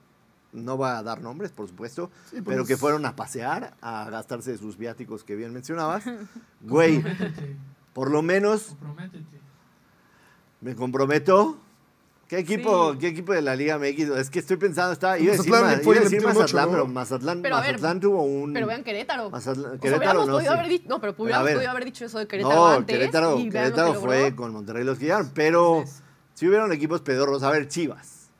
No 0.53 0.79
va 0.79 0.99
a 0.99 1.03
dar 1.03 1.21
nombres, 1.21 1.51
por 1.51 1.67
supuesto, 1.67 2.11
Sí, 2.31 2.41
pues, 2.41 2.45
pero 2.45 2.65
que 2.65 2.77
fueron 2.77 3.05
a 3.07 3.17
pasear, 3.17 3.75
a 3.81 4.09
gastarse 4.09 4.57
sus 4.57 4.77
viáticos 4.79 5.25
que 5.25 5.35
bien 5.35 5.53
mencionabas. 5.53 6.05
Güey, 6.61 7.03
por 7.93 8.11
lo 8.11 8.23
menos 8.23 8.77
comprométete. 8.81 9.44
Me 10.65 10.75
comprometo. 10.75 11.59
¿Qué 12.27 12.39
equipo, 12.39 12.93
Sí. 12.95 12.99
¿Qué 13.01 13.09
equipo 13.09 13.35
de 13.35 13.43
la 13.43 13.55
Liga 13.55 13.79
MX? 13.79 14.09
Es 14.19 14.31
que 14.31 14.39
estoy 14.39 14.57
pensando, 14.57 14.93
estaba, 14.95 15.19
iba 15.19 15.35
a 15.35 15.37
decir, 15.37 15.51
Mazatlán 15.53 15.83
iba 15.85 15.93
a 15.93 16.01
decir 16.01 16.23
Mazatlán, 16.25 16.65
¿no? 16.67 16.71
pero 16.73 16.87
Mazatlán, 16.87 17.43
Pero 17.43 17.57
a 17.57 17.61
ver, 17.61 17.73
Mazatlán 17.73 18.01
tuvo 18.01 18.23
un... 18.23 18.53
Pero 18.55 18.67
vean 18.67 18.83
Querétaro. 18.83 19.31
Mazatlán- 19.31 19.67
O 19.67 19.71
sea, 19.73 19.79
Querétaro, 19.79 20.21
no, 20.27 20.33
podido 20.33 20.53
sí. 20.53 20.59
haber 20.59 20.69
dicho, 20.71 20.85
no, 20.89 21.01
pero 21.03 21.15
hubiéramos 21.19 21.53
podido 21.53 21.71
haber 21.71 21.85
dicho 21.85 22.05
eso 22.07 22.19
de 22.19 22.27
Querétaro 22.27 22.55
No, 22.55 22.67
antes. 22.69 22.97
Querétaro, 22.97 23.39
y 23.39 23.45
que 23.45 23.51
Querétaro 23.51 23.95
fue 24.01 24.35
con 24.35 24.53
Monterrey 24.55 24.85
los 24.85 24.99
que 24.99 25.05
llegaron, 25.05 25.31
pero 25.35 25.77
Entonces, 25.81 26.03
si 26.33 26.49
hubieron 26.49 26.73
equipos 26.73 27.03
pedorros, 27.03 27.43
a 27.43 27.51
ver, 27.51 27.69
Chivas. 27.69 28.31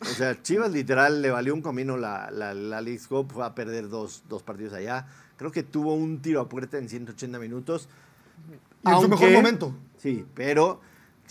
O 0.00 0.06
sea, 0.06 0.40
Chivas 0.42 0.72
literal 0.72 1.20
le 1.20 1.30
valió 1.30 1.52
un 1.52 1.60
comino 1.60 1.98
la, 1.98 2.30
la, 2.30 2.54
la 2.54 2.80
Leagues 2.80 3.06
Cup, 3.08 3.30
fue 3.30 3.44
a 3.44 3.54
perder 3.54 3.90
dos, 3.90 4.22
dos 4.28 4.42
partidos 4.42 4.72
allá. 4.72 5.06
Creo 5.36 5.52
que 5.52 5.62
tuvo 5.62 5.94
un 5.94 6.22
tiro 6.22 6.40
a 6.40 6.48
puerta 6.48 6.78
en 6.78 6.88
180 6.88 7.38
minutos. 7.38 7.88
Y 8.86 8.88
en 8.90 9.00
su 9.00 9.08
mejor 9.08 9.30
momento. 9.32 9.74
Sí, 9.98 10.24
pero 10.34 10.80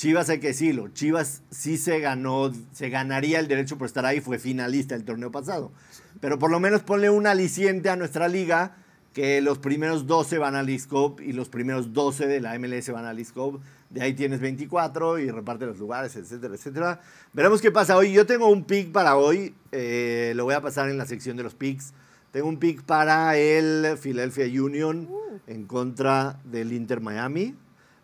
Chivas 0.03 0.27
hay 0.27 0.41
que 0.41 0.47
decirlo. 0.47 0.89
Chivas 0.89 1.43
sí 1.49 1.77
se 1.77 2.01
ganó, 2.01 2.51
se 2.73 2.89
ganaría 2.89 3.39
el 3.39 3.47
derecho 3.47 3.77
por 3.77 3.87
estar 3.87 4.05
ahí, 4.05 4.19
fue 4.19 4.37
finalista 4.37 4.95
el 4.95 5.05
torneo 5.05 5.31
pasado. 5.31 5.71
Pero 6.19 6.37
por 6.37 6.51
lo 6.51 6.59
menos 6.59 6.83
ponle 6.83 7.09
un 7.09 7.25
aliciente 7.25 7.89
a 7.89 7.95
nuestra 7.95 8.27
liga, 8.27 8.75
que 9.13 9.39
los 9.39 9.59
primeros 9.59 10.05
12 10.05 10.39
van 10.39 10.55
a 10.55 10.63
Leagues 10.63 10.87
Cup 10.87 11.21
y 11.21 11.31
los 11.31 11.47
primeros 11.47 11.93
12 11.93 12.27
de 12.27 12.41
la 12.41 12.59
MLS 12.59 12.89
van 12.91 13.05
a 13.05 13.13
Leagues 13.13 13.31
Cup. 13.31 13.61
De 13.89 14.01
ahí 14.01 14.13
tienes 14.13 14.41
24 14.41 15.19
y 15.19 15.31
reparte 15.31 15.65
los 15.65 15.79
lugares, 15.79 16.17
etcétera, 16.17 16.53
etcétera. 16.53 16.99
Veremos 17.31 17.61
qué 17.61 17.71
pasa 17.71 17.95
hoy. 17.95 18.11
Yo 18.11 18.25
tengo 18.25 18.49
un 18.49 18.65
pick 18.65 18.91
para 18.91 19.15
hoy, 19.15 19.55
eh, 19.71 20.33
lo 20.35 20.43
voy 20.43 20.55
a 20.55 20.59
pasar 20.59 20.89
en 20.89 20.97
la 20.97 21.05
sección 21.05 21.37
de 21.37 21.43
los 21.43 21.55
picks. 21.55 21.93
Tengo 22.31 22.49
un 22.49 22.57
pick 22.57 22.83
para 22.83 23.37
el 23.37 23.97
Philadelphia 23.97 24.47
Union 24.61 25.07
en 25.47 25.65
contra 25.65 26.41
del 26.43 26.73
Inter 26.73 26.99
Miami. 26.99 27.55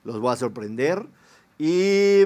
Los 0.06 0.22
voy 0.22 0.32
a 0.32 0.38
sorprender. 0.38 1.19
Y, 1.60 2.22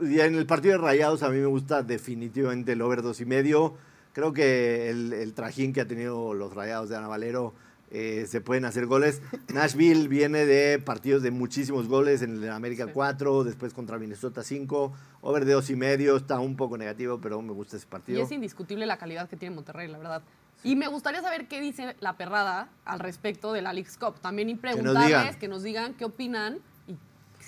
y 0.00 0.20
en 0.20 0.34
el 0.34 0.46
partido 0.46 0.72
de 0.72 0.78
Rayados 0.78 1.22
a 1.22 1.28
mí 1.28 1.38
me 1.38 1.46
gusta 1.46 1.82
definitivamente 1.82 2.72
el 2.72 2.82
over 2.82 3.02
dos 3.02 3.20
y 3.20 3.26
medio. 3.26 3.74
Creo 4.14 4.32
que 4.32 4.88
el, 4.90 5.12
el 5.12 5.34
trajín 5.34 5.72
que 5.72 5.80
ha 5.82 5.86
tenido 5.86 6.34
los 6.34 6.54
Rayados 6.54 6.88
de 6.88 6.96
Ana 6.96 7.06
Valero 7.06 7.52
eh, 7.90 8.26
se 8.28 8.40
pueden 8.40 8.64
hacer 8.64 8.86
goles. 8.86 9.22
Nashville 9.52 10.08
viene 10.08 10.46
de 10.46 10.78
partidos 10.78 11.22
de 11.22 11.30
muchísimos 11.30 11.86
goles 11.86 12.22
en 12.22 12.42
el 12.42 12.50
América 12.50 12.86
4, 12.92 13.44
después 13.44 13.74
contra 13.74 13.98
Minnesota 13.98 14.42
5. 14.42 14.92
Over 15.20 15.44
de 15.44 15.52
dos 15.52 15.68
y 15.70 15.76
medio 15.76 16.16
está 16.16 16.40
un 16.40 16.56
poco 16.56 16.76
negativo, 16.78 17.18
pero 17.20 17.40
me 17.42 17.52
gusta 17.52 17.76
ese 17.76 17.86
Y 17.86 17.90
partido. 17.90 18.22
es 18.22 18.32
indiscutible 18.32 18.86
la 18.86 18.96
calidad 18.96 19.28
que 19.28 19.36
tiene 19.36 19.54
Monterrey, 19.54 19.88
la 19.88 19.98
verdad. 19.98 20.22
Y 20.64 20.74
me 20.74 20.88
gustaría 20.88 21.20
saber 21.22 21.46
qué 21.46 21.60
dice 21.60 21.94
la 22.00 22.16
perrada 22.16 22.68
al 22.84 22.98
respecto 22.98 23.52
de 23.52 23.62
la 23.62 23.72
Leagues 23.72 23.96
Cup. 23.96 24.18
También 24.20 24.48
y 24.48 24.54
nos 24.54 24.60
preguntarles, 24.60 25.06
digan. 25.06 25.38
que 25.38 25.48
nos 25.48 25.62
digan 25.62 25.94
qué 25.94 26.04
opinan 26.04 26.54
y 26.54 26.60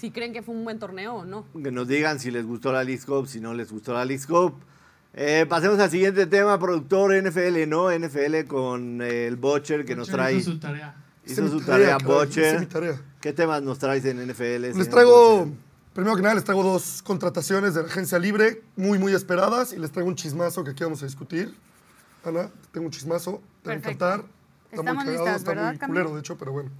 si 0.01 0.11
creen 0.11 0.33
que 0.33 0.43
fue 0.43 0.55
un 0.55 0.65
buen 0.65 0.79
torneo 0.79 1.17
o 1.17 1.25
no. 1.27 1.45
que 1.63 1.71
nos 1.71 1.87
digan 1.87 2.19
si 2.19 2.31
les 2.31 2.47
gustó 2.47 2.73
la 2.73 2.83
League 2.83 3.03
Cup, 3.05 3.27
si 3.27 3.39
no 3.39 3.53
les 3.53 3.71
gustó 3.71 3.93
la 3.93 4.05
League 4.05 4.25
Cup. 4.27 4.55
Eh, 5.13 5.45
pasemos 5.49 5.79
al 5.79 5.91
siguiente 5.91 6.27
tema, 6.27 6.59
productor 6.59 7.13
NFL, 7.13 7.69
¿no? 7.69 7.91
NFL 7.91 8.47
con 8.47 9.03
eh, 9.03 9.27
el 9.27 9.37
Butcher 9.37 9.85
que 9.85 9.95
nos 9.95 10.07
Butcher 10.09 10.17
trae. 10.17 10.35
hizo 10.37 10.53
su 10.53 10.59
tarea. 10.59 10.95
Hizo 11.27 11.43
mi 11.43 11.51
su 11.51 11.61
tarea, 11.61 11.99
mi 11.99 12.05
Butcher. 12.05 12.67
tarea. 12.67 13.01
¿Qué 13.21 13.33
temas 13.33 13.63
nos 13.63 13.79
traes 13.79 14.05
en 14.07 14.27
NFL? 14.27 14.79
Les 14.79 14.89
traigo, 14.89 15.41
Butcher? 15.41 15.59
primero 15.93 16.17
que 16.17 16.23
nada, 16.23 16.35
les 16.37 16.45
traigo 16.45 16.63
dos 16.63 17.03
contrataciones 17.03 17.75
de 17.75 17.83
la 17.83 17.89
agencia 17.89 18.19
libre, 18.19 18.63
muy, 18.77 18.99
muy 18.99 19.13
esperadas, 19.13 19.73
y 19.75 19.77
les 19.79 19.91
traigo 19.91 20.09
un 20.09 20.17
chismazo 20.17 20.65
que 20.65 20.71
aquí 20.71 20.83
vamos 20.85 21.03
a 21.03 21.07
discutir. 21.07 21.55
Ana, 22.25 22.49
tengo 22.73 22.87
un 22.87 22.93
chismazo, 22.93 23.43
te 23.63 23.69
va 23.69 23.75
a 23.75 23.79
encantar. 23.79 24.21
Está 24.21 24.77
Estamos 24.77 24.95
muy 24.95 25.05
cagado, 25.05 25.25
listas, 25.25 25.41
está 25.43 25.51
¿verdad, 25.51 25.71
muy 25.71 25.79
culero, 25.89 26.15
de 26.15 26.21
hecho, 26.21 26.39
pero 26.39 26.53
bueno. 26.53 26.71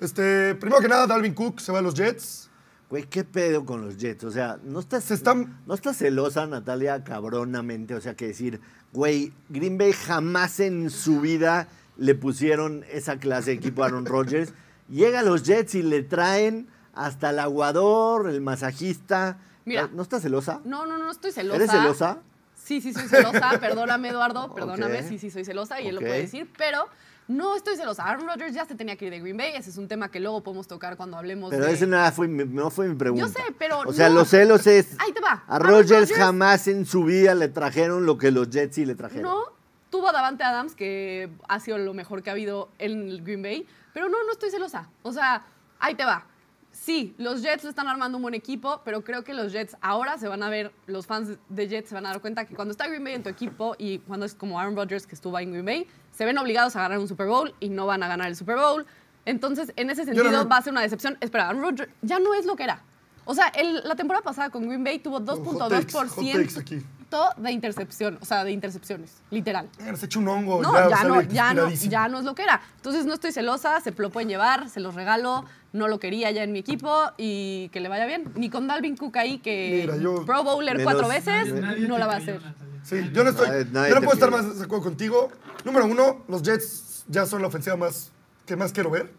Este, 0.00 0.54
primero 0.56 0.80
que 0.82 0.88
nada, 0.88 1.06
Dalvin 1.06 1.34
Cook 1.34 1.60
se 1.60 1.70
va 1.70 1.78
a 1.78 1.82
los 1.82 1.94
Jets. 1.94 2.49
Güey, 2.90 3.04
¿qué 3.04 3.22
pedo 3.22 3.64
con 3.64 3.82
los 3.82 3.98
Jets? 3.98 4.24
O 4.24 4.32
sea, 4.32 4.58
¿no 4.64 4.80
estás, 4.80 5.04
Se 5.04 5.14
están- 5.14 5.60
¿no 5.66 5.74
estás 5.74 5.96
celosa, 5.96 6.46
Natalia, 6.48 7.04
cabronamente? 7.04 7.94
O 7.94 8.00
sea, 8.00 8.14
que 8.16 8.26
decir, 8.26 8.60
güey, 8.92 9.32
Green 9.48 9.78
Bay 9.78 9.92
jamás 9.92 10.58
en 10.58 10.90
su 10.90 11.20
vida 11.20 11.68
le 11.96 12.16
pusieron 12.16 12.84
esa 12.90 13.18
clase 13.18 13.50
de 13.50 13.56
equipo 13.56 13.84
a 13.84 13.86
Aaron 13.86 14.06
Rodgers. 14.06 14.52
Llega 14.88 15.20
a 15.20 15.22
los 15.22 15.44
Jets 15.44 15.76
y 15.76 15.82
le 15.84 16.02
traen 16.02 16.66
hasta 16.92 17.30
el 17.30 17.38
aguador, 17.38 18.28
el 18.28 18.40
masajista. 18.40 19.38
Mira. 19.64 19.88
¿No 19.92 20.02
estás 20.02 20.22
celosa? 20.22 20.60
No, 20.64 20.84
no, 20.86 20.98
no 20.98 21.12
estoy 21.12 21.30
celosa. 21.30 21.56
¿Eres 21.56 21.70
celosa? 21.70 22.18
Sí, 22.56 22.80
sí, 22.80 22.92
soy 22.92 23.06
celosa. 23.06 23.58
Perdóname, 23.60 24.08
Eduardo. 24.08 24.52
Perdóname. 24.54 25.04
Sí, 25.04 25.18
sí, 25.18 25.30
soy 25.30 25.44
celosa 25.44 25.80
y 25.80 25.86
él 25.86 25.94
lo 25.94 26.00
puede 26.00 26.22
decir. 26.22 26.50
Pero 26.58 26.86
no 27.30 27.56
estoy 27.56 27.76
celosa. 27.76 28.04
Aaron 28.04 28.26
Rodgers 28.26 28.52
ya 28.54 28.64
se 28.66 28.74
tenía 28.74 28.96
que 28.96 29.06
ir 29.06 29.12
de 29.12 29.20
Green 29.20 29.36
Bay. 29.36 29.52
Ese 29.54 29.70
es 29.70 29.76
un 29.76 29.86
tema 29.88 30.10
que 30.10 30.18
luego 30.20 30.42
podemos 30.42 30.66
tocar 30.66 30.96
cuando 30.96 31.16
hablemos 31.16 31.50
Pero 31.50 31.64
de... 31.66 31.72
ese 31.72 31.86
no 31.86 32.10
fue, 32.12 32.26
mi, 32.28 32.44
no 32.44 32.70
fue 32.70 32.88
mi 32.88 32.96
pregunta. 32.96 33.26
Yo 33.26 33.32
sé, 33.32 33.54
pero 33.58 33.80
O 33.86 33.92
sea, 33.92 34.08
no. 34.08 34.16
los 34.16 34.28
celos 34.28 34.66
es... 34.66 34.96
Ahí 34.98 35.12
te 35.12 35.20
va. 35.20 35.44
A 35.46 35.58
Rodgers 35.58 36.10
Rodgers- 36.10 36.18
jamás 36.18 36.66
en 36.68 36.84
su 36.84 37.04
vida 37.04 37.34
le 37.34 37.48
trajeron 37.48 38.04
lo 38.04 38.18
que 38.18 38.30
los 38.30 38.50
Jets 38.50 38.74
sí 38.74 38.84
le 38.84 38.94
trajeron. 38.96 39.22
No, 39.22 39.44
tuvo 39.90 40.08
a 40.08 40.12
Davante 40.12 40.42
Adams, 40.44 40.74
que 40.74 41.30
ha 41.48 41.60
sido 41.60 41.78
lo 41.78 41.94
mejor 41.94 42.22
que 42.22 42.30
ha 42.30 42.32
habido 42.32 42.68
en 42.78 43.24
Green 43.24 43.42
Bay, 43.42 43.66
pero 43.94 44.08
no, 44.08 44.22
no 44.24 44.32
estoy 44.32 44.50
celosa. 44.50 44.88
O 45.02 45.12
sea, 45.12 45.44
ahí 45.78 45.94
te 45.94 46.04
va. 46.04 46.26
Sí, 46.72 47.14
los 47.18 47.42
Jets 47.42 47.64
están 47.64 47.88
armando 47.88 48.16
un 48.16 48.22
buen 48.22 48.34
equipo, 48.34 48.80
pero 48.84 49.02
creo 49.02 49.24
que 49.24 49.34
los 49.34 49.52
Jets 49.52 49.76
ahora 49.80 50.18
se 50.18 50.28
van 50.28 50.42
a 50.44 50.48
ver, 50.50 50.72
los 50.86 51.04
fans 51.06 51.36
de 51.48 51.66
Jets 51.68 51.88
se 51.88 51.94
van 51.96 52.06
a 52.06 52.10
dar 52.10 52.20
cuenta 52.20 52.44
que 52.44 52.54
cuando 52.54 52.70
está 52.70 52.86
Green 52.86 53.02
Bay 53.02 53.14
en 53.14 53.24
tu 53.24 53.28
equipo 53.28 53.74
y 53.76 53.98
cuando 53.98 54.24
es 54.24 54.34
como 54.34 54.58
Aaron 54.60 54.76
Rodgers 54.76 55.04
que 55.06 55.16
estuvo 55.16 55.36
en 55.40 55.50
Green 55.50 55.64
Bay, 55.64 55.86
se 56.20 56.26
ven 56.26 56.36
obligados 56.36 56.76
a 56.76 56.82
ganar 56.82 56.98
un 56.98 57.08
Super 57.08 57.28
Bowl 57.28 57.54
y 57.60 57.70
no 57.70 57.86
van 57.86 58.02
a 58.02 58.08
ganar 58.08 58.28
el 58.28 58.36
Super 58.36 58.56
Bowl. 58.56 58.84
Entonces, 59.24 59.72
en 59.76 59.88
ese 59.88 60.04
no 60.04 60.12
sentido, 60.12 60.46
va 60.46 60.58
a 60.58 60.60
ser 60.62 60.70
una 60.74 60.82
decepción. 60.82 61.16
Espera, 61.22 61.48
Aaron 61.48 61.62
Rodgers 61.62 61.90
ya 62.02 62.18
no 62.18 62.34
es 62.34 62.44
lo 62.44 62.56
que 62.56 62.64
era. 62.64 62.82
O 63.24 63.34
sea, 63.34 63.46
el- 63.48 63.80
la 63.88 63.94
temporada 63.96 64.22
pasada 64.22 64.50
con 64.50 64.66
Green 64.68 64.84
Bay 64.84 64.98
tuvo 64.98 65.16
Hot 65.16 65.24
takes, 65.70 65.92
hot 65.94 66.08
takes 66.14 66.58
aquí. 66.60 66.82
2.2% 67.10 67.34
de 67.42 67.52
intercepción, 67.52 68.18
o 68.20 68.24
sea, 68.26 68.44
de 68.44 68.52
intercepciones, 68.52 69.22
literal. 69.30 69.70
Se 69.96 70.04
echa 70.04 70.18
un 70.18 70.28
hongo. 70.28 70.60
No, 70.60 70.74
ya, 70.90 71.04
no, 71.04 71.22
ya, 71.22 71.54
no, 71.54 71.70
ya 71.70 72.08
no 72.08 72.18
es 72.18 72.24
lo 72.26 72.34
que 72.34 72.42
era. 72.42 72.60
Entonces 72.76 73.06
no 73.06 73.14
estoy 73.14 73.32
celosa, 73.32 73.80
se 73.80 73.90
lo 73.92 74.10
pueden 74.10 74.28
llevar, 74.28 74.68
se 74.68 74.80
los 74.80 74.94
regalo. 74.94 75.46
no 75.72 75.86
lo 75.88 76.00
quería 76.00 76.30
ya 76.32 76.42
en 76.42 76.50
mi 76.52 76.58
equipo 76.58 76.92
y 77.16 77.68
que 77.68 77.78
le 77.80 77.88
vaya 77.88 78.04
bien. 78.04 78.24
Ni 78.34 78.50
con 78.50 78.66
Dalvin 78.66 78.96
Cook 78.96 79.16
ahí, 79.16 79.38
que 79.38 79.82
Mira, 79.86 79.96
yo- 79.96 80.26
Pro 80.26 80.42
Bowler 80.42 80.76
Menos- 80.76 80.92
cuatro 80.92 81.08
veces, 81.08 81.54
Nadie 81.54 81.86
no 81.86 81.96
la 81.96 82.08
va 82.08 82.14
a 82.14 82.16
hacer. 82.16 82.40
Sí, 82.82 83.10
yo 83.12 83.24
no 83.24 83.30
estoy. 83.30 83.48
Nadie- 83.48 83.66
nadie 83.70 83.88
yo 83.90 83.94
no 83.96 84.00
puedo 84.02 84.14
estar 84.14 84.30
más 84.30 84.58
de 84.58 84.64
acuerdo 84.64 84.84
contigo. 84.84 85.30
Número 85.64 85.86
uno, 85.86 86.24
los 86.28 86.42
Jets 86.42 87.04
ya 87.08 87.26
son 87.26 87.42
la 87.42 87.48
ofensiva 87.48 87.76
más 87.76 88.10
que 88.46 88.56
más 88.56 88.72
quiero 88.72 88.90
ver, 88.90 89.12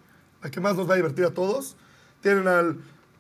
la 0.44 0.50
que 0.50 0.60
más 0.60 0.76
nos 0.76 0.90
va 0.90 0.94
a 0.94 0.98
divertir 0.98 1.26
a 1.26 1.32
todos. 1.32 1.76
Tienen 2.22 2.48
al 2.48 2.78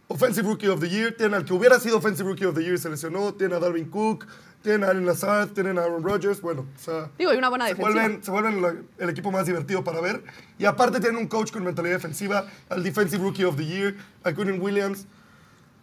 Offensive 0.07 0.47
Rookie 0.47 0.67
of 0.67 0.79
the 0.81 0.89
Year, 0.89 1.15
tienen 1.15 1.35
al 1.35 1.45
que 1.45 1.53
hubiera 1.53 1.79
sido 1.79 1.97
Offensive 1.97 2.27
Rookie 2.27 2.45
of 2.45 2.55
the 2.55 2.63
Year, 2.63 2.77
se 2.77 2.89
lesionó, 2.89 3.33
tienen 3.33 3.55
a 3.57 3.59
Dalvin 3.61 3.89
Cook, 3.89 4.25
tienen 4.61 4.83
a 4.83 4.89
Allen 4.89 5.05
Lazard, 5.05 5.51
tienen 5.51 5.77
a 5.79 5.83
Aaron 5.83 6.03
Rodgers. 6.03 6.41
Bueno, 6.41 6.65
o 6.75 6.79
sea. 6.79 7.09
Digo, 7.17 7.33
y 7.33 7.37
una 7.37 7.47
buena 7.49 7.65
se 7.67 7.75
defensiva. 7.75 8.01
vuelven, 8.03 8.23
se 8.23 8.31
vuelven 8.31 8.61
la- 8.61 8.75
el 8.97 9.09
equipo 9.09 9.31
más 9.31 9.45
divertido 9.45 9.83
para 9.83 10.01
ver. 10.01 10.23
Y 10.59 10.65
aparte 10.65 10.99
tienen 10.99 11.17
un 11.17 11.27
coach 11.27 11.51
con 11.51 11.63
mentalidad 11.63 11.95
defensiva, 11.95 12.45
al 12.69 12.83
Defensive 12.83 13.23
Rookie 13.23 13.45
of 13.45 13.55
the 13.55 13.65
Year, 13.65 13.95
a 14.23 14.33
Quinnen 14.33 14.61
Williams. 14.61 15.05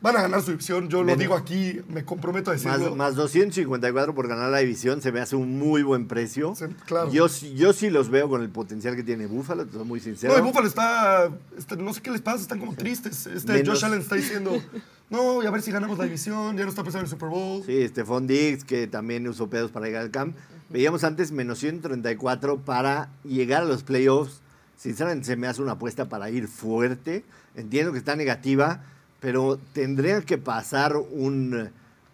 Van 0.00 0.16
a 0.16 0.22
ganar 0.22 0.40
su 0.42 0.52
división, 0.52 0.88
yo 0.88 1.02
lo 1.02 1.16
digo 1.16 1.34
aquí, 1.34 1.80
me 1.88 2.04
comprometo 2.04 2.50
a 2.50 2.54
decirlo. 2.54 2.90
Más, 2.90 2.96
más 2.96 3.14
254 3.16 4.14
por 4.14 4.28
ganar 4.28 4.48
la 4.50 4.58
división 4.58 5.02
se 5.02 5.10
me 5.10 5.18
hace 5.18 5.34
un 5.34 5.58
muy 5.58 5.82
buen 5.82 6.06
precio. 6.06 6.54
Sí, 6.54 6.66
claro. 6.86 7.10
Yo, 7.12 7.28
sí- 7.28 7.54
yo 7.54 7.72
sí 7.72 7.90
los 7.90 8.08
veo 8.08 8.28
con 8.28 8.42
el 8.42 8.48
potencial 8.48 8.94
que 8.94 9.02
tiene 9.02 9.26
Buffalo, 9.26 9.66
te 9.66 9.72
soy 9.72 9.84
muy 9.84 9.98
sincero. 9.98 10.32
No, 10.34 10.38
y 10.38 10.42
Buffalo 10.42 10.68
está, 10.68 11.28
está- 11.56 11.74
no 11.74 11.92
sé 11.92 12.00
qué 12.00 12.12
les 12.12 12.20
pasa, 12.20 12.40
están 12.42 12.60
como 12.60 12.74
tristes. 12.76 13.26
Este 13.26 13.52
Menos- 13.54 13.74
Josh 13.74 13.84
Allen 13.86 14.00
está 14.00 14.14
diciendo, 14.14 14.52
no, 15.10 15.42
y 15.42 15.46
a 15.46 15.50
ver 15.50 15.62
si 15.62 15.72
ganamos 15.72 15.98
la 15.98 16.04
división, 16.04 16.56
ya 16.56 16.62
no 16.62 16.68
está 16.70 16.82
pensando 16.84 17.00
en 17.00 17.06
el 17.06 17.10
Super 17.10 17.28
Bowl. 17.30 17.64
Sí, 17.66 17.88
Stephon 17.88 18.28
Diggs, 18.28 18.64
que 18.64 18.86
también 18.86 19.26
usó 19.26 19.50
pedos 19.50 19.72
para 19.72 19.86
llegar 19.86 20.02
al 20.02 20.12
camp. 20.12 20.36
Veíamos 20.70 21.02
antes 21.02 21.32
menos 21.32 21.58
134 21.58 22.58
para 22.60 23.08
llegar 23.24 23.62
a 23.62 23.64
los 23.64 23.82
playoffs. 23.82 24.42
Sinceramente, 24.76 25.26
se 25.26 25.34
me 25.36 25.48
hace 25.48 25.60
una 25.60 25.72
apuesta 25.72 26.08
para 26.08 26.30
ir 26.30 26.46
fuerte. 26.46 27.24
Entiendo 27.56 27.90
que 27.90 27.98
está 27.98 28.14
negativa, 28.14 28.84
pero 29.20 29.58
tendrían 29.72 30.22
que 30.22 30.38
pasar 30.38 30.96
un, 30.96 31.70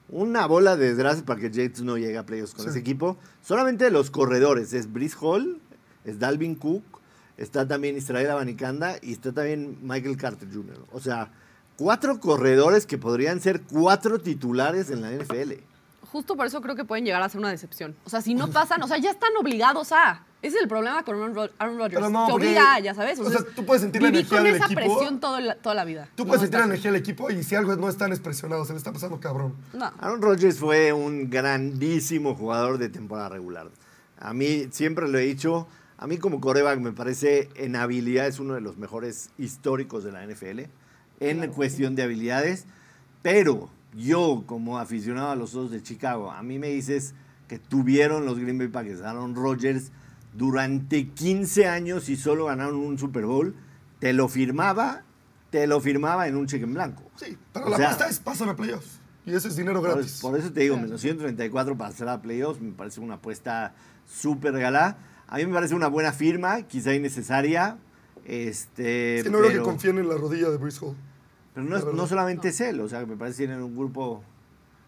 una 0.09 0.47
bola 0.47 0.77
de 0.77 0.87
desgracia 0.89 1.25
para 1.25 1.41
que 1.41 1.51
Jets 1.51 1.83
no 1.83 1.97
llegue 1.99 2.19
a 2.19 2.25
playoffs 2.27 2.55
con 2.55 2.65
Sí. 2.65 2.71
ese 2.71 2.79
equipo. 2.79 3.17
Solamente 3.43 3.91
los 3.91 4.11
corredores. 4.11 4.73
Es 4.73 4.93
Brice 4.93 5.17
Hall, 5.21 5.61
es 6.05 6.19
Dalvin 6.19 6.55
Cook, 6.55 6.83
está 7.37 7.67
también 7.67 7.97
Israel 7.97 8.31
Abanicanda 8.31 8.97
y 9.03 9.13
está 9.13 9.33
también 9.33 9.79
Michael 9.83 10.17
Carter 10.17 10.49
Jr. 10.53 10.79
O 10.93 11.01
sea, 11.01 11.31
cuatro 11.77 12.21
corredores 12.21 12.87
que 12.87 12.99
podrían 12.99 13.41
ser 13.41 13.61
cuatro 13.63 14.21
titulares 14.21 14.91
en 14.91 15.01
la 15.03 15.11
NFL. 15.13 15.55
Justo 16.15 16.37
por 16.37 16.47
eso 16.47 16.61
creo 16.61 16.77
que 16.77 16.85
pueden 16.85 17.05
llegar 17.05 17.21
a 17.23 17.29
ser 17.29 17.41
una 17.41 17.51
decepción. 17.51 17.97
O 18.05 18.09
sea, 18.09 18.21
si 18.21 18.35
no 18.35 18.47
pasan, 18.53 18.81
o 18.85 18.87
sea, 18.87 18.99
ya 18.99 19.11
están 19.11 19.31
obligados 19.37 19.91
a. 19.91 20.23
Ese 20.43 20.59
es 20.59 20.63
el 20.63 20.69
problema 20.69 21.03
con 21.03 21.17
Aaron 21.17 21.35
Rod- 21.35 21.51
Aaron 21.59 21.77
Rodgers. 21.79 21.95
Pero 21.95 22.11
no, 22.11 22.27
Te 22.27 22.33
porque- 22.33 22.47
obliga 22.47 22.75
a, 22.75 22.79
ya 22.79 22.95
sabes. 22.95 23.19
o 23.19 23.29
sea, 23.29 23.41
tú 23.57 23.65
puedes 23.67 23.83
sentir 23.83 24.01
la 24.01 24.11
energía 24.11 24.39
con 24.39 24.45
del 24.45 24.55
esa 24.55 24.67
equipo. 24.67 24.81
presión 24.81 25.19
todo 25.19 25.41
la- 25.41 25.57
toda 25.57 25.75
la 25.75 25.85
vida. 25.85 26.07
Tú 26.15 26.23
No 26.23 26.29
puedes 26.29 26.43
sentir 26.43 26.61
la 26.61 26.67
energía 26.67 26.93
del 26.93 27.01
equipo 27.01 27.31
y 27.31 27.43
si 27.43 27.57
algo 27.57 27.75
no 27.75 27.89
están 27.89 28.13
expresionados, 28.13 28.69
se 28.69 28.75
le 28.75 28.77
está 28.77 28.93
pasando 28.93 29.19
cabrón. 29.19 29.55
No. 29.73 29.91
Aaron 29.99 30.23
Rodgers 30.23 30.59
fue 30.61 30.93
un 30.93 31.31
grandísimo 31.31 32.37
jugador 32.37 32.79
de 32.79 32.89
temporada 32.91 33.29
regular. 33.31 33.71
A 34.21 34.33
mí, 34.35 34.69
siempre 34.71 35.09
lo 35.09 35.19
he 35.19 35.23
dicho, 35.23 35.67
a 35.99 36.07
mí 36.07 36.19
como 36.19 36.41
coreback 36.41 36.79
me 36.79 36.93
parece 36.93 37.49
en 37.57 37.75
habilidad 37.75 38.27
es 38.29 38.39
uno 38.39 38.55
de 38.55 38.61
los 38.61 38.77
mejores 38.77 39.31
históricos 39.39 40.05
de 40.05 40.13
la 40.13 40.23
NFL, 40.25 40.69
en 41.21 41.51
cuestión 41.53 41.97
de 41.97 42.03
habilidades, 42.05 42.67
pero 43.23 43.71
yo 43.97 44.45
como 44.47 44.79
aficionado 44.79 45.31
a 45.31 45.37
los 45.37 45.53
dos 45.53 45.71
de 45.71 45.83
Chicago, 45.83 46.31
a 46.31 46.43
mí 46.43 46.59
me 46.59 46.69
dices 46.69 47.15
que 47.49 47.59
tuvieron 47.59 48.25
los 48.27 48.39
Green 48.39 48.59
Bay 48.59 48.69
Packers, 48.69 49.03
Aaron 49.03 49.35
Rodgers, 49.35 49.93
durante 50.33 51.09
15 51.09 51.67
años 51.67 52.09
y 52.09 52.17
solo 52.17 52.47
ganaron 52.47 52.77
un 52.77 52.99
Super 52.99 53.25
Bowl, 53.27 53.55
te 54.01 54.13
lo 54.13 54.29
firmaba, 54.29 55.03
te 55.51 55.67
lo 55.67 55.81
firmaba 55.81 56.27
en 56.27 56.37
un 56.37 56.47
cheque 56.47 56.65
en 56.65 56.75
blanco. 56.75 57.03
Sí, 57.17 57.37
pero 57.53 57.67
O 57.67 57.71
la 57.71 57.77
apuesta 57.77 58.09
es 58.09 58.19
pasan 58.19 58.49
a 58.49 58.57
playoffs. 58.57 59.01
Y 59.27 59.33
ese 59.33 59.49
es 59.49 59.57
dinero 59.57 59.81
Por, 59.81 59.91
gratis. 59.93 60.19
por 60.21 60.39
eso 60.39 60.53
te 60.53 60.61
digo, 60.61 60.77
menos 60.77 61.01
134 61.01 61.77
para 61.79 61.91
hacer 61.91 62.09
a 62.09 62.21
playoffs, 62.21 62.61
me 62.61 62.73
parece 62.73 63.01
una 63.01 63.15
apuesta 63.15 63.75
súper 64.07 64.53
galá. 64.59 64.99
A 65.29 65.39
mí 65.39 65.47
me 65.47 65.55
parece 65.55 65.75
una 65.75 65.89
buena 65.89 66.13
firma, 66.13 66.63
quizá 66.63 66.95
innecesaria. 66.95 67.79
Este, 68.25 69.19
Es 69.19 69.25
que 69.25 69.31
no 69.31 69.39
creo 69.39 69.51
pero, 69.51 69.63
que 69.63 69.69
confíen 69.71 69.99
en 69.99 70.09
la 70.09 70.17
rodilla 70.17 70.51
de 70.51 70.57
Brice 70.57 70.85
Hall. 70.85 70.97
Pero 71.55 71.67
no, 71.67 71.77
es- 71.77 71.85
no 71.85 72.07
solamente 72.07 72.49
es 72.49 72.61
él, 72.61 72.81
o 72.81 72.89
sea, 72.89 73.07
me 73.07 73.17
parece 73.17 73.43
que 73.43 73.47
tienen 73.47 73.63
un 73.65 73.77
grupo... 73.77 74.23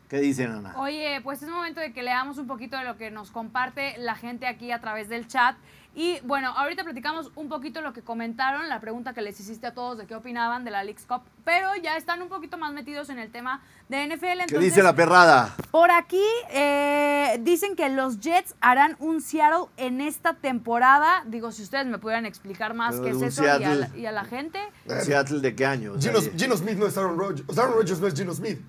¿Qué 0.08 0.18
dicen, 0.20 0.52
Ana? 0.52 0.74
Oye, 0.78 1.20
pues 1.24 1.42
es 1.42 1.48
momento 1.48 1.80
de 1.80 1.92
que 1.92 2.02
leamos 2.04 2.38
un 2.38 2.46
poquito 2.46 2.76
de 2.76 2.84
lo 2.84 2.96
que 2.96 3.10
nos 3.10 3.32
comparte 3.32 3.96
la 3.98 4.14
gente 4.14 4.46
aquí 4.46 4.70
a 4.70 4.80
través 4.80 5.08
del 5.08 5.26
chat. 5.26 5.56
Y 5.98 6.20
bueno, 6.24 6.50
ahorita 6.50 6.84
platicamos 6.84 7.32
un 7.36 7.48
poquito 7.48 7.80
lo 7.80 7.94
que 7.94 8.02
comentaron, 8.02 8.68
la 8.68 8.80
pregunta 8.80 9.14
que 9.14 9.22
les 9.22 9.40
hiciste 9.40 9.66
a 9.66 9.72
todos 9.72 9.96
de 9.96 10.06
qué 10.06 10.14
opinaban 10.14 10.62
de 10.62 10.70
la 10.70 10.84
Leagues 10.84 11.06
Cup, 11.06 11.22
pero 11.42 11.70
ya 11.82 11.96
están 11.96 12.20
un 12.20 12.28
poquito 12.28 12.58
más 12.58 12.74
metidos 12.74 13.08
en 13.08 13.18
el 13.18 13.30
tema 13.32 13.62
de 13.88 14.06
NFL. 14.06 14.44
¿Qué 14.46 14.58
dice 14.58 14.82
la 14.82 14.94
perrada? 14.94 15.56
Por 15.70 15.90
aquí 15.90 16.22
eh, 16.50 17.40
dicen 17.40 17.76
que 17.76 17.88
los 17.88 18.20
Jets 18.20 18.54
harán 18.60 18.96
un 18.98 19.22
Seattle 19.22 19.70
en 19.78 20.02
esta 20.02 20.34
temporada. 20.34 21.24
Digo, 21.26 21.50
si 21.50 21.62
ustedes 21.62 21.86
me 21.86 21.96
pudieran 21.96 22.26
explicar 22.26 22.74
más 22.74 22.96
Pero 22.96 23.04
qué 23.04 23.10
es 23.12 23.32
eso 23.32 23.44
y 23.44 23.46
a, 23.46 23.58
la, 23.58 23.58
Seattle. 23.58 23.98
y 23.98 24.04
a 24.04 24.12
la 24.12 24.24
gente. 24.26 24.58
¿En 24.84 25.00
Seattle 25.00 25.40
de 25.40 25.54
qué 25.54 25.64
año? 25.64 25.94
Gino, 25.98 26.20
Gino 26.36 26.58
Smith 26.58 26.76
no 26.76 26.86
es 26.86 26.98
Aaron 26.98 27.18
Rodgers. 27.18 27.58
Aaron 27.58 27.72
Rodgers 27.72 28.00
no 28.00 28.06
es 28.06 28.14
Gino 28.14 28.34
Smith. 28.34 28.60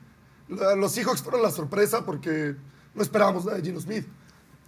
Los 0.47 0.93
Seahawks 0.93 1.21
fueron 1.21 1.41
la 1.41 1.51
sorpresa 1.51 2.05
porque 2.05 2.55
no 2.95 3.01
esperábamos 3.01 3.43
nada 3.43 3.57
de 3.57 3.63
Gino 3.63 3.81
Smith. 3.81 4.07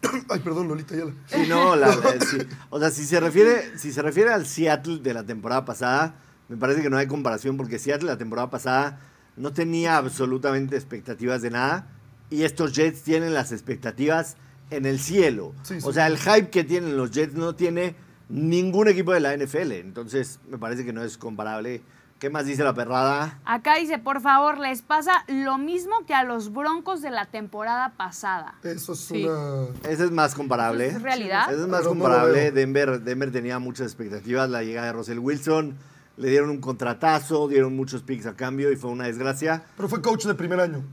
Ay, 0.29 0.39
perdón, 0.39 0.67
Lolita 0.67 0.95
Ayala. 0.95 1.13
Sí, 1.27 1.45
no, 1.47 1.75
la- 1.75 1.89
eh, 1.93 2.19
sí. 2.29 2.37
O 2.69 2.79
sea, 2.79 2.89
si 2.91 3.05
se, 3.05 3.19
refiere, 3.19 3.77
si 3.77 3.91
se 3.91 4.01
refiere 4.01 4.31
al 4.31 4.45
Seattle 4.45 4.99
de 4.99 5.13
la 5.13 5.23
temporada 5.25 5.65
pasada, 5.65 6.15
me 6.47 6.57
parece 6.57 6.81
que 6.81 6.89
no 6.89 6.97
hay 6.97 7.07
comparación 7.07 7.57
porque 7.57 7.79
Seattle 7.79 8.07
la 8.07 8.17
temporada 8.17 8.49
pasada 8.49 8.99
no 9.35 9.51
tenía 9.53 9.97
absolutamente 9.97 10.75
expectativas 10.75 11.41
de 11.41 11.51
nada 11.51 11.87
y 12.29 12.43
estos 12.43 12.73
Jets 12.73 13.03
tienen 13.03 13.33
las 13.33 13.51
expectativas 13.51 14.35
en 14.69 14.85
el 14.85 14.99
cielo. 14.99 15.53
Sí, 15.63 15.81
sí. 15.81 15.87
O 15.87 15.93
sea, 15.93 16.07
el 16.07 16.17
hype 16.17 16.49
que 16.49 16.63
tienen 16.63 16.95
los 16.97 17.11
Jets 17.11 17.33
no 17.33 17.55
tiene 17.55 17.95
ningún 18.29 18.87
equipo 18.87 19.11
de 19.13 19.19
la 19.19 19.35
NFL. 19.35 19.71
Entonces, 19.73 20.39
me 20.49 20.57
parece 20.57 20.85
que 20.85 20.93
no 20.93 21.03
es 21.03 21.17
comparable. 21.17 21.81
¿Qué 22.19 22.29
más 22.29 22.45
dice 22.45 22.65
la 22.65 22.73
perrada? 22.73 23.39
Acá 23.45 23.75
dice, 23.75 23.97
por 23.97 24.19
favor, 24.19 24.57
les 24.57 24.81
pasa 24.81 25.23
lo 25.27 25.57
mismo 25.57 25.93
que 26.05 26.13
a 26.13 26.25
los 26.25 26.51
Broncos 26.51 27.01
de 27.01 27.11
la 27.11 27.25
temporada 27.25 27.93
pasada. 27.95 28.55
Eso 28.63 28.91
es 28.91 28.99
Sí. 28.99 29.23
una. 29.25 29.67
Ese 29.89 30.03
es 30.03 30.11
más 30.11 30.35
comparable. 30.35 30.87
¿Es 30.87 31.01
realidad? 31.01 31.51
Ese 31.51 31.61
es 31.61 31.67
más 31.69 31.79
Pero 31.79 31.91
comparable. 31.91 32.51
Denver, 32.51 32.99
Denver 33.01 33.31
tenía 33.31 33.57
muchas 33.59 33.87
expectativas. 33.87 34.49
La 34.49 34.63
llegada 34.63 34.87
de 34.87 34.93
Russell 34.93 35.19
Wilson. 35.19 35.77
Le 36.17 36.29
dieron 36.29 36.49
un 36.49 36.59
contratazo, 36.59 37.47
dieron 37.47 37.77
muchos 37.77 38.01
picks 38.03 38.25
a 38.25 38.35
cambio 38.35 38.69
y 38.73 38.75
fue 38.75 38.91
una 38.91 39.05
desgracia. 39.05 39.63
Pero 39.77 39.87
fue 39.87 40.01
coach 40.01 40.25
de 40.25 40.35
primer 40.35 40.59
año. 40.59 40.83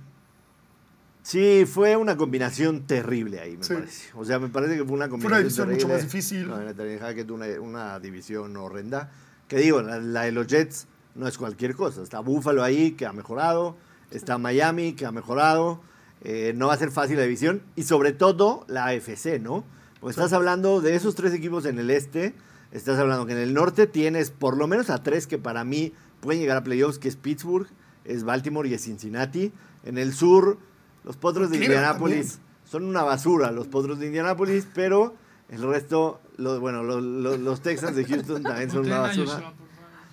Sí, 1.22 1.66
fue 1.66 1.96
una 1.96 2.16
combinación 2.16 2.86
terrible 2.86 3.40
ahí, 3.40 3.56
me 3.56 3.64
Sí. 3.64 3.74
parece. 3.74 4.10
O 4.14 4.24
sea, 4.24 4.38
me 4.38 4.46
parece 4.48 4.76
que 4.76 4.84
fue 4.84 4.92
una 4.92 5.06
una 5.06 5.10
combinación 5.10 5.42
división 5.42 5.70
mucho 5.72 5.88
más 5.88 6.02
difícil. 6.02 6.46
No, 6.46 6.60
en 6.60 7.30
una, 7.32 7.46
una 7.60 7.98
división 7.98 8.56
horrenda. 8.56 9.10
Que 9.48 9.56
digo, 9.56 9.82
la, 9.82 9.98
la 9.98 10.22
de 10.22 10.30
los 10.32 10.46
Jets 10.46 10.86
no 11.16 11.26
es 11.26 11.38
cualquier 11.38 11.74
cosa. 11.74 12.02
Está 12.02 12.20
Buffalo 12.20 12.62
ahí, 12.62 12.92
que 12.92 13.06
ha 13.06 13.12
mejorado. 13.12 13.76
Está 14.10 14.38
Miami, 14.38 14.92
que 14.92 15.06
ha 15.06 15.12
mejorado. 15.12 15.80
Eh, 16.22 16.52
no 16.56 16.68
va 16.68 16.74
a 16.74 16.78
ser 16.78 16.90
fácil 16.90 17.16
la 17.16 17.22
división. 17.22 17.62
Y 17.74 17.82
sobre 17.84 18.12
todo 18.12 18.64
la 18.68 18.86
AFC, 18.86 19.40
¿no? 19.40 19.64
Pues 20.00 20.16
estás 20.16 20.32
hablando 20.32 20.80
de 20.80 20.94
esos 20.94 21.14
tres 21.14 21.32
equipos 21.34 21.64
en 21.66 21.78
el 21.78 21.90
este. 21.90 22.34
Estás 22.72 22.98
hablando 22.98 23.26
que 23.26 23.32
en 23.32 23.38
el 23.38 23.54
norte 23.54 23.86
tienes 23.86 24.30
por 24.30 24.56
lo 24.56 24.66
menos 24.66 24.90
a 24.90 25.02
tres 25.02 25.26
que 25.26 25.38
para 25.38 25.64
mí 25.64 25.92
pueden 26.20 26.40
llegar 26.40 26.56
a 26.56 26.64
playoffs, 26.64 26.98
que 26.98 27.08
es 27.08 27.16
Pittsburgh, 27.16 27.66
es 28.04 28.24
Baltimore 28.24 28.68
y 28.68 28.74
es 28.74 28.82
Cincinnati. 28.82 29.52
En 29.84 29.98
el 29.98 30.12
sur, 30.12 30.58
los 31.04 31.16
Potros 31.16 31.50
de 31.50 31.58
Indianápolis 31.66 32.38
son 32.64 32.84
una 32.84 33.02
basura, 33.02 33.50
los 33.52 33.66
Potros 33.68 33.98
de 33.98 34.06
Indianápolis, 34.06 34.66
pero 34.74 35.14
el 35.48 35.62
resto, 35.62 36.20
lo- 36.36 36.58
bueno, 36.60 36.82
lo- 36.82 37.00
lo- 37.00 37.36
los 37.36 37.60
Texans 37.62 37.94
de 37.96 38.04
Houston 38.04 38.42
también 38.42 38.70
son 38.70 38.80
una 38.86 38.98
basura. 39.00 39.52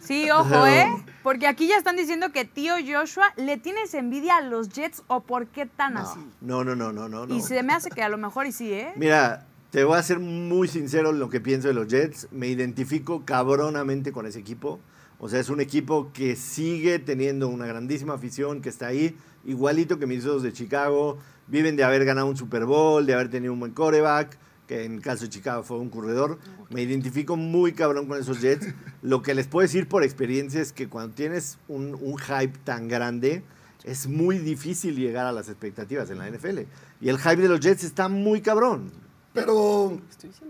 Sí, 0.04 0.30
ojo, 0.36 0.68
¿eh? 0.68 0.88
Porque 1.24 1.48
aquí 1.48 1.68
ya 1.68 1.78
están 1.78 1.96
diciendo 1.96 2.32
que 2.32 2.46
tío 2.46 2.74
Joshua, 2.86 3.34
¿le 3.38 3.58
tienes 3.58 3.94
envidia 3.94 4.38
a 4.38 4.42
los 4.42 4.70
Jets 4.70 5.04
o 5.08 5.22
por 5.22 5.48
qué 5.48 5.66
tan 5.66 5.98
así? 5.98 6.20
No, 6.42 6.64
no, 6.64 6.76
no, 6.76 6.92
no, 6.92 7.08
no. 7.08 7.26
no. 7.26 7.36
Y 7.36 7.42
se 7.42 7.64
me 7.64 7.74
hace 7.74 7.90
que 7.90 8.04
a 8.04 8.10
lo 8.10 8.18
mejor 8.18 8.46
y 8.46 8.52
sí, 8.52 8.72
¿eh? 8.74 8.92
Mira, 8.96 9.48
te 9.72 9.84
voy 9.84 9.98
a 9.98 10.04
ser 10.04 10.20
muy 10.20 10.68
sincero 10.68 11.12
en 11.12 11.20
lo 11.20 11.30
que 11.30 11.40
pienso 11.40 11.68
de 11.68 11.74
los 11.74 11.88
Jets. 11.88 12.28
Me 12.32 12.48
identifico 12.48 13.24
cabronamente 13.26 14.12
con 14.12 14.26
ese 14.26 14.40
equipo. 14.40 14.80
O 15.20 15.30
sea, 15.30 15.40
es 15.40 15.50
un 15.50 15.62
equipo 15.62 16.12
que 16.14 16.36
sigue 16.36 17.00
teniendo 17.00 17.48
una 17.48 17.66
grandísima 17.66 18.16
afición, 18.16 18.62
que 18.62 18.68
está 18.68 18.88
ahí, 18.88 19.16
igualito 19.46 19.98
que 19.98 20.06
mis 20.06 20.26
dos 20.26 20.44
de 20.44 20.52
Chicago. 20.52 21.18
Viven 21.48 21.76
de 21.76 21.84
haber 21.84 22.04
ganado 22.04 22.28
un 22.28 22.36
Super 22.36 22.66
Bowl, 22.66 23.06
de 23.06 23.14
haber 23.14 23.30
tenido 23.30 23.54
un 23.54 23.60
buen 23.60 23.72
coreback, 23.72 24.38
que 24.74 24.86
en 24.86 24.96
el 24.96 25.02
caso 25.02 25.24
de 25.24 25.30
Chicago 25.30 25.62
fue 25.64 25.78
un 25.78 25.90
corredor. 25.90 26.40
Me 26.70 26.82
identifico 26.82 27.36
muy 27.36 27.74
cabrón 27.74 28.08
con 28.08 28.20
esos 28.20 28.42
Jets. 28.42 28.68
Lo 29.04 29.22
que 29.22 29.36
les 29.36 29.48
puedo 29.48 29.62
decir 29.62 29.88
por 29.88 30.04
experiencia 30.04 30.62
es 30.62 30.72
que 30.74 30.90
cuando 30.90 31.14
tienes 31.14 31.58
un, 31.68 31.96
un 32.02 32.18
hype 32.18 32.58
tan 32.64 32.88
grande, 32.88 33.44
es 33.84 34.08
muy 34.08 34.40
difícil 34.40 34.96
llegar 34.96 35.26
a 35.28 35.32
las 35.32 35.48
expectativas 35.50 36.10
en 36.10 36.18
la 36.18 36.28
NFL. 36.30 36.62
Y 37.02 37.10
el 37.10 37.20
hype 37.20 37.36
de 37.38 37.50
los 37.50 37.60
Jets 37.60 37.84
está 37.84 38.08
muy 38.08 38.42
cabrón. 38.42 38.92
Pero, 39.34 40.00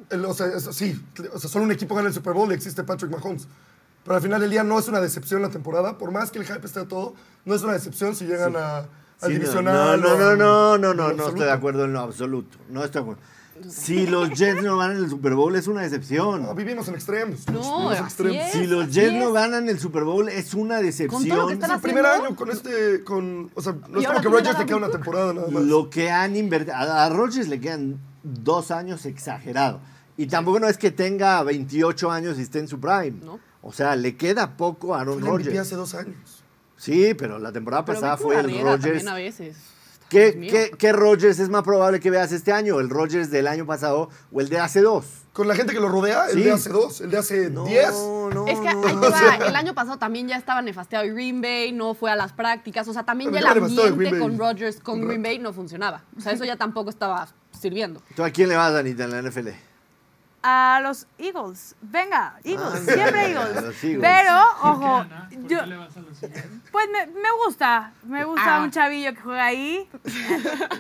el- 0.10 0.26
o 0.26 0.34
sea, 0.34 0.48
es- 0.48 0.70
sí, 0.76 1.02
o 1.34 1.40
sea, 1.40 1.50
solo 1.50 1.66
un 1.66 1.72
equipo 1.72 1.96
gana 1.96 2.08
el 2.08 2.14
Super 2.14 2.34
Bowl 2.34 2.50
y 2.52 2.54
existe 2.56 2.84
Patrick 2.84 3.12
Mahomes. 3.12 3.48
Pero 4.04 4.16
al 4.16 4.22
final 4.22 4.40
del 4.42 4.50
día 4.52 4.64
no 4.64 4.78
es 4.80 4.88
una 4.88 5.02
decepción 5.02 5.42
la 5.42 5.50
temporada. 5.50 5.98
Por 5.98 6.12
más 6.12 6.32
que 6.32 6.40
el 6.40 6.46
hype 6.46 6.66
esté 6.66 6.80
a 6.82 6.88
todo, 6.88 7.14
no 7.46 7.56
es 7.56 7.62
una 7.64 7.74
decepción 7.74 8.16
si 8.16 8.26
llegan 8.26 8.56
a, 8.56 8.78
al 8.80 8.86
Sí, 9.20 9.28
no, 9.28 9.30
divisional. 9.30 10.02
No, 10.02 10.08
no, 10.10 10.18
no, 10.18 10.36
no, 10.36 10.36
no, 10.36 10.76
en 10.76 10.82
no, 10.82 10.94
no 10.94 11.04
absoluto. 11.04 11.30
estoy 11.30 11.46
de 11.46 11.52
acuerdo 11.52 11.86
en 11.86 11.94
lo 11.94 12.00
absoluto. 12.02 12.58
No 12.70 12.84
estoy 12.84 13.02
de 13.04 13.12
acuerdo. 13.12 13.22
Si 13.70 14.08
los 14.08 14.30
Jets 14.32 14.62
no 14.64 14.78
ganan 14.78 14.98
el 14.98 15.10
Super 15.10 15.34
Bowl 15.36 15.56
es 15.56 15.68
una 15.68 15.82
decepción. 15.82 16.44
No, 16.44 16.56
vivimos 16.56 16.88
en 16.88 16.96
extremos. 16.96 17.48
No, 17.50 17.92
en 17.94 18.04
extremos. 18.04 18.38
es. 18.38 18.52
Si 18.52 18.68
los 18.68 18.90
Jets 18.92 19.14
no 19.14 19.32
ganan 19.32 19.70
el 19.70 19.80
Super 19.80 20.04
Bowl 20.04 20.30
es 20.30 20.54
una 20.54 20.82
decepción. 20.82 21.28
todo 21.28 21.42
lo 21.42 21.48
que 21.48 21.54
están 21.54 21.72
Es 21.72 21.76
el 21.78 21.82
primer 21.82 22.06
año 22.06 22.36
con 22.36 22.52
este. 22.52 23.04
Con, 23.04 23.52
o 23.56 23.62
sea, 23.62 23.76
no 23.90 24.00
es 24.00 24.08
como 24.08 24.22
que 24.22 24.30
Rodgers 24.30 24.60
le 24.60 24.66
queda 24.66 24.78
una 24.78 24.90
temporada 24.90 25.34
nada 25.34 25.48
más. 25.50 25.64
Lo 25.64 25.90
que 25.90 26.12
han 26.12 26.36
invertido. 26.36 26.76
A, 26.76 27.06
a 27.06 27.10
Rodgers 27.10 27.48
le 27.48 27.60
quedan 27.60 28.00
dos 28.24 28.72
años 28.72 29.06
exagerado. 29.06 29.80
Y 30.16 30.28
tampoco 30.28 30.60
no 30.60 30.68
es 30.68 30.78
que 30.78 30.92
tenga 30.92 31.42
28 31.44 32.12
años 32.12 32.38
y 32.38 32.42
esté 32.44 32.60
en 32.60 32.68
su 32.68 32.80
prime. 32.80 33.14
No. 33.24 33.40
O 33.62 33.72
sea, 33.72 33.96
le 33.96 34.16
queda 34.18 34.58
poco 34.58 34.94
a 34.94 35.02
Aaron 35.02 35.22
Rodgers. 35.22 35.58
hace 35.58 35.76
dos 35.76 35.96
años. 35.96 36.44
Sí, 36.78 37.14
pero 37.14 37.40
la 37.40 37.52
temporada 37.52 37.86
Pero 37.86 38.00
pasada 38.00 38.18
fue 38.18 38.40
el 38.40 38.62
Rodgers. 38.62 38.82
también 38.82 39.08
a 39.08 39.16
veces. 39.16 39.56
¿Qué, 40.14 40.48
qué, 40.50 40.72
qué 40.78 40.94
Rodgers 40.94 41.40
es 41.40 41.50
más 41.50 41.64
probable 41.64 42.00
que 42.00 42.10
veas 42.10 42.32
este 42.32 42.52
año? 42.54 42.80
¿El 42.80 42.90
Rodgers 42.90 43.30
del 43.32 43.48
año 43.48 43.66
pasado 43.66 44.10
o 44.32 44.40
el 44.42 44.48
de 44.50 44.60
hace 44.60 44.82
dos? 44.82 45.06
Con 45.34 45.48
la 45.48 45.56
gente 45.56 45.74
que 45.74 45.80
lo 45.80 45.90
rodea, 45.90 46.28
el 46.28 46.34
Sí. 46.38 46.44
de 46.44 46.52
hace 46.52 46.70
dos, 46.70 47.02
el 47.02 47.10
de 47.10 47.18
hace 47.18 47.50
No, 47.50 47.66
diez. 47.66 47.90
no, 47.92 48.46
Es 48.48 48.60
que 48.60 48.74
no. 48.74 48.86
ahí 48.86 48.96
te 48.96 49.10
va, 49.10 49.36
el 49.48 49.56
año 49.56 49.74
pasado 49.74 49.98
también 49.98 50.28
ya 50.28 50.38
estaba 50.38 50.62
nefasteado 50.62 51.06
Green 51.14 51.42
Bay, 51.42 51.72
no 51.72 51.96
fue 51.96 52.12
a 52.12 52.16
las 52.16 52.32
prácticas, 52.34 52.88
o 52.88 52.94
sea, 52.94 53.04
también 53.04 53.32
Pero 53.32 53.44
ya 53.44 53.52
el 53.54 53.64
ambiente 53.64 54.20
con 54.20 54.38
Rodgers, 54.38 54.80
con 54.80 55.02
Green. 55.02 55.24
Bay 55.24 55.40
no 55.40 55.52
funcionaba. 55.52 56.04
O 56.16 56.22
sea, 56.22 56.34
eso 56.34 56.46
ya 56.46 56.56
tampoco 56.56 56.92
estaba 56.92 57.28
sirviendo. 57.60 58.00
¿Tú 58.16 58.24
a 58.24 58.30
quién 58.30 58.50
le 58.50 58.56
vas, 58.56 58.74
Anita, 58.76 59.06
en 59.06 59.10
la 59.12 59.22
NFL? 59.24 59.50
A 60.46 60.82
los 60.84 61.08
Eagles. 61.18 61.74
Venga, 61.82 62.38
Eagles. 62.44 62.84
Ah, 62.88 62.94
siempre 62.94 63.20
a 63.22 63.28
Eagles. 63.30 63.64
los 63.64 63.84
Eagles. 63.84 64.02
Pero, 64.02 64.40
¿Por 64.62 64.72
ojo? 64.72 65.06
¿Por 65.06 65.48
yo, 65.48 65.60
qué 65.62 65.66
le 65.68 65.78
vas 65.78 65.96
a 65.96 66.00
los 66.02 66.22
Eagles? 66.24 66.46
pues 66.72 66.88
me, 66.92 67.06
me 67.08 67.30
gusta. 67.46 67.94
Me 68.04 68.26
gusta 68.26 68.58
Ah. 68.58 68.62
un 68.64 68.70
chavillo 68.72 69.14
que 69.14 69.22
juega 69.22 69.46
ahí. 69.46 69.88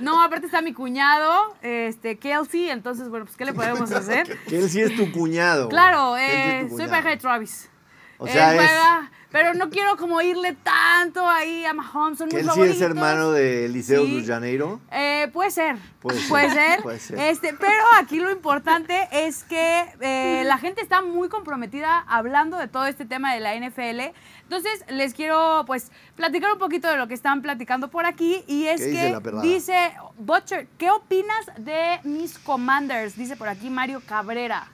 No, 0.02 0.22
aparte 0.22 0.48
está 0.48 0.62
mi 0.62 0.74
cuñado, 0.74 1.56
este, 1.62 2.18
Kelsey. 2.18 2.70
Entonces, 2.70 3.08
bueno, 3.10 3.26
pues, 3.26 3.38
¿qué 3.38 3.46
le 3.46 3.54
podemos 3.54 3.90
hacer? 3.94 4.38
Sí 4.48 4.82
es 4.82 4.96
tu 4.98 5.12
cuñado. 5.12 5.70
Claro, 5.70 6.16
Kelsey 6.16 6.36
es 6.60 6.66
eh, 6.66 6.68
tu 6.70 6.78
soy 6.78 6.88
pareja 6.88 7.10
de 7.10 7.18
Travis. 7.18 7.70
O 8.18 8.28
sea, 8.28 8.52
Él 8.54 8.60
es- 8.60 8.66
juega, 8.70 9.12
pero 9.34 9.56
no 9.56 9.72
quiero 9.72 9.98
como 9.98 10.22
irle 10.22 10.56
tanto 10.62 11.28
ahí 11.28 11.66
a 11.66 11.74
Mahomes. 11.74 12.20
Son 12.20 12.28
mis 12.28 12.36
él 12.36 12.52
sí 12.54 12.62
es 12.62 12.82
hermano 12.82 13.32
de 13.32 13.66
Eliseo 13.66 14.06
Sí. 14.06 14.22
de 14.22 14.28
Janeiro. 14.28 14.80
Eh, 14.92 15.28
puede 15.34 15.50
ser. 15.50 15.76
Puede 16.02 16.22
Puede 16.30 16.52
ser, 16.52 16.82
puede 16.84 17.00
ser. 17.00 17.18
Este, 17.18 17.56
pero 17.60 17.84
aquí 17.98 18.20
lo 18.20 18.30
importante 18.30 19.08
es 19.12 19.44
que 19.44 19.86
eh, 20.02 20.44
la 20.46 20.60
gente 20.60 20.82
está 20.82 21.02
muy 21.02 21.30
comprometida 21.30 22.06
hablando 22.08 22.58
de 22.60 22.68
todo 22.68 22.86
este 22.86 23.06
tema 23.06 23.34
de 23.34 23.40
la 23.40 23.56
NFL. 23.56 24.14
Entonces, 24.44 24.86
les 24.90 25.16
quiero 25.16 25.64
pues 25.66 25.92
platicar 26.16 26.54
un 26.54 26.60
poquito 26.60 26.88
de 26.88 26.98
lo 26.98 27.08
que 27.08 27.16
están 27.16 27.42
platicando 27.42 27.88
por 27.90 28.06
aquí. 28.06 28.44
Y 28.46 28.68
es 28.68 28.82
¿Qué 28.82 28.88
dice 28.88 29.02
que 29.02 29.12
la 29.14 29.22
perrada? 29.22 29.42
dice 29.42 29.94
Butcher, 30.20 30.68
¿qué 30.78 30.92
opinas 30.92 31.46
de 31.58 32.00
mis 32.04 32.38
commanders? 32.38 33.18
Dice 33.18 33.36
por 33.36 33.48
aquí 33.48 33.72
Mario 33.72 34.00
Cabrera. 34.06 34.68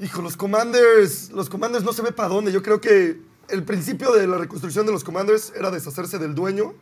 Hijo, 0.00 0.22
los 0.22 0.38
Commanders, 0.38 1.28
los 1.30 1.50
Commanders 1.50 1.84
no 1.84 1.92
se 1.92 2.00
ve 2.00 2.12
para 2.12 2.30
dónde. 2.30 2.50
Yo 2.52 2.62
creo 2.62 2.80
que 2.80 3.20
el 3.52 3.62
principio 3.64 4.12
de 4.12 4.26
la 4.26 4.38
reconstrucción 4.38 4.86
de 4.86 4.92
los 4.92 5.04
Commanders 5.04 5.52
era 5.56 5.70
deshacerse 5.70 6.18
del 6.18 6.34
dueño 6.34 6.74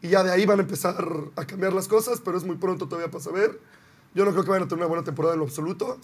y 0.00 0.08
ya 0.10 0.22
de 0.22 0.30
ahí 0.30 0.46
van 0.46 0.58
a 0.60 0.62
empezar 0.62 0.96
a 1.36 1.44
cambiar 1.44 1.72
las 1.72 1.88
cosas, 1.88 2.20
pero 2.24 2.36
es 2.36 2.44
muy 2.44 2.56
pronto 2.56 2.86
todavía 2.86 3.10
para 3.10 3.24
saber. 3.24 3.58
Yo 4.14 4.24
no 4.24 4.30
creo 4.32 4.44
que 4.44 4.50
vayan 4.50 4.64
a 4.66 4.68
tener 4.68 4.80
una 4.84 4.88
buena 4.88 5.04
temporada 5.04 5.34
en 5.34 5.40
lo 5.40 5.46
absoluto. 5.46 5.96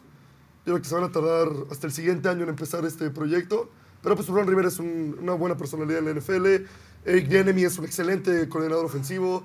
Yo 0.64 0.72
creo 0.74 0.78
que 0.82 0.88
se 0.88 0.94
van 0.94 1.04
a 1.04 1.12
tardar 1.12 1.48
hasta 1.70 1.86
el 1.86 1.92
siguiente 1.92 2.28
año 2.28 2.42
en 2.44 2.48
empezar 2.48 2.84
este 2.84 3.10
proyecto. 3.10 3.68
Pero 4.02 4.14
pues 4.16 4.28
Ron 4.28 4.46
Rivera 4.46 4.68
es 4.68 4.78
un- 4.78 5.16
una 5.20 5.32
buena 5.34 5.56
personalidad 5.56 5.98
en 5.98 6.04
la 6.06 6.10
NFL. 6.12 6.66
Eric 7.04 7.28
Bieniemy 7.28 7.64
es 7.64 7.78
un 7.78 7.84
excelente 7.84 8.48
coordinador 8.48 8.84
ofensivo. 8.84 9.44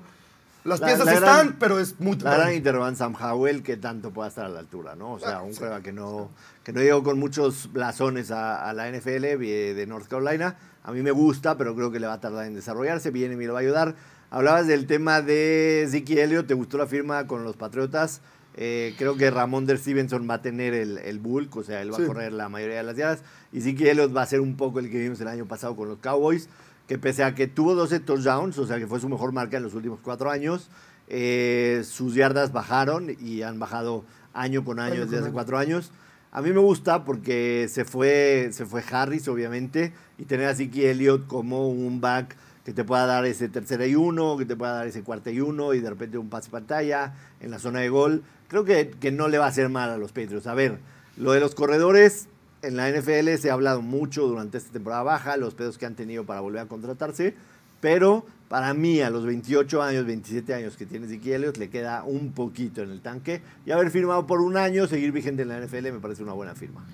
Las 0.64 0.80
La- 0.80 0.86
piezas 0.86 1.04
la 1.06 1.12
están, 1.14 1.56
pero 1.58 1.78
es 1.78 2.00
muy 2.00 2.16
La 2.18 2.36
gran 2.38 2.54
interrogante 2.54 2.98
Sam 2.98 3.14
Howell 3.20 3.62
que 3.62 3.76
tanto 3.76 4.12
pueda 4.12 4.28
estar 4.28 4.46
a 4.46 4.48
la 4.48 4.60
altura, 4.60 4.94
¿no? 4.96 5.12
O 5.12 5.18
sea, 5.20 5.36
Ah, 5.38 5.42
un 5.42 5.52
sí. 5.52 5.58
juega 5.58 5.82
que 5.82 5.92
no, 5.92 6.30
que 6.62 6.72
no 6.72 6.80
llegó 6.80 7.02
con 7.02 7.18
muchos 7.18 7.70
blasones 7.72 8.30
a, 8.30 8.68
a 8.68 8.72
la 8.72 8.88
NFL 8.88 9.36
vi- 9.36 9.50
de 9.74 9.86
North 9.86 10.08
Carolina. 10.08 10.56
A 10.82 10.92
mí 10.92 11.02
me 11.02 11.10
gusta, 11.10 11.56
pero 11.58 11.74
creo 11.74 11.90
que 11.90 12.00
le 12.00 12.06
va 12.06 12.14
a 12.14 12.20
tardar 12.20 12.46
en 12.46 12.54
desarrollarse. 12.54 13.10
Viene 13.10 13.34
y 13.34 13.36
me 13.36 13.46
lo 13.46 13.52
va 13.52 13.58
a 13.58 13.62
ayudar. 13.62 13.94
Hablabas 14.30 14.66
del 14.66 14.86
tema 14.86 15.20
de 15.22 15.86
Ziki 15.90 16.18
Elliott, 16.18 16.46
¿te 16.46 16.54
gustó 16.54 16.78
la 16.78 16.86
firma 16.86 17.26
con 17.26 17.44
los 17.44 17.56
Patriotas? 17.56 18.20
Eh, 18.56 18.94
creo 18.98 19.16
que 19.16 19.30
Ramón 19.30 19.66
der 19.66 19.78
Stevenson 19.78 20.28
va 20.30 20.34
a 20.34 20.42
tener 20.42 20.74
el, 20.74 20.98
el 20.98 21.18
bulk, 21.18 21.54
o 21.56 21.62
sea, 21.62 21.82
él 21.82 21.92
va 21.92 21.96
Sí. 21.98 22.04
a 22.04 22.06
correr 22.06 22.32
la 22.32 22.48
mayoría 22.48 22.76
de 22.78 22.82
las 22.84 22.96
yardas. 22.96 23.22
Y 23.52 23.60
Ziki 23.60 23.86
Elliott 23.88 24.16
va 24.16 24.22
a 24.22 24.26
ser 24.26 24.40
un 24.40 24.56
poco 24.56 24.78
el 24.78 24.90
que 24.90 24.98
vimos 24.98 25.20
el 25.20 25.28
año 25.28 25.44
pasado 25.46 25.76
con 25.76 25.88
los 25.88 25.98
Cowboys, 25.98 26.48
que 26.86 26.98
pese 26.98 27.24
a 27.24 27.34
que 27.34 27.46
tuvo 27.46 27.74
12 27.74 28.00
touchdowns, 28.00 28.58
o 28.58 28.66
sea, 28.66 28.78
que 28.78 28.86
fue 28.86 29.00
su 29.00 29.08
mejor 29.08 29.32
marca 29.32 29.56
en 29.56 29.62
los 29.62 29.74
últimos 29.74 30.00
cuatro 30.02 30.30
años, 30.30 30.68
eh, 31.08 31.82
sus 31.84 32.14
yardas 32.14 32.52
bajaron 32.52 33.16
y 33.20 33.42
han 33.42 33.58
bajado 33.58 34.04
año 34.32 34.64
con 34.64 34.80
año 34.80 34.94
Año 34.94 35.02
desde 35.02 35.16
con 35.16 35.16
hace 35.16 35.24
año. 35.26 35.32
cuatro 35.34 35.58
años. 35.58 35.92
A 36.32 36.42
mí 36.42 36.50
me 36.50 36.58
gusta 36.58 37.04
porque 37.04 37.68
se 37.70 37.84
fue, 37.84 38.48
se 38.52 38.66
fue 38.66 38.82
Harris, 38.90 39.28
obviamente, 39.28 39.92
y 40.18 40.24
tener 40.24 40.48
a 40.48 40.54
Ziki 40.54 40.84
Elliott 40.84 41.26
como 41.26 41.68
un 41.68 42.00
back 42.00 42.36
que 42.64 42.72
te 42.72 42.82
pueda 42.82 43.06
dar 43.06 43.24
ese 43.26 43.48
tercera 43.48 43.86
y 43.86 43.94
uno, 43.94 44.36
que 44.36 44.44
te 44.44 44.56
pueda 44.56 44.72
dar 44.72 44.86
ese 44.86 45.02
cuarta 45.02 45.30
y 45.30 45.40
uno, 45.40 45.74
y 45.74 45.80
de 45.80 45.90
repente 45.90 46.18
un 46.18 46.30
pase 46.30 46.50
pantalla 46.50 47.14
en 47.40 47.50
la 47.50 47.58
zona 47.58 47.80
de 47.80 47.88
gol. 47.88 48.24
Creo 48.48 48.64
que, 48.64 48.90
que 48.98 49.12
no 49.12 49.28
le 49.28 49.38
va 49.38 49.44
a 49.44 49.48
hacer 49.48 49.68
mal 49.68 49.90
a 49.90 49.96
los 49.96 50.12
Patriots. 50.12 50.46
A 50.46 50.54
ver, 50.54 50.78
lo 51.16 51.32
de 51.32 51.40
los 51.40 51.54
corredores, 51.54 52.26
en 52.66 52.76
la 52.76 52.90
NFL 52.90 53.34
se 53.38 53.50
ha 53.50 53.54
hablado 53.54 53.82
mucho 53.82 54.26
durante 54.26 54.58
esta 54.58 54.72
temporada 54.72 55.02
baja, 55.02 55.36
los 55.36 55.54
pedos 55.54 55.78
que 55.78 55.86
han 55.86 55.94
tenido 55.94 56.24
para 56.24 56.40
volver 56.40 56.60
a 56.62 56.66
contratarse, 56.66 57.34
pero 57.80 58.24
para 58.48 58.72
mí 58.74 59.00
a 59.00 59.10
los 59.10 59.24
28 59.26 59.82
años, 59.82 60.06
27 60.06 60.54
años 60.54 60.76
que 60.76 60.86
tiene 60.86 61.06
Ziki 61.06 61.32
Elliott, 61.32 61.56
le 61.56 61.70
queda 61.70 62.04
un 62.04 62.32
poquito 62.32 62.82
en 62.82 62.90
el 62.90 63.00
tanque. 63.00 63.42
Y 63.66 63.72
haber 63.72 63.90
firmado 63.90 64.26
por 64.26 64.40
un 64.40 64.56
año, 64.56 64.86
seguir 64.86 65.12
vigente 65.12 65.42
en 65.42 65.48
la 65.48 65.58
NFL, 65.58 65.92
me 65.92 66.00
parece 66.00 66.22
una 66.22 66.32
buena 66.34 66.54
firma. 66.54 66.84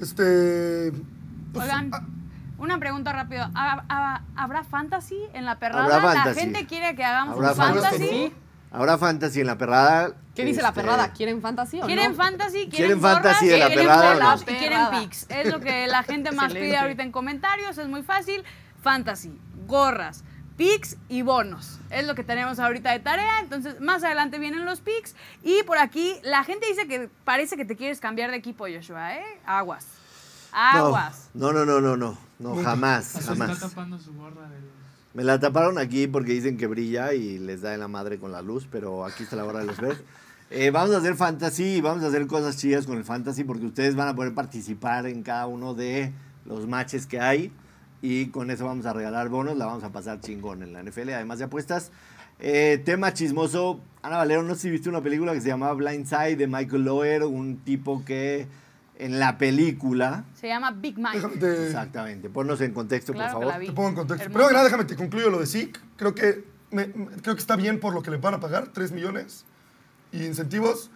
Este. 0.00 0.92
pues, 1.52 1.64
Oigan, 1.66 1.90
ah, 1.92 2.02
una 2.58 2.78
pregunta 2.78 3.12
rápido. 3.12 3.42
¿Ha- 3.54 3.84
ha- 3.88 4.22
¿Habrá 4.36 4.64
fantasy 4.64 5.18
en 5.34 5.44
la 5.44 5.58
perrada? 5.58 5.84
Habrá 5.96 6.14
La 6.26 6.34
gente 6.34 6.66
quiere 6.66 6.96
que 6.96 7.04
hagamos 7.04 7.36
Habrá 7.36 7.50
un 7.50 7.56
fantasy. 7.56 7.98
fantasy. 7.98 8.32
Habrá 8.74 8.98
fantasy 8.98 9.40
en 9.40 9.46
la 9.46 9.56
perrada. 9.56 10.14
¿Qué 10.34 10.44
dice 10.44 10.60
la 10.60 10.70
este, 10.70 10.80
perrada? 10.80 11.12
¿Quieren 11.12 11.40
fantasy 11.40 11.80
o 11.80 11.86
¿Quieren 11.86 12.10
no? 12.10 12.16
fantasy? 12.16 12.68
¿Quieren, 12.68 12.70
¿Quieren 12.70 13.00
gorras? 13.00 13.14
fantasy 13.22 13.46
de 13.46 13.58
la 13.58 13.66
¿Quieren 13.68 13.86
perrada 13.86 14.32
o 14.32 14.36
no? 14.36 14.42
Y 14.42 14.56
quieren 14.56 14.80
picks. 14.90 15.26
Es 15.30 15.52
lo 15.52 15.60
que 15.60 15.86
la 15.86 16.02
gente 16.02 16.32
más 16.32 16.48
pide 16.48 16.62
Excelente. 16.62 16.78
ahorita 16.78 17.02
en 17.04 17.12
comentarios. 17.12 17.78
Es 17.78 17.86
muy 17.86 18.02
fácil. 18.02 18.42
Fantasy, 18.82 19.38
gorras, 19.68 20.24
picks 20.56 20.96
y 21.08 21.22
bonos. 21.22 21.78
Es 21.90 22.04
lo 22.04 22.16
que 22.16 22.24
tenemos 22.24 22.58
ahorita 22.58 22.90
de 22.90 22.98
tarea. 22.98 23.38
Entonces, 23.38 23.80
más 23.80 24.02
adelante 24.02 24.40
vienen 24.40 24.64
los 24.64 24.80
picks. 24.80 25.14
Y 25.44 25.62
por 25.62 25.78
aquí, 25.78 26.16
la 26.24 26.42
gente 26.42 26.66
dice 26.66 26.88
que 26.88 27.08
parece 27.24 27.56
que 27.56 27.64
te 27.64 27.76
quieres 27.76 28.00
cambiar 28.00 28.32
de 28.32 28.38
equipo, 28.38 28.66
Joshua, 28.66 29.14
¿eh? 29.14 29.24
Aguas. 29.46 29.86
Aguas. 30.50 31.30
No, 31.32 31.52
no, 31.52 31.64
no, 31.64 31.80
no, 31.80 31.96
no, 31.96 32.18
no, 32.40 32.62
jamás, 32.62 33.04
Se 33.04 33.20
está 33.20 33.36
jamás. 33.36 33.60
tapando 33.60 33.98
su 34.00 34.12
gorra 34.14 34.48
de 34.48 34.60
los... 34.60 34.73
Me 35.14 35.22
la 35.22 35.38
taparon 35.38 35.78
aquí 35.78 36.08
porque 36.08 36.32
dicen 36.32 36.56
que 36.56 36.66
brilla 36.66 37.14
y 37.14 37.38
les 37.38 37.62
da 37.62 37.72
en 37.72 37.80
la 37.80 37.86
madre 37.86 38.18
con 38.18 38.32
la 38.32 38.42
luz, 38.42 38.66
pero 38.70 39.04
aquí 39.04 39.22
está 39.22 39.36
la 39.36 39.44
hora 39.44 39.60
de 39.60 39.66
los 39.66 39.80
ver. 39.80 39.96
Eh, 40.50 40.70
vamos 40.70 40.94
a 40.94 40.98
hacer 40.98 41.16
fantasy 41.16 41.78
y 41.78 41.80
vamos 41.80 42.04
a 42.04 42.08
hacer 42.08 42.26
cosas 42.26 42.58
chidas 42.58 42.86
con 42.86 42.98
el 42.98 43.04
fantasy 43.04 43.42
porque 43.42 43.64
ustedes 43.64 43.96
van 43.96 44.08
a 44.08 44.14
poder 44.14 44.34
participar 44.34 45.06
en 45.06 45.22
cada 45.22 45.46
uno 45.46 45.74
de 45.74 46.12
los 46.44 46.68
matches 46.68 47.06
que 47.06 47.18
hay 47.18 47.50
y 48.02 48.26
con 48.26 48.50
eso 48.50 48.66
vamos 48.66 48.84
a 48.86 48.92
regalar 48.92 49.30
bonos, 49.30 49.56
la 49.56 49.66
vamos 49.66 49.82
a 49.82 49.90
pasar 49.90 50.20
chingón 50.20 50.62
en 50.62 50.74
la 50.74 50.82
NFL, 50.82 51.08
además 51.08 51.38
de 51.38 51.46
apuestas. 51.46 51.90
Eh, 52.38 52.80
tema 52.84 53.14
chismoso, 53.14 53.80
Ana 54.02 54.18
Valero, 54.18 54.42
no 54.42 54.54
sé 54.54 54.60
si 54.60 54.70
viste 54.70 54.90
una 54.90 55.02
película 55.02 55.32
que 55.32 55.40
se 55.40 55.48
llamaba 55.48 55.72
Blind 55.72 56.06
Side 56.06 56.36
de 56.36 56.46
Michael 56.46 56.84
Lower, 56.84 57.24
un 57.24 57.56
tipo 57.64 58.04
que 58.04 58.46
en 58.96 59.18
la 59.18 59.38
película, 59.38 60.24
Se 60.34 60.46
llama 60.48 60.70
Big 60.70 60.96
Mike. 60.98 61.16
déjame 61.16 61.36
te, 61.36 61.66
exactamente, 61.66 62.30
ponnos 62.30 62.60
en 62.60 62.72
contexto 62.72 63.12
Claro 63.12 63.34
por 63.40 63.48
favor. 63.50 63.66
te 63.66 63.72
pongo 63.72 63.88
en 63.88 63.94
contexto. 63.96 64.24
Hermoso. 64.24 64.38
Pero 64.38 64.50
nada, 64.52 64.64
déjame 64.64 64.84
te 64.84 64.96
concluyo 64.96 65.30
lo 65.30 65.40
de 65.40 65.46
Zeke. 65.46 65.80
Creo 65.96 66.14
que, 66.14 66.44
me- 66.70 66.90
creo 66.92 67.34
que 67.34 67.40
está 67.40 67.56
bien 67.56 67.80
por 67.80 67.92
lo 67.94 68.02
que 68.02 68.10
le 68.10 68.18
van 68.18 68.34
a 68.34 68.40
pagar, 68.40 68.68
3 68.68 68.92
millones 68.92 69.44
y 70.12 70.24
incentivos. 70.24 70.90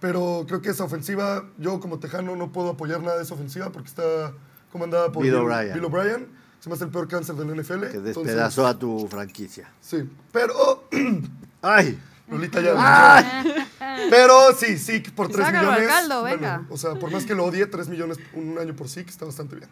Pero 0.00 0.44
creo 0.46 0.62
que 0.62 0.68
esa 0.70 0.84
ofensiva, 0.84 1.44
yo 1.58 1.80
como 1.80 1.98
tejano 1.98 2.36
no 2.36 2.52
puedo 2.52 2.70
apoyar 2.70 3.00
nada 3.02 3.16
de 3.16 3.24
esa 3.24 3.34
ofensiva 3.34 3.70
porque 3.72 3.88
está 3.88 4.32
comandada 4.70 5.10
por 5.10 5.24
Bill 5.24 5.34
O'Brien. 5.34 5.74
Bill 5.74 5.84
O'Brien. 5.86 6.26
Se 6.60 6.68
me 6.68 6.74
hace 6.76 6.84
el 6.84 6.90
peor 6.90 7.08
cáncer 7.08 7.34
del 7.34 7.48
NFL. 7.56 7.80
Que 7.80 7.96
entonces- 7.96 8.14
despedazó 8.16 8.66
a 8.66 8.78
tu 8.78 9.08
franquicia. 9.08 9.68
Sí, 9.80 10.08
pero 10.32 10.88
¡Ay! 11.62 11.98
Lolita 12.30 12.60
ya. 12.60 13.64
Pero 14.10 14.54
sí, 14.56 14.78
sí, 14.78 15.00
por 15.00 15.28
3 15.28 15.46
Sácalo 15.46 15.70
al 15.70 15.80
millones. 15.80 15.88
caldo, 15.88 16.20
bueno, 16.20 16.36
venga. 16.36 16.66
o 16.68 16.76
sea, 16.76 16.94
por 16.94 17.10
más 17.10 17.24
que 17.24 17.34
lo 17.34 17.44
odie, 17.44 17.66
3 17.66 17.88
millones 17.88 18.18
un 18.34 18.58
año 18.58 18.74
por 18.74 18.88
sí, 18.88 19.04
está 19.06 19.24
bastante 19.24 19.56
bien. 19.56 19.68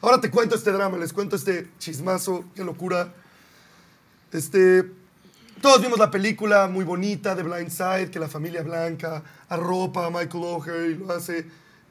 Ahora 0.00 0.20
te 0.20 0.30
cuento 0.30 0.54
este 0.54 0.72
drama, 0.72 0.96
les 0.96 1.12
cuento 1.12 1.36
este 1.36 1.68
chismazo, 1.78 2.44
qué 2.54 2.64
locura. 2.64 3.12
Este. 4.32 4.84
Todos 5.60 5.82
vimos 5.82 5.98
la 5.98 6.10
película 6.10 6.68
muy 6.68 6.84
bonita 6.86 7.34
de 7.34 7.42
Blind 7.42 7.70
Side, 7.70 8.10
que 8.10 8.18
la 8.18 8.28
familia 8.28 8.62
blanca 8.62 9.22
arropa 9.48 10.06
a 10.06 10.10
Michael 10.10 10.44
O'Hare 10.44 10.86
y 10.92 10.94
lo 10.94 11.12
hace 11.12 11.46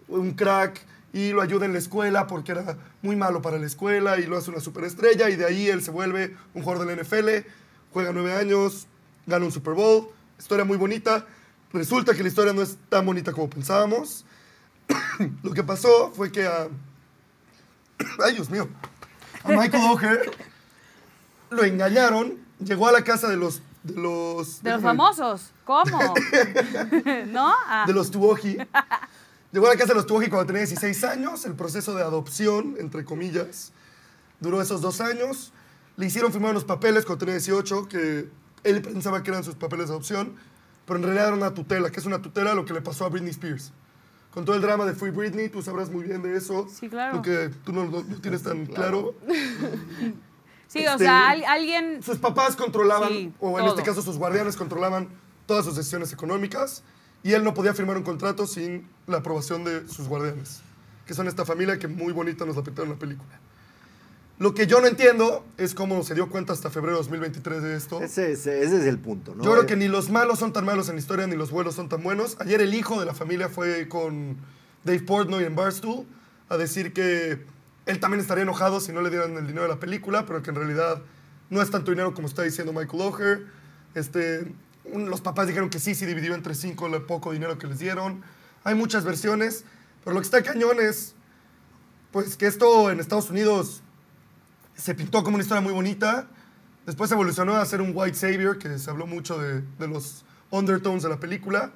un 0.07 0.31
crack. 0.31 0.81
y 1.13 1.31
lo 1.31 1.41
ayuda 1.41 1.65
en 1.65 1.73
la 1.73 1.79
escuela 1.79 2.27
porque 2.27 2.51
era 2.51 2.77
muy 3.01 3.15
malo 3.15 3.41
para 3.41 3.57
la 3.57 3.65
escuela 3.65 4.19
y 4.19 4.25
lo 4.25 4.37
hace 4.37 4.51
una 4.51 4.59
superestrella 4.59 5.29
y 5.29 5.35
de 5.35 5.45
ahí 5.45 5.67
él 5.67 5.81
se 5.81 5.91
vuelve 5.91 6.35
un 6.53 6.61
jugador 6.63 6.85
de 6.87 6.95
la 6.95 7.01
NFL, 7.03 7.47
juega 7.91 8.11
nueve 8.11 8.33
años, 8.33 8.87
gana 9.25 9.45
un 9.45 9.51
Super 9.51 9.73
Bowl, 9.73 10.09
historia 10.37 10.65
muy 10.65 10.77
bonita. 10.77 11.25
Resulta 11.71 12.13
que 12.13 12.23
la 12.23 12.29
historia 12.29 12.53
no 12.53 12.61
es 12.61 12.77
tan 12.89 13.05
bonita 13.05 13.31
como 13.31 13.49
pensábamos. 13.49 14.25
lo 15.43 15.51
que 15.51 15.63
pasó 15.63 16.11
fue 16.11 16.31
que 16.31 16.45
a... 16.45 16.67
Ay, 18.25 18.35
Dios 18.35 18.49
mío. 18.49 18.67
A 19.43 19.49
Michael 19.49 19.83
O'Hare 19.91 20.31
lo 21.49 21.63
engañaron, 21.63 22.37
llegó 22.59 22.87
a 22.87 22.91
la 22.91 23.03
casa 23.03 23.27
de 23.27 23.37
los... 23.37 23.61
De 23.83 23.93
los, 23.93 24.61
De 24.61 24.71
los 24.71 24.81
famosos. 24.81 25.51
¿Cómo? 25.63 25.99
¿No? 27.27 27.53
Ah. 27.65 27.85
de 27.87 27.93
los 27.93 28.11
Tuoji. 28.11 28.57
Llegó 29.51 29.67
a 29.67 29.69
la 29.69 29.75
casa 29.77 29.93
de 29.93 29.95
los 29.95 30.05
Tuoji 30.05 30.27
cuando 30.27 30.47
tenía 30.47 30.59
16 30.61 31.03
años. 31.05 31.45
El 31.45 31.55
proceso 31.55 31.95
de 31.95 32.03
adopción, 32.03 32.75
entre 32.77 33.05
comillas, 33.05 33.71
duró 34.41 34.61
esos 34.61 34.81
dos 34.81 34.99
años. 34.99 35.53
Le 35.95 36.07
hicieron 36.07 36.31
firmar 36.31 36.51
unos 36.51 36.65
papeles 36.65 37.05
cuando 37.05 37.19
tenía 37.19 37.35
18 37.35 37.87
que 37.87 38.29
él 38.63 38.81
pensaba 38.81 39.23
que 39.23 39.31
eran 39.31 39.43
sus 39.43 39.55
papeles 39.55 39.87
de 39.87 39.93
adopción, 39.93 40.35
pero 40.89 40.97
en 40.99 41.03
realidad 41.05 41.27
era 41.27 41.35
una 41.37 41.53
tutela. 41.53 41.89
que 41.89 42.01
es 42.01 42.05
una 42.05 42.21
tutela? 42.21 42.53
Lo 42.53 42.65
que 42.65 42.73
le 42.73 42.81
pasó 42.81 43.05
a 43.05 43.09
Britney 43.09 43.29
Spears. 43.31 43.71
Con 44.31 44.43
todo 44.45 44.55
el 44.57 44.61
drama 44.61 44.85
de 44.85 44.93
Free 44.93 45.09
Britney, 45.11 45.47
tú 45.49 45.61
sabrás 45.61 45.89
muy 45.89 46.03
bien 46.03 46.21
de 46.21 46.35
eso. 46.35 46.67
Sí, 46.69 46.89
claro. 46.89 47.15
Lo 47.17 47.21
que 47.21 47.49
tú 47.63 47.71
no, 47.71 47.85
no- 47.85 48.03
no 48.03 48.21
tienes 48.21 48.43
tan 48.43 48.65
claro. 48.65 49.15
Sí, 50.67 50.85
o 50.85 50.91
Este, 50.91 51.05
sea, 51.05 51.29
al- 51.31 51.45
alguien... 51.45 52.03
Sus 52.03 52.19
papás 52.19 52.55
controlaban, 52.55 53.09
Sí, 53.09 53.33
o 53.39 53.57
en 53.57 53.65
todo. 53.65 53.69
este 53.75 53.81
caso 53.89 54.03
sus 54.03 54.17
guardianes 54.19 54.55
controlaban 54.55 55.09
todas 55.47 55.65
sus 55.65 55.75
decisiones 55.75 56.13
económicas 56.13 56.83
y 57.23 57.31
él 57.33 57.43
no 57.43 57.55
podía 57.55 57.73
firmar 57.73 57.97
un 57.97 58.03
contrato 58.03 58.45
sin 58.45 58.87
la 59.07 59.17
aprobación 59.17 59.63
de 59.63 59.87
sus 59.87 60.07
guardianes, 60.07 60.61
que 61.07 61.15
son 61.15 61.27
esta 61.27 61.43
familia 61.43 61.79
que 61.79 61.87
muy 61.87 62.13
bonita 62.13 62.45
nos 62.45 62.55
la 62.55 62.61
pintaron 62.61 62.89
en 62.89 62.93
la 62.97 62.99
película. 62.99 63.39
Lo 64.39 64.53
que 64.53 64.67
yo 64.67 64.79
no 64.79 64.87
entiendo 64.87 65.45
es 65.57 65.73
cómo 65.75 66.01
se 66.03 66.15
dio 66.15 66.29
cuenta 66.29 66.53
hasta 66.53 66.69
febrero 66.69 66.95
de 66.97 67.03
2023 67.03 67.61
de 67.61 67.75
esto. 67.75 68.01
Ese, 68.01 68.31
es- 68.31 68.47
ese 68.47 68.77
es 68.77 68.85
el 68.85 68.97
punto, 68.97 69.35
¿no? 69.35 69.43
Yo 69.43 69.51
creo 69.51 69.63
Eh, 69.63 69.67
que 69.67 69.75
ni 69.75 69.87
los 69.89 70.09
malos 70.09 70.39
son 70.39 70.53
tan 70.53 70.63
malos 70.65 70.87
en 70.87 70.95
la 70.95 71.01
historia, 71.01 71.27
ni 71.27 71.35
los 71.35 71.51
buenos 71.51 71.75
son 71.75 71.89
tan 71.89 72.01
buenos. 72.03 72.37
Ayer 72.39 72.61
el 72.61 72.73
hijo 72.73 72.99
de 73.01 73.05
la 73.05 73.13
familia 73.13 73.49
fue 73.49 73.89
con 73.89 74.37
Dave 74.85 75.01
Portnoy 75.01 75.43
en 75.43 75.55
Barstool 75.57 76.05
a 76.47 76.55
decir 76.55 76.93
que 76.93 77.43
él 77.85 77.99
también 77.99 78.21
estaría 78.21 78.43
enojado 78.43 78.79
si 78.79 78.93
no 78.93 79.01
le 79.01 79.09
dieran 79.09 79.35
el 79.35 79.45
dinero 79.45 79.63
de 79.63 79.69
la 79.69 79.79
película, 79.79 80.25
pero 80.25 80.41
que 80.41 80.51
en 80.51 80.55
realidad 80.55 81.01
no 81.49 81.61
es 81.61 81.69
tanto 81.69 81.91
dinero 81.91 82.13
como 82.13 82.27
está 82.27 82.43
diciendo 82.43 82.71
Michael 82.71 83.01
O'Hare. 83.01 83.45
Este, 83.93 84.53
un- 84.85 85.09
los 85.09 85.19
papás 85.19 85.47
dijeron 85.47 85.69
que 85.69 85.79
sí, 85.79 85.95
sí 85.95 86.05
dividió 86.05 86.33
entre 86.33 86.55
cinco 86.55 86.87
el 86.87 87.01
poco 87.01 87.33
dinero 87.33 87.57
que 87.57 87.67
les 87.67 87.79
dieron. 87.79 88.21
Hay 88.63 88.73
muchas 88.75 89.03
versiones, 89.03 89.65
pero 90.05 90.13
lo 90.13 90.21
que 90.21 90.25
está 90.25 90.41
cañón 90.43 90.77
es 90.79 91.13
pues 92.11 92.37
que 92.37 92.47
esto 92.47 92.89
en 92.89 92.99
Estados 93.01 93.29
Unidos 93.29 93.83
se 94.79 94.95
pintó 94.95 95.23
como 95.23 95.35
una 95.35 95.43
historia 95.43 95.61
muy 95.61 95.73
bonita. 95.73 96.27
Después 96.85 97.11
evolucionó 97.11 97.55
a 97.55 97.65
ser 97.65 97.81
un 97.81 97.91
white 97.93 98.15
savior, 98.15 98.57
que 98.57 98.79
se 98.79 98.89
habló 98.89 99.05
mucho 99.05 99.37
de, 99.37 99.61
de 99.77 99.87
los 99.87 100.23
undertones 100.49 101.03
de 101.03 101.09
la 101.09 101.19
película. 101.19 101.71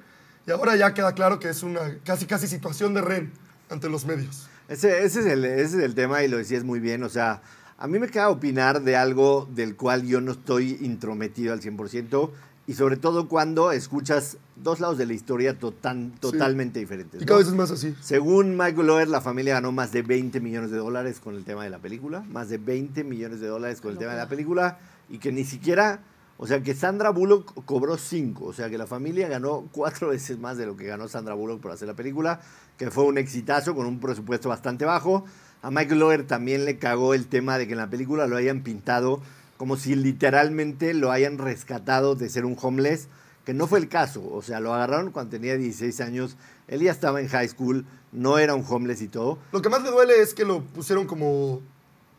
Y 0.46 0.50
ahora 0.50 0.76
ya 0.76 0.94
queda 0.94 1.12
claro 1.12 1.38
que 1.38 1.48
es 1.48 1.62
una 1.62 1.80
casi 2.04 2.26
casi 2.26 2.46
situación 2.46 2.94
de 2.94 3.00
Ren 3.00 3.32
ante 3.70 3.88
los 3.88 4.04
medios. 4.04 4.48
Ese, 4.68 5.04
ese 5.04 5.20
es 5.20 5.26
el, 5.26 5.44
ese 5.44 5.78
es 5.78 5.84
el 5.84 5.94
tema 5.94 6.22
y 6.22 6.28
lo 6.28 6.38
decías 6.38 6.64
muy 6.64 6.80
bien. 6.80 7.02
O 7.02 7.08
sea, 7.08 7.42
a 7.78 7.86
mí 7.86 7.98
me 7.98 8.08
queda 8.08 8.30
opinar 8.30 8.82
de 8.82 8.96
algo 8.96 9.48
del 9.52 9.76
cual 9.76 10.06
yo 10.06 10.20
no 10.20 10.32
estoy 10.32 10.78
intrometido 10.80 11.52
al 11.52 11.60
100% 11.60 12.30
y 12.66 12.74
sobre 12.74 12.96
todo 12.96 13.28
cuando 13.28 13.72
escuchas 13.72 14.38
dos 14.56 14.80
lados 14.80 14.98
de 14.98 15.06
la 15.06 15.12
historia 15.14 15.58
totan- 15.58 16.12
totalmente 16.20 16.78
diferentes. 16.80 17.20
Y 17.20 17.24
¿no? 17.24 17.26
cada 17.28 17.38
vez 17.38 17.48
es 17.48 17.54
más 17.54 17.70
así. 17.70 17.94
Según 18.00 18.56
Michael 18.56 18.86
Loher, 18.86 19.08
la 19.08 19.20
familia 19.20 19.54
ganó 19.54 19.72
más 19.72 19.92
de 19.92 20.02
20 20.02 20.40
millones 20.40 20.70
de 20.70 20.78
dólares 20.78 21.20
con 21.20 21.34
el 21.34 21.44
tema 21.44 21.64
de 21.64 21.70
la 21.70 21.78
película. 21.78 22.20
Más 22.30 22.48
de 22.48 22.58
20 22.58 23.04
millones 23.04 23.40
de 23.40 23.48
dólares 23.48 23.80
con 23.80 23.90
el 23.92 23.98
tema 23.98 24.12
de 24.12 24.18
la 24.18 24.28
película. 24.28 24.78
Y 25.10 25.18
que 25.18 25.32
ni 25.32 25.44
siquiera, 25.44 26.00
o 26.38 26.46
sea, 26.46 26.62
que 26.62 26.74
Sandra 26.74 27.10
Bullock 27.10 27.64
cobró 27.64 27.96
5. 27.98 28.44
O 28.44 28.52
sea, 28.52 28.70
que 28.70 28.78
la 28.78 28.86
familia 28.86 29.28
ganó 29.28 29.68
cuatro 29.72 30.08
veces 30.08 30.38
más 30.38 30.56
de 30.56 30.66
lo 30.66 30.76
que 30.76 30.84
ganó 30.86 31.08
Sandra 31.08 31.34
Bullock 31.34 31.60
por 31.60 31.72
hacer 31.72 31.88
la 31.88 31.94
película. 31.94 32.40
Que 32.78 32.90
fue 32.90 33.04
un 33.04 33.18
exitazo 33.18 33.74
con 33.74 33.86
un 33.86 33.98
presupuesto 34.00 34.48
bastante 34.48 34.84
bajo. 34.84 35.24
A 35.62 35.70
Michael 35.70 35.98
Loher 36.00 36.26
también 36.26 36.64
le 36.64 36.78
cagó 36.78 37.14
el 37.14 37.26
tema 37.26 37.56
de 37.58 37.66
que 37.66 37.72
en 37.72 37.78
la 37.78 37.88
película 37.90 38.26
lo 38.26 38.36
hayan 38.36 38.62
pintado 38.62 39.20
como 39.56 39.76
si 39.76 39.94
literalmente 39.94 40.94
lo 40.94 41.12
hayan 41.12 41.38
rescatado 41.38 42.16
de 42.16 42.28
ser 42.28 42.44
un 42.44 42.56
homeless 42.60 43.06
que 43.44 43.54
no 43.54 43.66
fue 43.66 43.78
el 43.78 43.88
caso. 43.88 44.26
O 44.32 44.42
sea, 44.42 44.60
lo 44.60 44.74
agarraron 44.74 45.10
cuando 45.10 45.30
tenía 45.30 45.56
16 45.56 46.00
años. 46.00 46.36
Él 46.68 46.80
ya 46.80 46.90
estaba 46.90 47.20
en 47.20 47.28
high 47.28 47.48
school, 47.48 47.84
no 48.12 48.38
era 48.38 48.54
un 48.54 48.64
homeless 48.66 49.02
y 49.02 49.08
todo. 49.08 49.38
Lo 49.52 49.62
que 49.62 49.68
más 49.68 49.82
le 49.82 49.90
duele 49.90 50.20
es 50.20 50.34
que 50.34 50.44
lo 50.44 50.62
pusieron 50.62 51.06
como 51.06 51.60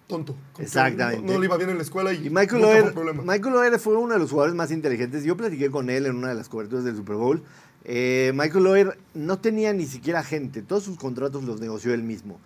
tonto. 0.08 0.36
como 0.54 0.66
Exactamente. 0.66 1.26
No, 1.26 1.34
no 1.34 1.40
le 1.40 1.46
iba 1.46 1.58
bien 1.58 1.70
en 1.72 1.78
la 1.78 1.84
escuela 1.84 2.14
y, 2.14 2.28
Y 2.28 2.30
Michael 2.30 2.94
problema. 2.94 3.24
Michael 3.24 3.54
Loher 3.54 3.80
fue 3.80 3.98
uno 3.98 4.14
de 4.14 4.20
los 4.20 4.30
jugadores 4.30 4.56
más 4.56 4.72
inteligentes. 4.72 5.24
Yo 5.24 5.36
platiqué 5.36 5.72
con 5.72 5.90
él 5.90 6.06
en 6.06 6.16
una 6.16 6.30
de 6.30 6.36
las 6.36 6.50
coberturas 6.50 6.86
del 6.86 6.96
Super 6.96 7.16
Bowl. 7.16 7.44
Eh, 7.84 8.32
Michael 8.36 8.64
Loher 8.64 9.00
no 9.14 9.40
tenía 9.40 9.74
ni 9.74 9.86
siquiera 9.86 10.24
gente. 10.24 10.62
Todos 10.62 10.84
sus 10.84 10.98
contratos 10.98 11.44
los 11.44 11.60
negoció 11.60 11.94
él 11.94 12.04
mismo. 12.04 12.40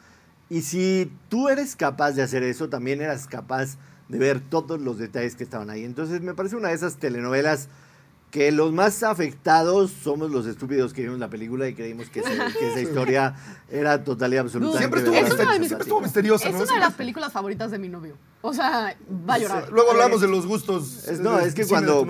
Y 0.49 0.61
si 0.61 1.11
tú 1.29 1.49
eres 1.49 1.75
capaz 1.75 2.13
de 2.13 2.23
hacer 2.23 2.43
eso, 2.43 2.69
también 2.69 3.01
eras 3.01 3.27
capaz 3.27 3.77
de 4.07 4.17
ver 4.17 4.41
todos 4.41 4.81
los 4.81 4.97
detalles 4.97 5.35
que 5.35 5.43
estaban 5.43 5.69
ahí. 5.69 5.83
Entonces 5.83 6.21
me 6.21 6.33
parece 6.33 6.55
una 6.55 6.69
de 6.69 6.75
esas 6.75 6.97
telenovelas 6.97 7.69
que 8.31 8.51
los 8.51 8.71
más 8.71 9.01
afectados 9.01 9.89
somos 9.91 10.29
los 10.29 10.45
estúpidos 10.45 10.93
que 10.93 11.01
vimos 11.01 11.17
la 11.17 11.29
película 11.29 11.67
y 11.67 11.73
creímos 11.73 12.09
que, 12.09 12.19
ese- 12.19 12.37
que 12.59 12.69
esa 12.69 12.79
historia 12.87 13.33
era 13.71 14.03
total 14.03 14.33
y 14.33 14.37
absolutamente 14.37 14.77
Siempre 14.79 14.99
estuvo, 14.99 15.15
verdad. 15.15 15.31
Es 15.33 15.39
una 15.43 15.53
de 15.53 15.59
mis- 15.59 15.67
siempre 15.69 15.83
estuvo 15.83 16.01
misteriosa, 16.01 16.47
Es 16.49 16.55
¿no? 16.55 16.61
una 16.63 16.73
de 16.73 16.79
las 16.79 16.93
películas 16.93 17.31
favoritas 17.33 17.71
de 17.71 17.79
mi 17.79 17.89
novio. 17.89 18.15
O 18.41 18.53
sea, 18.53 18.95
va 19.27 19.33
a 19.33 19.37
llorar. 19.39 19.69
Luego 19.71 19.91
hablamos 19.91 20.21
de 20.21 20.27
los 20.27 20.45
gustos. 20.45 21.07
Es, 21.07 21.19
eh, 21.19 21.21
no, 21.23 21.37
de 21.37 21.47
es 21.47 21.55
que 21.55 21.65
cuando, 21.65 22.05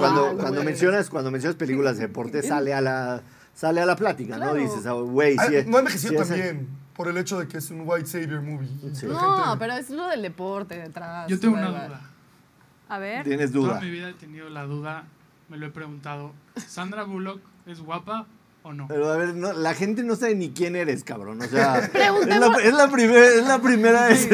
mencionas, 0.64 1.10
cuando 1.10 1.32
mencionas 1.32 1.56
películas 1.56 1.96
de 1.98 2.08
deporte 2.08 2.44
sale 2.44 2.74
a 2.74 2.82
la, 2.82 3.22
sale 3.56 3.80
a 3.82 3.86
la 3.86 3.96
plática, 3.96 4.38
¿no? 4.38 4.54
Dices, 4.56 4.86
ah, 4.86 4.92
güey, 4.94 5.38
Ah, 5.40 5.46
sí, 5.48 5.54
no 5.68 5.90
sí 5.90 6.08
es- 6.16 6.28
también 6.28 6.68
por 6.96 7.08
el 7.08 7.18
hecho 7.18 7.40
de 7.40 7.48
que 7.48 7.60
es 7.60 7.72
un 7.72 7.84
white 7.86 8.06
savior 8.08 8.42
movie. 8.42 8.68
Sí. 8.94 9.06
No, 9.06 9.18
gente- 9.46 9.58
pero 9.60 9.74
es 9.76 9.90
lo 9.90 10.08
del 10.10 10.22
deporte 10.22 10.76
detrás. 10.78 11.30
Yo 11.30 11.40
tengo 11.40 11.56
una 11.56 11.70
duda. 11.70 12.02
A 12.90 13.00
ver. 13.00 13.24
Tienes 13.24 13.54
Toda 13.54 13.68
duda. 13.76 13.80
mi 13.82 13.90
vida 13.90 14.10
he 14.10 14.14
tenido 14.16 14.50
la 14.50 14.64
duda, 14.66 15.06
me 15.50 15.58
lo 15.58 15.68
he 15.68 15.70
preguntado. 15.72 16.34
¿Sandra 16.68 17.04
Bullock 17.04 17.42
es 17.66 17.80
guapa 17.82 18.28
o 18.64 18.74
no? 18.74 18.88
Pero 18.88 19.12
a 19.12 19.18
ver, 19.18 19.36
no, 19.36 19.54
la 19.54 19.74
gente 19.74 20.04
no 20.04 20.16
sabe 20.16 20.36
ni 20.36 20.52
quién 20.52 20.76
eres, 20.76 21.04
cabrón. 21.04 21.42
O 21.42 21.46
sea, 21.46 21.80
es 21.94 21.94
la, 22.40 22.56
es 22.64 22.74
la 22.74 22.90
primera, 22.90 23.26
es 23.28 23.46
la 23.46 23.60
primera 23.62 24.08
vez, 24.08 24.30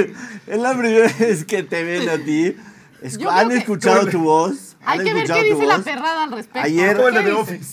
es 0.48 0.60
la 0.60 0.78
primera 0.78 1.12
vez 1.20 1.46
que 1.46 1.64
te 1.64 1.84
ven 1.84 2.10
a 2.10 2.18
ti. 2.18 2.56
Han 3.04 3.12
creo 3.12 3.50
que- 3.50 3.58
escuchado 3.58 4.08
tu 4.08 4.20
voz. 4.20 4.72
Hay 4.88 5.00
que 5.00 5.06
ver 5.06 5.24
escuchado 5.24 5.42
qué 5.42 5.54
dice 5.54 5.66
la 5.66 5.76
voz. 5.78 5.86
perrada 5.86 6.24
al 6.26 6.32
respecto. 6.32 6.60
Ayer-. 6.60 6.98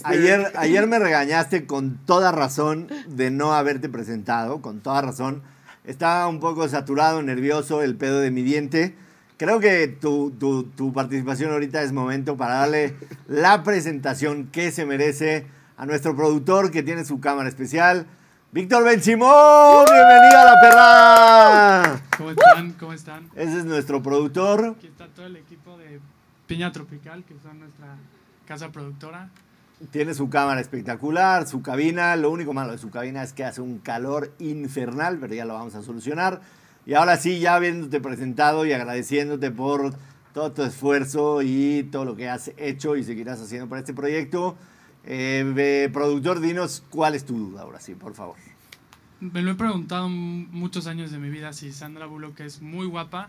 Ayer, 0.05 0.53
ayer 0.57 0.87
me 0.87 0.99
regañaste 0.99 1.67
con 1.67 1.99
toda 2.07 2.33
razón 2.33 2.89
de 3.07 3.31
no 3.31 3.53
haberte 3.53 3.89
presentado, 3.91 4.63
con 4.63 4.81
toda 4.81 5.03
razón. 5.03 5.43
Estaba 5.85 6.27
un 6.29 6.41
poco 6.41 6.69
saturado, 6.69 7.23
nervioso, 7.23 7.83
el 7.83 7.97
pedo 7.97 8.21
de 8.21 8.31
mi 8.31 8.43
diente. 8.43 8.97
Creo 9.43 9.59
que 9.59 9.89
tu, 9.89 10.31
tu- 10.39 10.63
tu 10.63 10.93
participación 10.93 11.51
ahorita 11.51 11.83
es 11.83 11.91
momento 11.93 12.37
para 12.37 12.59
darle 12.59 12.95
la 13.27 13.65
presentación 13.65 14.47
que 14.53 14.71
se 14.71 14.87
merece 14.87 15.47
a 15.77 15.85
nuestro 15.85 16.15
productor 16.15 16.71
que 16.71 16.85
tiene 16.85 17.05
su 17.05 17.19
cámara 17.19 17.49
especial, 17.49 18.07
Víctor 18.53 18.85
Ben 18.85 19.03
Simón. 19.03 19.85
Bienvenido 19.91 20.39
a 20.39 20.45
la 20.45 20.61
perrada. 20.61 22.03
¿Cómo 22.17 22.31
están? 22.31 22.73
¿Cómo 22.75 22.93
están? 22.93 23.29
Ese 23.35 23.59
es 23.59 23.65
nuestro 23.65 24.01
productor. 24.01 24.77
Aquí 24.79 24.87
está 24.87 25.09
todo 25.09 25.27
el 25.27 25.35
equipo 25.35 25.77
de 25.77 25.99
Piña 26.47 26.71
Tropical, 26.71 27.25
que 27.25 27.35
son 27.43 27.59
nuestra 27.59 27.97
casa 28.47 28.71
productora. 28.71 29.29
Tiene 29.91 30.15
su 30.15 30.31
cámara 30.31 30.61
espectacular, 30.61 31.49
su 31.49 31.63
cabina. 31.63 32.15
Lo 32.15 32.31
único 32.31 32.53
malo 32.53 32.71
de 32.71 32.79
su 32.79 32.91
cabina 32.91 33.25
es 33.25 33.33
que 33.33 33.45
hace 33.45 33.61
un 33.61 33.79
calor 33.79 34.31
infernal, 34.39 35.19
pero 35.21 35.35
ya 35.35 35.45
lo 35.45 35.55
vamos 35.55 35.75
a 35.75 35.83
solucionar. 35.83 36.41
Y 36.85 36.95
ahora 36.95 37.17
sí, 37.17 37.39
ya 37.39 37.55
habiéndote 37.55 38.01
presentado 38.01 38.67
y 38.67 38.73
agradeciéndote 38.73 39.51
por 39.51 39.95
todo 40.35 40.53
tu 40.53 40.63
esfuerzo 40.63 41.43
y 41.43 41.85
todo 41.93 42.05
lo 42.05 42.17
que 42.17 42.29
has 42.29 42.53
hecho 42.57 42.97
y 42.97 43.05
seguirás 43.05 43.41
haciendo 43.41 43.69
para 43.69 43.81
este 43.81 43.95
proyecto. 43.95 44.57
Eh, 45.05 45.53
eh, 45.57 45.91
productor, 45.93 46.41
dinos 46.41 46.83
cuál 46.91 47.15
es 47.15 47.25
tu 47.25 47.37
duda 47.37 47.63
ahora 47.63 47.81
sí, 47.81 47.95
por 47.95 48.15
favor. 48.15 48.37
Me 49.21 49.43
lo 49.43 49.53
he 49.53 49.55
preguntado 49.55 50.09
muchos 50.09 50.87
años 50.87 51.13
de 51.13 51.19
mi 51.19 51.31
vida 51.31 51.53
si 51.53 51.73
Sandra 51.73 52.07
Bullock 52.07 52.41
es 52.41 52.61
muy 52.61 52.87
guapa 52.87 53.29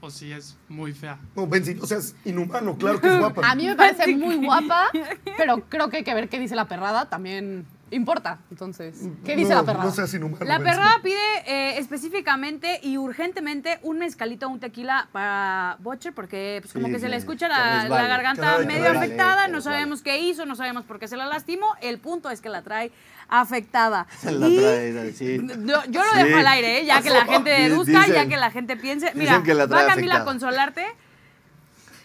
o 0.00 0.10
si 0.10 0.32
es 0.32 0.56
muy 0.68 0.92
fea. 0.92 1.18
No, 1.36 1.46
Benzi, 1.46 1.76
o 1.80 1.86
sea, 1.86 1.98
es 1.98 2.16
inhumano, 2.24 2.76
claro 2.76 3.00
que 3.00 3.08
es 3.08 3.18
guapa. 3.18 3.42
A 3.50 3.54
mí 3.54 3.66
me 3.66 3.76
parece 3.76 4.16
muy 4.16 4.36
guapa, 4.36 4.90
pero 5.36 5.62
creo 5.68 5.90
que 5.90 5.98
hay 5.98 6.04
que 6.04 6.14
ver 6.14 6.28
qué 6.28 6.40
dice 6.40 6.56
la 6.56 6.66
perrada. 6.66 7.08
También 7.08 7.66
importa. 7.90 8.38
Entonces, 8.50 8.96
¿qué 9.24 9.34
dice 9.36 9.50
no, 9.50 9.56
la 9.56 9.62
perrada? 9.64 9.84
No 9.84 9.90
seas 9.90 10.12
inhumano. 10.14 10.44
La 10.44 10.58
perrada 10.58 11.00
pide 11.02 11.16
eh, 11.46 11.78
específicamente 11.78 12.80
y 12.82 12.96
urgentemente 12.98 13.78
un 13.82 13.98
mezcalito 13.98 14.46
o 14.46 14.50
un 14.50 14.60
tequila 14.60 15.08
para 15.12 15.76
Butcher 15.80 16.12
porque 16.12 16.58
pues, 16.62 16.72
como 16.72 16.86
Sí, 16.86 16.92
que 16.92 16.98
se 17.00 17.08
le 17.08 17.16
escucha 17.16 17.48
la, 17.48 17.86
garganta 17.88 18.58
medio 18.58 18.90
afectada, 18.90 19.48
no 19.48 19.60
sabemos 19.60 20.02
qué 20.02 20.18
hizo, 20.20 20.44
no 20.46 20.54
sabemos 20.56 20.84
por 20.84 20.98
qué 20.98 21.08
se 21.08 21.16
la 21.16 21.26
lastimó, 21.26 21.74
el 21.80 21.98
punto 21.98 22.30
es 22.30 22.40
que 22.40 22.48
la 22.48 22.62
trae 22.62 22.90
afectada. 23.30 24.06
Se 24.20 24.32
la 24.32 24.48
Y 24.48 24.56
trae, 24.58 25.12
sí. 25.12 25.38
yo, 25.38 25.82
yo 25.88 26.02
lo 26.02 26.10
Sí. 26.12 26.22
dejo 26.24 26.38
al 26.38 26.46
aire, 26.46 26.80
¿eh? 26.80 26.86
ya 26.86 27.02
que 27.02 27.10
la 27.10 27.24
gente 27.26 27.50
deduzca, 27.50 28.06
ya 28.06 28.26
que 28.26 28.36
la 28.38 28.50
gente 28.50 28.76
piense. 28.76 29.06
dicen 29.08 29.18
Mira, 29.18 29.42
que 29.42 29.52
la 29.54 29.66
va 29.66 29.86
Camila 29.86 29.90
a 29.90 29.92
afectada. 29.92 30.24
consolarte 30.24 30.86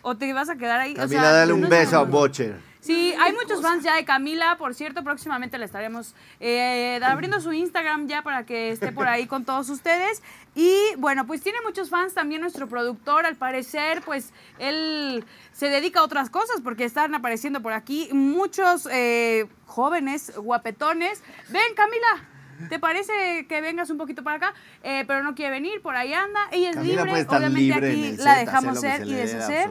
o 0.02 0.16
te 0.18 0.34
vas 0.34 0.50
a 0.50 0.58
quedar 0.58 0.82
ahí. 0.82 0.92
o 0.94 0.96
Camila, 0.98 1.22
sea, 1.22 1.32
dale 1.32 1.54
un 1.54 1.62
no 1.62 1.70
beso 1.70 1.98
a. 1.98 2.04
Butcher. 2.04 2.60
Sí, 2.84 3.16
hay 3.18 3.32
muchos 3.32 3.62
fans 3.62 3.82
ya 3.82 3.96
de 3.96 4.04
Camila, 4.04 4.58
por 4.58 4.74
cierto, 4.74 5.06
próximamente 5.06 5.58
le 5.58 5.64
estaremos 5.64 6.14
eh, 6.42 7.00
abriendo 7.02 7.40
su 7.40 7.54
Instagram 7.54 8.08
ya 8.10 8.24
para 8.24 8.46
que 8.46 8.72
esté 8.72 8.92
por 8.92 9.08
ahí 9.08 9.26
con 9.26 9.46
todos 9.46 9.70
ustedes. 9.70 10.22
Y 10.54 10.78
bueno, 10.98 11.26
pues 11.26 11.42
tiene 11.42 11.60
muchos 11.64 11.90
fans 11.90 12.14
también 12.14 12.42
nuestro 12.42 12.68
productor, 12.68 13.26
al 13.26 13.38
parecer, 13.38 14.02
pues 14.04 14.34
él 14.60 15.24
se 15.54 15.70
dedica 15.70 16.02
a 16.02 16.04
otras 16.04 16.30
cosas 16.30 16.60
porque 16.62 16.84
están 16.84 17.16
apareciendo 17.16 17.62
por 17.62 17.72
aquí 17.72 18.10
muchos 18.12 18.86
eh, 18.92 19.48
jóvenes 19.66 20.34
guapetones. 20.36 21.24
Ven, 21.50 21.74
Camila. 21.76 22.33
¿Te 22.70 22.80
parece 22.80 23.45
que 23.47 23.62
vengas 23.62 23.89
un 23.89 23.97
poquito 23.97 24.24
para 24.24 24.38
acá? 24.38 24.54
Eh, 24.84 25.04
pero 25.08 25.24
no 25.24 25.36
quiere 25.36 25.51
venir, 25.51 25.82
por 25.82 25.95
ahí 25.95 26.14
anda. 26.14 26.39
Ella 26.51 26.70
es 26.70 26.76
Camila 26.76 27.06
libre, 27.06 27.26
obviamente 27.28 27.49
libre 27.49 27.91
aquí 27.91 28.18
la 28.18 28.36
dejamos 28.38 28.80
ser 28.80 29.06
se 29.06 29.08
y 29.08 29.14
deshacer. 29.14 29.70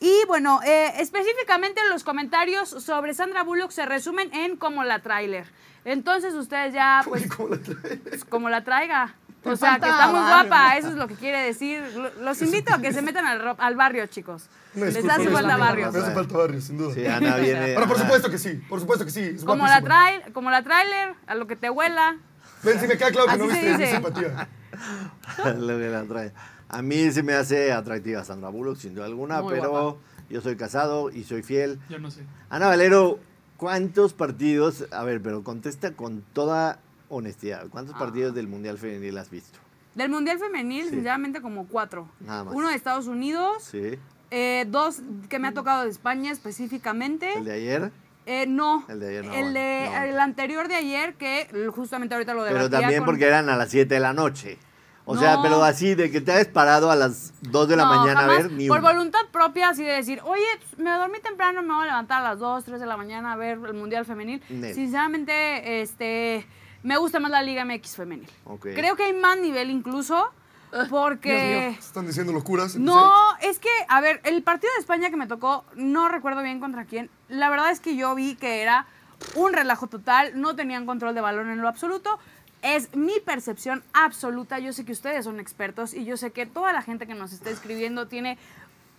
Y 0.00 0.12
bueno, 0.26 0.60
eh, 0.64 0.92
específicamente 0.98 1.80
los 1.90 2.04
comentarios 2.04 2.68
sobre 2.68 3.14
Sandra 3.14 3.42
Bullock 3.42 3.70
se 3.70 3.86
resumen 3.86 4.32
en 4.32 4.56
como 4.56 4.84
la 4.84 5.00
tráiler. 5.00 5.46
Entonces 5.84 6.34
ustedes 6.34 6.74
ya, 6.74 7.02
pues, 7.08 7.28
¿Cómo 7.28 7.54
la 7.54 7.60
pues, 8.08 8.24
como 8.24 8.48
la 8.48 8.64
traiga. 8.64 9.14
O 9.44 9.56
sea, 9.56 9.78
que 9.80 9.88
está 9.88 10.08
muy 10.08 10.20
guapa, 10.20 10.76
eso 10.76 10.88
es 10.88 10.94
lo 10.94 11.08
que 11.08 11.14
quiere 11.14 11.38
decir. 11.42 11.82
Lo- 11.94 12.12
Los 12.22 12.42
invito 12.42 12.74
a 12.74 12.80
que 12.80 12.92
se 12.92 13.00
metan 13.02 13.24
al, 13.26 13.54
al 13.58 13.76
barrio, 13.76 14.06
chicos. 14.06 14.44
Les 14.74 14.94
disculpa, 14.94 15.14
hace 15.16 15.28
falta 15.30 15.56
barrio. 15.56 15.90
Me 15.92 15.98
hace 15.98 16.10
falta 16.12 16.36
barrio, 16.36 16.60
sin 16.60 16.76
duda. 16.78 16.94
Sí, 16.94 17.06
Ana 17.06 17.36
viene. 17.38 17.72
Pero 17.74 17.86
por 17.88 17.98
supuesto 17.98 18.30
que 18.30 18.38
sí, 18.38 18.54
por 18.68 18.80
supuesto 18.80 19.04
que 19.04 19.10
sí. 19.10 19.20
Es 19.36 19.44
Como 19.44 19.66
la, 19.66 19.80
trail, 19.80 20.22
como 20.34 20.50
la 20.50 20.62
trailer, 20.62 21.14
a 21.26 21.34
lo 21.34 21.46
que 21.46 21.56
te 21.56 21.70
huela. 21.70 22.16
Ven, 22.62 22.78
si 22.78 22.86
me 22.86 22.98
queda 22.98 23.10
claro 23.10 23.26
que 23.26 23.32
Así 23.32 23.40
no 23.40 23.46
viste 23.48 23.64
mi 23.64 23.70
dice. 23.78 23.90
simpatía. 23.92 24.48
Lo 25.56 25.78
que 25.78 25.88
la 25.88 26.04
trae. 26.04 26.32
A 26.68 26.82
mí 26.82 27.10
se 27.10 27.22
me 27.22 27.32
hace 27.34 27.72
atractiva 27.72 28.22
Sandra 28.24 28.50
Bullock, 28.50 28.76
sin 28.76 28.94
duda 28.94 29.06
alguna, 29.06 29.42
Muy 29.42 29.54
pero 29.54 29.70
guapa. 29.70 29.98
yo 30.28 30.40
soy 30.40 30.56
casado 30.56 31.10
y 31.10 31.24
soy 31.24 31.42
fiel. 31.42 31.80
Yo 31.88 31.98
no 31.98 32.10
sé. 32.10 32.20
Ana 32.50 32.66
Valero, 32.68 33.18
¿cuántos 33.56 34.12
partidos? 34.14 34.84
A 34.92 35.02
ver, 35.04 35.20
pero 35.22 35.42
contesta 35.42 35.92
con 35.92 36.22
toda 36.32 36.78
honestidad. 37.10 37.66
¿Cuántos 37.68 37.94
Ah. 37.94 37.98
partidos 37.98 38.34
del 38.34 38.48
Mundial 38.48 38.78
Femenil 38.78 39.18
has 39.18 39.28
visto? 39.30 39.58
Del 39.94 40.08
Mundial 40.08 40.38
Femenil, 40.38 40.84
Sí. 40.84 40.90
sinceramente, 40.90 41.42
como 41.42 41.66
cuatro. 41.66 42.08
Nada 42.20 42.44
más. 42.44 42.54
Uno 42.54 42.68
de 42.68 42.74
Estados 42.76 43.06
Unidos, 43.08 43.64
Sí. 43.70 43.98
eh, 44.30 44.64
dos 44.68 45.00
que 45.28 45.38
me 45.38 45.48
ha 45.48 45.52
tocado 45.52 45.84
de 45.84 45.90
España 45.90 46.30
específicamente. 46.32 47.34
¿El 47.34 47.44
de 47.44 47.52
ayer? 47.52 47.92
Eh, 48.26 48.46
no. 48.46 48.84
El 48.88 49.00
de 49.00 49.08
ayer 49.08 49.24
no, 49.24 49.34
El, 49.34 49.52
de- 49.54 49.88
no. 49.92 50.02
el 50.04 50.20
anterior 50.20 50.68
de 50.68 50.76
ayer, 50.76 51.14
que 51.14 51.48
justamente 51.74 52.14
ahorita 52.14 52.34
lo 52.34 52.44
debatía 52.44 52.68
Pero 52.68 52.80
también 52.80 53.00
con- 53.00 53.06
porque 53.06 53.26
eran 53.26 53.48
a 53.48 53.56
las 53.56 53.70
7 53.70 53.94
de 53.94 54.00
la 54.00 54.12
noche. 54.12 54.58
O 55.06 55.16
sea, 55.16 55.38
pero 55.42 55.64
así, 55.64 55.96
de 55.96 56.08
que 56.12 56.20
te 56.20 56.30
has 56.30 56.46
parado 56.46 56.88
a 56.92 56.94
las 56.94 57.32
2 57.40 57.66
de 57.68 57.74
la 57.74 57.84
No, 57.86 57.96
mañana 57.96 58.20
jamás. 58.20 58.38
a 58.38 58.42
ver, 58.42 58.52
ni 58.52 58.68
Por 58.68 58.80
voluntad 58.80 59.18
propia, 59.32 59.70
así 59.70 59.82
de 59.82 59.90
decir, 59.94 60.20
oye, 60.22 60.44
pues, 60.60 60.78
me 60.78 60.88
dormí 60.90 61.18
temprano, 61.18 61.62
me 61.62 61.74
voy 61.74 61.82
a 61.82 61.86
levantar 61.86 62.20
a 62.24 62.28
las 62.30 62.38
2, 62.38 62.62
3 62.64 62.78
de 62.78 62.86
la 62.86 62.96
mañana 62.96 63.32
a 63.32 63.36
ver 63.36 63.58
el 63.66 63.74
Mundial 63.74 64.04
Femenil. 64.04 64.40
Sinceramente, 64.72 65.80
este, 65.82 66.46
me 66.82 66.96
gusta 66.96 67.20
más 67.20 67.30
la 67.30 67.42
Liga 67.42 67.64
MX 67.64 67.96
Femenil. 67.96 68.28
Creo 68.60 68.96
que 68.96 69.04
hay 69.04 69.12
más 69.12 69.38
nivel 69.38 69.70
incluso, 69.70 70.30
porque... 70.90 71.68
Están 71.70 72.06
diciendo 72.06 72.32
locuras. 72.32 72.76
No, 72.76 73.12
es 73.40 73.58
que, 73.58 73.68
a 73.88 74.00
ver, 74.00 74.20
el 74.24 74.42
partido 74.42 74.72
de 74.74 74.80
España 74.80 75.10
que 75.10 75.16
me 75.16 75.26
tocó, 75.26 75.64
no 75.74 76.08
recuerdo 76.08 76.42
bien 76.42 76.60
contra 76.60 76.84
quién. 76.84 77.10
La 77.28 77.50
verdad 77.50 77.70
es 77.70 77.80
que 77.80 77.96
yo 77.96 78.14
vi 78.14 78.34
que 78.36 78.62
era 78.62 78.86
un 79.34 79.52
relajo 79.52 79.86
total, 79.86 80.40
no 80.40 80.56
tenían 80.56 80.86
control 80.86 81.14
de 81.14 81.20
balón 81.20 81.50
en 81.50 81.60
lo 81.60 81.68
absoluto. 81.68 82.18
Es 82.62 82.94
mi 82.94 83.20
percepción 83.20 83.82
absoluta. 83.92 84.58
Yo 84.58 84.72
sé 84.72 84.84
que 84.84 84.92
ustedes 84.92 85.24
son 85.24 85.40
expertos 85.40 85.94
y 85.94 86.04
yo 86.04 86.16
sé 86.16 86.30
que 86.30 86.46
toda 86.46 86.72
la 86.72 86.82
gente 86.82 87.06
que 87.06 87.14
nos 87.14 87.32
está 87.32 87.50
escribiendo 87.50 88.06
tiene 88.06 88.38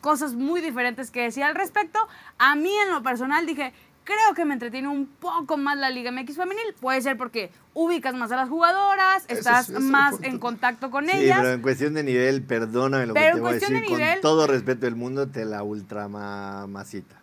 cosas 0.01 0.33
muy 0.33 0.61
diferentes 0.61 1.11
que 1.11 1.21
decir 1.21 1.43
al 1.43 1.55
respecto. 1.55 1.99
A 2.39 2.55
mí, 2.55 2.73
en 2.75 2.91
lo 2.91 3.03
personal, 3.03 3.45
dije. 3.45 3.73
Creo 4.03 4.33
que 4.35 4.45
me 4.45 4.53
entretiene 4.53 4.87
un 4.87 5.05
poco 5.05 5.57
más 5.57 5.77
la 5.77 5.89
Liga 5.91 6.11
MX 6.11 6.35
femenil. 6.35 6.73
Puede 6.79 7.01
ser 7.01 7.17
porque 7.17 7.51
ubicas 7.73 8.15
más 8.15 8.31
a 8.31 8.35
las 8.35 8.49
jugadoras, 8.49 9.23
estás 9.27 9.67
sí, 9.67 9.71
eso 9.73 9.79
es 9.79 9.85
más 9.85 10.15
en 10.23 10.39
contacto 10.39 10.89
con 10.89 11.05
Sí, 11.05 11.11
ellas. 11.13 11.37
pero 11.39 11.53
en 11.53 11.61
cuestión 11.61 11.93
de 11.93 12.03
nivel, 12.03 12.41
perdóname 12.43 13.05
lo 13.05 13.13
Pero 13.13 13.23
que 13.25 13.29
en 13.29 13.35
te 13.35 13.41
voy 13.41 13.49
a 13.49 13.51
cuestión 13.53 13.73
de 13.73 13.79
decir. 13.81 13.97
nivel- 13.97 14.13
Con 14.13 14.21
todo 14.21 14.47
respeto 14.47 14.85
del 14.87 14.95
mundo, 14.95 15.27
te 15.27 15.45
la 15.45 15.61
ultramamacita. 15.63 17.15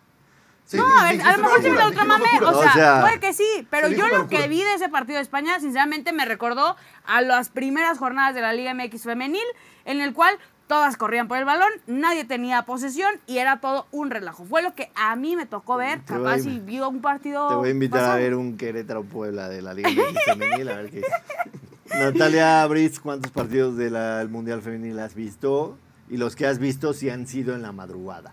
Sí, 0.65 0.77
No, 0.77 0.85
a 0.99 1.03
ver, 1.11 1.19
a 1.21 1.35
lo 1.37 1.43
mejor 1.43 1.61
sí 1.63 1.69
me 1.69 1.75
la 1.77 1.85
locura. 1.89 2.15
o 2.51 2.59
O 2.59 2.71
sea, 2.71 3.01
puede 3.01 3.19
que 3.19 3.33
sí, 3.33 3.67
pero 3.71 3.87
yo 3.89 4.07
lo 4.07 4.27
que 4.27 4.47
vi 4.47 4.63
de 4.63 4.75
ese 4.75 4.87
partido 4.87 5.17
de 5.17 5.23
España, 5.23 5.59
sinceramente 5.59 6.13
me 6.13 6.25
recordó 6.25 6.75
a 7.05 7.21
las 7.21 7.49
primeras 7.49 7.97
jornadas 7.97 8.35
de 8.35 8.41
la 8.41 8.53
Liga 8.53 8.73
MX 8.75 9.03
femenil, 9.03 9.43
en 9.85 9.99
el 9.99 10.13
cual 10.13 10.37
todas 10.69 10.97
corrían 10.97 11.27
por 11.27 11.37
el 11.39 11.45
balón, 11.45 11.67
nadie 11.87 12.25
tenía 12.25 12.61
posesión 12.61 13.11
y 13.25 13.39
era 13.39 13.59
todo 13.59 13.87
un 13.91 14.11
relajo. 14.11 14.45
Fue 14.45 14.61
lo 14.61 14.75
que 14.75 14.91
a 14.93 15.15
mí 15.15 15.35
me 15.35 15.47
tocó 15.47 15.77
ver, 15.77 15.99
Te 16.01 16.13
capaz 16.13 16.39
si 16.41 16.59
vio 16.59 16.87
un 16.87 17.01
partido 17.01 17.47
Te 17.49 17.55
voy 17.55 17.69
a 17.69 17.71
invitar 17.71 17.99
pasado. 18.01 18.13
a 18.13 18.17
ver 18.19 18.35
un 18.35 18.55
Querétaro 18.55 19.03
Puebla 19.03 19.49
de 19.49 19.63
la 19.63 19.73
Liga 19.73 19.89
Femenil, 20.25 20.69
a 20.69 20.75
ver 20.75 20.91
qué 20.91 21.01
Natalia 21.99 22.65
Briz, 22.67 22.99
¿cuántos 22.99 23.31
partidos 23.31 23.75
del 23.77 24.29
Mundial 24.29 24.61
Femenil 24.61 24.99
has 24.99 25.15
visto? 25.15 25.75
Y 26.09 26.17
los 26.17 26.35
que 26.35 26.45
has 26.45 26.59
visto 26.59 26.93
si 26.93 27.09
han 27.09 27.25
sido 27.27 27.55
en 27.55 27.61
la 27.63 27.71
madrugada. 27.71 28.31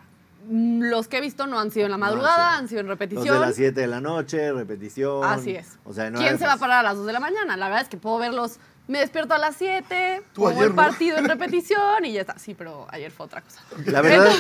Mm, 0.49 0.83
Los 0.91 1.09
que 1.09 1.19
he 1.19 1.21
visto 1.21 1.47
no 1.47 1.59
han 1.59 1.71
sido 1.71 1.87
en 1.87 1.91
la 1.93 1.97
No 1.97 2.05
madrugada, 2.05 2.57
han 2.59 2.69
sido 2.69 2.83
en 2.83 2.87
Los 2.87 2.99
repetición. 2.99 3.35
de 3.41 3.41
las 3.47 3.55
7 3.57 3.81
de 3.81 3.87
la 3.87 4.01
noche, 4.01 4.53
repetición. 4.53 5.25
Así 5.25 5.53
es. 5.57 5.79
O 5.85 5.93
sea, 5.95 6.11
no 6.11 6.19
¿Quién 6.19 6.39
se 6.39 6.47
va 6.47 6.53
a 6.53 6.57
parar 6.59 6.81
a 6.81 6.83
las 6.91 6.97
2 6.99 7.07
de 7.07 7.13
la 7.15 7.21
mañana? 7.21 7.57
La 7.57 7.67
verdad 7.69 7.83
es 7.83 7.89
que 7.89 7.97
puedo 7.97 8.19
verlos. 8.19 8.59
Me 8.89 9.01
despierto 9.01 9.35
a 9.35 9.39
las 9.39 9.57
7, 9.57 10.23
Tú 10.33 10.43
pongo 10.43 10.63
el 10.63 10.69
¿no? 10.71 10.77
partido 10.77 11.19
en 11.19 11.25
repetición 11.29 12.05
y 12.05 12.13
ya 12.13 12.21
está. 12.21 12.39
Sí, 12.39 12.55
pero 12.55 12.87
ayer 12.91 13.11
fue 13.11 13.27
otra 13.27 13.41
cosa. 13.41 13.61
La 13.87 14.01
verdad, 14.01 14.31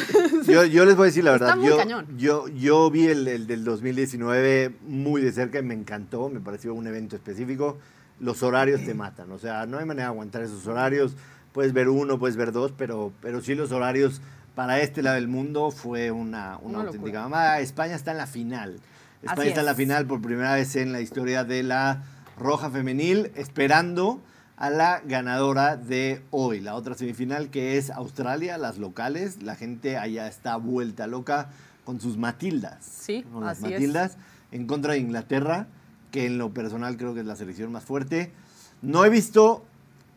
yo, 0.46 0.64
yo 0.64 0.84
les 0.84 0.94
voy 0.94 1.04
a 1.04 1.06
decir 1.06 1.24
la 1.24 1.32
Está 1.34 1.46
verdad. 1.46 1.56
muy 1.58 1.68
Yo, 1.68 1.76
cañón. 1.76 2.06
yo, 2.16 2.48
yo 2.48 2.90
vi 2.90 3.08
el, 3.08 3.26
el 3.26 3.46
del 3.48 3.64
2019 3.64 4.72
muy 4.86 5.20
de 5.20 5.32
cerca 5.32 5.58
y 5.58 5.62
me 5.62 5.74
encantó. 5.74 6.28
Me 6.28 6.40
pareció 6.40 6.74
un 6.74 6.86
evento 6.86 7.16
específico. 7.16 7.78
Los 8.20 8.42
horarios 8.44 8.84
te 8.84 8.94
matan. 8.94 9.32
O 9.32 9.38
sea, 9.38 9.66
no 9.66 9.78
hay 9.78 9.84
manera 9.84 10.06
de 10.08 10.12
aguantar 10.12 10.42
esos 10.42 10.66
horarios. 10.66 11.16
Puedes 11.52 11.72
ver 11.72 11.88
uno, 11.88 12.18
puedes 12.18 12.36
ver 12.36 12.52
dos, 12.52 12.72
pero, 12.76 13.12
pero 13.20 13.40
sí 13.40 13.54
los 13.56 13.72
horarios 13.72 14.20
para 14.54 14.80
este 14.80 15.02
lado 15.02 15.16
del 15.16 15.28
mundo 15.28 15.70
fue 15.70 16.10
una, 16.12 16.58
una, 16.62 16.78
Una 16.78 16.88
auténtica 16.88 17.22
mamada. 17.22 17.60
España 17.60 17.94
está 17.96 18.12
en 18.12 18.18
la 18.18 18.26
final. 18.26 18.74
España 19.22 19.40
Así 19.40 19.48
está 19.48 19.60
en 19.60 19.66
la 19.66 19.74
final 19.74 20.06
por 20.06 20.22
primera 20.22 20.54
vez 20.54 20.76
en 20.76 20.92
la 20.92 21.00
historia 21.00 21.42
de 21.44 21.62
la 21.64 22.04
Roja 22.38 22.70
Femenil, 22.70 23.32
esperando 23.34 24.20
a 24.56 24.70
la 24.70 25.00
ganadora 25.00 25.76
de 25.76 26.22
hoy, 26.30 26.60
la 26.60 26.74
otra 26.74 26.94
semifinal 26.94 27.50
que 27.50 27.76
es 27.76 27.90
Australia, 27.90 28.56
las 28.56 28.78
locales. 28.78 29.42
La 29.42 29.54
gente 29.54 29.98
allá 29.98 30.26
está 30.26 30.56
vuelta 30.56 31.06
loca 31.06 31.50
con 31.84 32.00
sus 32.00 32.16
Matildas. 32.16 32.84
Sí, 32.84 33.22
con 33.32 33.44
las 33.44 33.58
así 33.58 33.66
es. 33.66 33.72
Matildas 33.72 34.16
en 34.52 34.66
contra 34.66 34.94
de 34.94 35.00
Inglaterra, 35.00 35.66
que 36.10 36.26
en 36.26 36.38
lo 36.38 36.54
personal 36.54 36.96
creo 36.96 37.12
que 37.12 37.20
es 37.20 37.26
la 37.26 37.36
selección 37.36 37.70
más 37.70 37.84
fuerte. 37.84 38.32
No 38.80 39.04
he 39.04 39.10
visto 39.10 39.64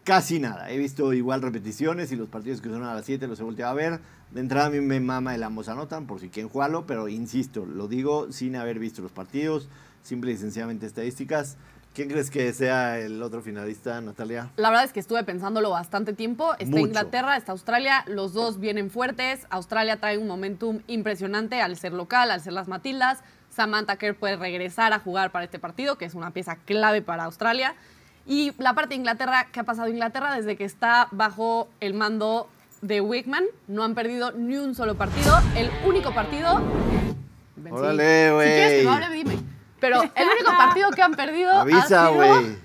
casi 0.06 0.40
nada. 0.40 0.72
He 0.72 0.78
visto 0.78 1.14
igual 1.14 1.42
repeticiones 1.42 2.12
y 2.12 2.16
los 2.16 2.30
partidos 2.30 2.62
que 2.62 2.70
son 2.70 2.84
a 2.84 2.94
las 2.94 3.06
7 3.06 3.28
los 3.28 3.40
he 3.40 3.44
volteado 3.44 3.72
a 3.72 3.76
ver. 3.76 4.00
De 4.32 4.40
entrada 4.40 4.68
a 4.68 4.70
mí 4.70 4.80
me 4.80 5.00
mama 5.00 5.36
el 5.36 5.44
ambos 5.44 5.70
anotan, 5.70 6.08
por 6.08 6.20
si 6.20 6.30
quieren 6.30 6.50
jugarlo, 6.50 6.86
pero 6.86 7.10
insisto, 7.10 7.66
lo 7.66 7.88
digo 7.88 8.32
sin 8.32 8.56
haber 8.56 8.80
visto 8.80 9.02
los 9.02 9.12
partidos, 9.12 9.68
simple 10.04 10.32
y 10.32 10.38
sencillamente 10.38 10.86
estadísticas. 10.86 11.58
¿Quién 11.94 12.08
crees 12.08 12.30
que 12.30 12.54
sea 12.54 13.00
el 13.00 13.22
otro 13.24 13.42
finalista, 13.42 14.00
Natalia? 14.00 14.50
La 14.58 14.70
verdad 14.70 14.86
es 14.86 14.94
que 14.94 15.00
estuve 15.00 15.24
pensándolo 15.24 15.72
bastante 15.72 16.14
tiempo. 16.14 16.54
Está 16.54 16.66
Mucho. 16.68 16.88
Inglaterra, 16.88 17.36
está 17.36 17.52
Australia, 17.52 18.04
los 18.08 18.34
dos 18.34 18.60
vienen 18.60 18.90
fuertes. 18.90 19.46
Australia 19.50 19.98
trae 19.98 20.18
un 20.18 20.28
momentum 20.28 20.80
impresionante 20.88 21.62
al 21.62 21.76
ser 21.78 21.94
local, 21.94 22.32
al 22.32 22.42
ser 22.42 22.54
las 22.54 22.68
Matildas. 22.68 23.20
Samantha 23.50 23.98
Kerr 23.98 24.16
puede 24.16 24.38
regresar 24.38 24.94
a 24.94 25.00
jugar 25.00 25.32
para 25.32 25.46
este 25.46 25.60
partido, 25.60 25.98
que 25.98 26.06
es 26.06 26.14
una 26.14 26.32
pieza 26.32 26.58
clave 26.58 27.02
para 27.02 27.24
Australia. 27.26 27.76
Y 28.26 28.54
la 28.60 28.76
parte 28.76 28.90
de 28.90 28.96
Inglaterra, 28.96 29.48
¿qué 29.52 29.60
ha 29.60 29.64
pasado 29.64 29.90
Inglaterra 29.90 30.36
desde 30.36 30.56
que 30.56 30.64
está 30.66 31.08
bajo 31.12 31.68
el 31.80 31.96
mando 31.96 32.48
de 32.82 33.02
Wickman? 33.02 33.44
No 33.68 33.84
han 33.84 33.96
perdido 33.96 34.32
ni 34.32 34.56
un 34.58 34.76
solo 34.76 34.96
partido. 34.96 35.36
El 35.58 35.70
único 35.86 36.14
partido. 36.14 36.62
Órale, 37.72 38.30
Si 38.30 38.36
quieres 38.38 38.70
que 38.70 38.84
güey. 38.84 38.86
me 38.86 38.92
hable, 39.06 39.16
dime. 39.16 39.59
Pero 39.80 40.01
el 40.03 40.27
único 40.27 40.51
partido 40.57 40.91
que 40.91 41.01
han 41.01 41.13
perdido 41.15 41.51
Avisa, 41.51 42.07
ha 42.07 42.11
sido 42.11 42.55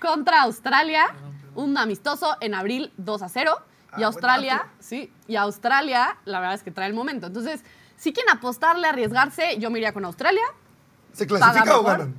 contra 0.00 0.42
Australia, 0.42 1.06
un 1.54 1.76
amistoso 1.78 2.36
en 2.40 2.54
abril 2.54 2.92
2 2.96 3.22
a 3.22 3.28
0. 3.28 3.58
Y 3.98 4.02
Ah, 4.02 4.06
Australia, 4.06 4.56
buen 4.58 4.68
dato. 4.68 4.76
sí, 4.80 5.12
y 5.26 5.34
Australia, 5.36 6.16
la 6.24 6.38
verdad 6.38 6.54
es 6.54 6.62
que 6.62 6.70
trae 6.70 6.86
el 6.86 6.94
momento. 6.94 7.26
Entonces, 7.26 7.62
si 7.96 8.12
quieren 8.12 8.32
apostarle, 8.36 8.86
arriesgarse, 8.86 9.58
yo 9.58 9.68
me 9.70 9.78
iría 9.78 9.92
con 9.92 10.04
Australia. 10.04 10.42
¿Se 11.12 11.26
clasifica 11.26 11.76
o 11.78 11.82
ganan? 11.82 12.14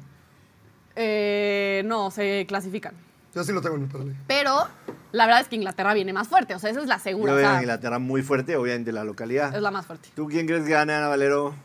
Eh, 0.95 1.81
no, 1.85 2.11
se 2.11 2.45
clasifican. 2.47 2.93
Yo 3.33 3.43
sí 3.45 3.53
lo 3.53 3.61
tengo 3.61 3.77
en 3.77 3.87
parlay. 3.87 4.13
Pero 4.27 4.67
la 5.13 5.25
verdad 5.25 5.41
es 5.41 5.47
que 5.47 5.55
Inglaterra 5.55 5.93
viene 5.93 6.11
más 6.11 6.27
fuerte. 6.27 6.53
O 6.55 6.59
sea, 6.59 6.69
esa 6.69 6.81
es 6.81 6.87
la 6.87 6.97
Yo 6.97 7.03
segura. 7.03 7.31
o 7.31 7.35
veo 7.37 7.47
a 7.47 7.51
sea, 7.51 7.61
Inglaterra 7.61 7.99
muy 7.99 8.21
fuerte, 8.21 8.57
obviamente 8.57 8.91
la 8.91 9.05
localidad. 9.05 9.55
es 9.55 9.61
la 9.61 9.71
más 9.71 9.85
fuerte. 9.85 10.09
¿Tú 10.13 10.27
quién 10.27 10.45
crees 10.47 10.65
que 10.65 10.71
gane, 10.71 10.93
Ana 10.93 11.07
Valero? 11.07 11.55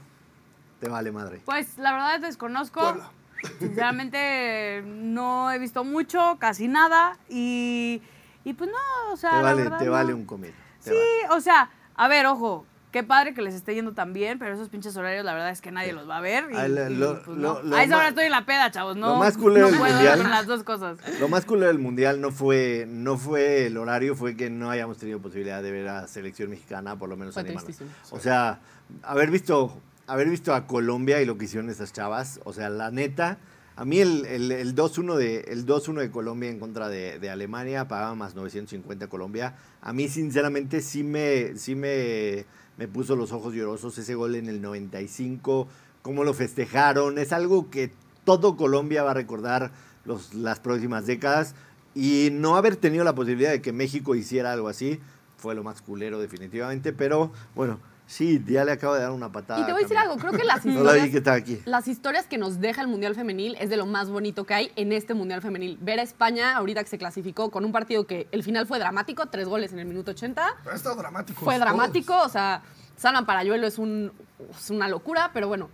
Te 0.87 0.93
vale 0.93 1.13
madre. 1.13 1.41
Pues 1.45 1.79
la 1.79 1.93
verdad 1.93 2.21
desconozco. 2.21 2.81
Puebla. 2.81 3.11
Sinceramente 3.59 4.83
no 4.87 5.51
he 5.53 5.59
visto 5.59 5.85
mucho, 5.85 6.37
casi 6.39 6.69
nada. 6.69 7.17
Y, 7.29 8.03
y 8.45 8.53
pues 8.55 8.71
no, 8.71 9.13
o 9.13 9.17
sea. 9.17 9.31
Te 9.31 9.37
la 9.37 9.43
vale, 9.43 9.63
verdad, 9.63 9.79
te 9.79 9.85
no. 9.87 9.93
vale 9.93 10.15
un 10.15 10.27
te 10.27 10.53
Sí, 10.81 10.91
vale. 10.91 11.37
o 11.37 11.41
sea, 11.41 11.71
a 11.95 12.09
ver, 12.09 12.27
ojo. 12.27 12.67
Qué 12.93 13.03
padre 13.03 13.35
que 13.35 13.43
les 13.43 13.53
esté 13.55 13.75
yendo 13.75 13.93
tan 13.93 14.15
bien, 14.15 14.39
pero 14.39 14.55
esos 14.55 14.71
pinches 14.71 14.97
horarios, 14.97 15.23
la 15.23 15.35
verdad 15.35 15.51
es 15.51 15.61
que 15.61 15.71
nadie 15.71 15.93
los 15.93 16.09
va 16.09 16.17
a 16.17 16.21
ver. 16.23 16.47
Y, 16.51 16.55
lo- 16.69 16.89
y, 16.91 16.95
lo- 16.95 17.23
pues, 17.23 17.37
lo- 17.37 17.55
no. 17.55 17.63
lo 17.63 17.77
a 17.77 17.83
esa 17.83 17.95
hora 17.97 18.05
más- 18.05 18.09
estoy 18.11 18.25
en 18.25 18.31
la 18.31 18.47
peda, 18.47 18.71
chavos. 18.71 18.97
No, 18.97 19.09
lo 19.09 19.17
más 19.17 19.37
culero 19.37 19.67
no 19.71 19.73
del 19.85 19.93
mundial- 19.93 20.19
con 20.23 20.31
las 20.31 20.47
dos 20.47 20.63
cosas. 20.63 20.97
Lo 21.21 21.29
más 21.29 21.45
cool 21.45 21.61
del 21.61 21.79
mundial 21.79 22.23
no 22.23 22.31
fue, 22.31 22.87
no 22.89 23.19
fue 23.19 23.67
el 23.67 23.77
horario, 23.77 24.15
fue 24.17 24.35
que 24.35 24.49
no 24.49 24.71
hayamos 24.71 24.97
tenido 24.97 25.21
posibilidad 25.21 25.63
de 25.63 25.71
ver 25.73 25.89
a 25.89 26.07
selección 26.09 26.49
mexicana, 26.49 26.97
por 26.97 27.11
lo 27.11 27.19
menos 27.19 27.35
tristísimo. 27.35 27.91
O 28.13 28.19
sea, 28.19 28.61
haber 29.03 29.31
visto, 29.31 29.79
haber 30.07 30.29
visto 30.29 30.55
a 30.55 30.67
Colombia 30.67 31.21
y 31.21 31.27
lo 31.27 31.37
que 31.39 31.47
hicieron 31.47 31.71
esas 31.71 31.93
chavas, 31.93 32.41
o 32.45 32.53
sea, 32.53 32.71
la 32.71 32.91
neta, 32.91 33.39
a 33.77 33.85
mí 33.85 34.01
el, 34.01 34.25
el, 34.25 34.53
el 34.53 34.75
2-1 34.75 35.17
de, 35.17 35.41
el 35.49 35.67
2-1 35.67 36.01
de 36.01 36.11
Colombia 36.11 36.49
en 36.49 36.59
contra 36.59 36.89
de, 36.89 37.19
de 37.19 37.29
Alemania 37.29 37.89
pagaba 37.89 38.15
más 38.15 38.35
950 38.35 39.09
Colombia. 39.09 39.55
A 39.83 39.93
mí, 39.93 40.09
sinceramente, 40.09 40.81
sí 40.81 41.03
me, 41.05 41.59
sí 41.59 41.75
me, 41.75 42.47
me 42.79 42.89
puso 42.89 43.17
los 43.17 43.33
ojos 43.33 43.53
llorosos 43.53 43.99
ese 43.99 44.15
gol 44.15 44.35
en 44.35 44.49
el 44.49 44.63
95, 44.63 45.69
cómo 46.01 46.25
lo 46.25 46.33
festejaron. 46.33 47.19
Es 47.19 47.35
algo 47.35 47.69
que 47.69 47.93
todo 48.25 48.57
Colombia 48.57 49.03
va 49.03 49.11
a 49.11 49.15
recordar 49.15 49.73
los, 50.07 50.33
las 50.33 50.59
próximas 50.59 51.07
décadas. 51.07 51.55
Y 51.95 52.31
no 52.33 52.57
haber 52.57 52.77
tenido 52.77 53.05
la 53.05 53.15
posibilidad 53.15 53.51
de 53.51 53.61
que 53.61 53.73
México 53.73 54.15
hiciera 54.15 54.53
algo 54.53 54.69
así 54.69 55.01
fue 55.37 55.55
lo 55.55 55.63
más 55.63 55.83
culero, 55.83 56.19
definitivamente. 56.19 56.95
Pero 56.95 57.31
bueno, 57.55 57.79
sí, 58.07 58.43
ya 58.47 58.65
le 58.65 58.73
acabo 58.73 58.95
de 58.95 59.01
dar 59.03 59.11
una 59.11 59.31
patada. 59.31 59.61
Y 59.61 59.65
te 59.67 59.73
voy 59.73 59.81
a 59.81 59.83
decir 59.83 59.99
algo, 59.99 60.17
creo 60.17 60.33
que 60.33 60.45
las 60.45 60.65
No 60.65 60.83
la 60.83 60.93
vi 60.93 61.01
que 61.01 61.07
historias, 61.07 61.15
estaba 61.15 61.37
aquí. 61.37 61.61
las 61.65 61.89
historias 61.89 62.27
que 62.27 62.39
nos 62.39 62.61
deja 62.61 62.81
el 62.83 62.89
Mundial 62.89 63.15
Femenil 63.15 63.57
es 63.61 63.71
de 63.71 63.77
lo 63.77 63.87
más 63.87 64.09
bonito 64.09 64.45
que 64.45 64.55
hay 64.55 64.73
en 64.77 64.93
este 64.93 65.15
Mundial 65.15 65.43
Femenil. 65.43 65.79
Ver 65.81 66.01
a 66.01 66.03
España 66.03 66.57
ahorita 66.57 66.83
que 66.83 66.91
se 66.91 66.99
clasificó 66.99 67.51
con 67.51 67.65
un 67.65 67.73
partido 67.73 68.07
que 68.07 68.29
el 68.33 68.43
final 68.43 68.67
fue 68.67 68.79
dramático, 68.79 69.27
tres 69.27 69.49
goles 69.49 69.73
en 69.73 69.79
el 69.79 69.87
minuto 69.87 70.13
80. 70.13 70.47
Ha 70.71 70.75
estado 70.75 70.97
dramático. 70.97 71.45
Fue 71.45 71.59
dramático, 71.59 72.17
o 72.23 72.29
sea, 72.29 72.63
Salman 72.97 73.27
Parayuelo 73.27 73.67
es, 73.67 73.79
un, 73.79 74.13
es 74.51 74.71
una 74.71 74.89
locura, 74.89 75.31
pero 75.35 75.49
bueno, 75.49 75.69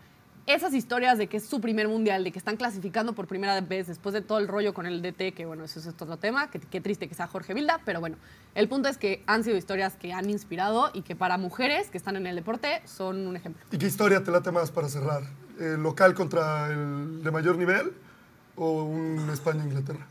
esas 0.47 0.75
historias 0.75 1.19
de 1.19 1.29
que 1.29 1.37
es 1.37 1.47
su 1.47 1.61
primer 1.61 1.89
mundial, 1.89 2.25
de 2.25 2.33
que 2.33 2.39
están 2.39 2.57
clasificando 2.57 3.13
por 3.13 3.27
primera 3.27 3.61
vez 3.61 3.87
después 3.87 4.13
de 4.13 4.21
todo 4.21 4.39
el 4.39 4.49
rollo 4.49 4.75
con 4.75 4.87
el 4.87 5.01
DT, 5.03 5.35
que 5.35 5.47
bueno, 5.47 5.65
eso 5.65 5.79
es 5.79 5.87
otro 5.87 6.17
tema, 6.17 6.51
que 6.51 6.59
qué 6.59 6.81
triste 6.81 7.09
que 7.09 7.15
sea 7.15 7.27
Jorge 7.27 7.55
Vilda, 7.55 7.81
pero 7.85 8.01
bueno, 8.01 8.17
el 8.55 8.69
punto 8.69 8.89
es 8.89 8.99
que 8.99 9.23
han 9.27 9.45
sido 9.45 9.57
historias 9.57 9.95
que 9.95 10.13
han 10.13 10.29
inspirado 10.29 10.91
y 10.93 11.03
que 11.03 11.15
para 11.15 11.39
mujeres 11.39 11.91
que 11.91 11.99
están 11.99 12.17
en 12.17 12.27
el 12.27 12.37
deporte 12.37 12.83
son 12.87 13.27
un 13.27 13.37
ejemplo. 13.37 13.63
¿Y 13.71 13.79
qué 13.79 13.87
historia 13.87 14.23
te 14.23 14.31
late 14.31 14.51
más 14.51 14.71
para 14.71 14.89
cerrar? 14.89 15.23
¿El 15.61 15.83
local 15.83 16.15
contra 16.15 16.69
el 16.73 17.23
de 17.23 17.31
mayor 17.31 17.57
nivel 17.57 17.93
o 18.57 18.83
un 18.83 19.31
España-Inglaterra? 19.31 20.07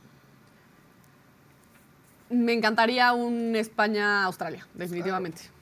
Me 2.29 2.53
encantaría 2.53 3.11
un 3.11 3.57
España-Australia, 3.57 4.65
definitivamente. 4.73 5.41
Claro. 5.41 5.61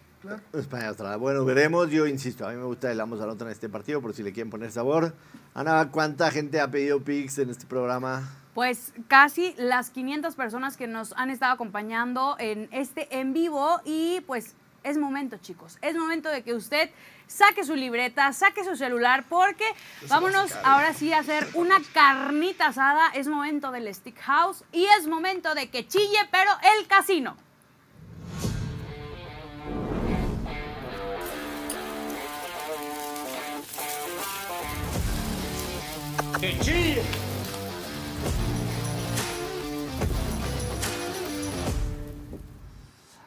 España, 0.53 0.89
Australia. 0.89 1.17
Bueno, 1.17 1.45
veremos. 1.45 1.89
Yo 1.89 2.05
insisto, 2.05 2.45
a 2.45 2.51
mí 2.51 2.57
me 2.57 2.65
gusta 2.65 2.91
el 2.91 2.99
ambos 2.99 3.21
a 3.21 3.25
la 3.25 3.33
otra 3.33 3.47
en 3.47 3.53
este 3.53 3.69
partido, 3.69 4.01
por 4.01 4.13
si 4.13 4.23
le 4.23 4.33
quieren 4.33 4.49
poner 4.49 4.71
sabor. 4.71 5.13
Ana, 5.53 5.89
¿cuánta 5.91 6.29
gente 6.31 6.59
ha 6.59 6.69
pedido 6.69 7.01
pics 7.01 7.39
en 7.39 7.49
este 7.49 7.65
programa? 7.65 8.29
Pues 8.53 8.93
casi 9.07 9.53
las 9.57 9.89
500 9.89 10.35
personas 10.35 10.75
que 10.75 10.87
nos 10.87 11.13
han 11.13 11.29
estado 11.29 11.53
acompañando 11.53 12.35
en 12.39 12.67
este 12.71 13.19
en 13.19 13.33
vivo 13.33 13.79
y 13.85 14.21
pues 14.27 14.55
es 14.83 14.97
momento, 14.97 15.37
chicos. 15.37 15.77
Es 15.81 15.95
momento 15.95 16.29
de 16.29 16.43
que 16.43 16.53
usted 16.53 16.89
saque 17.27 17.63
su 17.63 17.75
libreta, 17.75 18.33
saque 18.33 18.63
su 18.63 18.75
celular 18.75 19.25
porque 19.29 19.65
vámonos 20.09 20.53
ahora 20.63 20.93
sí 20.93 21.13
a 21.13 21.19
hacer 21.19 21.47
una 21.53 21.77
carnita 21.93 22.67
asada. 22.67 23.09
Es 23.13 23.27
momento 23.27 23.71
del 23.71 23.93
Stick 23.93 24.19
House 24.19 24.63
y 24.71 24.85
es 24.97 25.07
momento 25.07 25.53
de 25.53 25.69
que 25.69 25.87
chille, 25.87 26.19
pero 26.31 26.51
el 26.77 26.87
casino. 26.87 27.37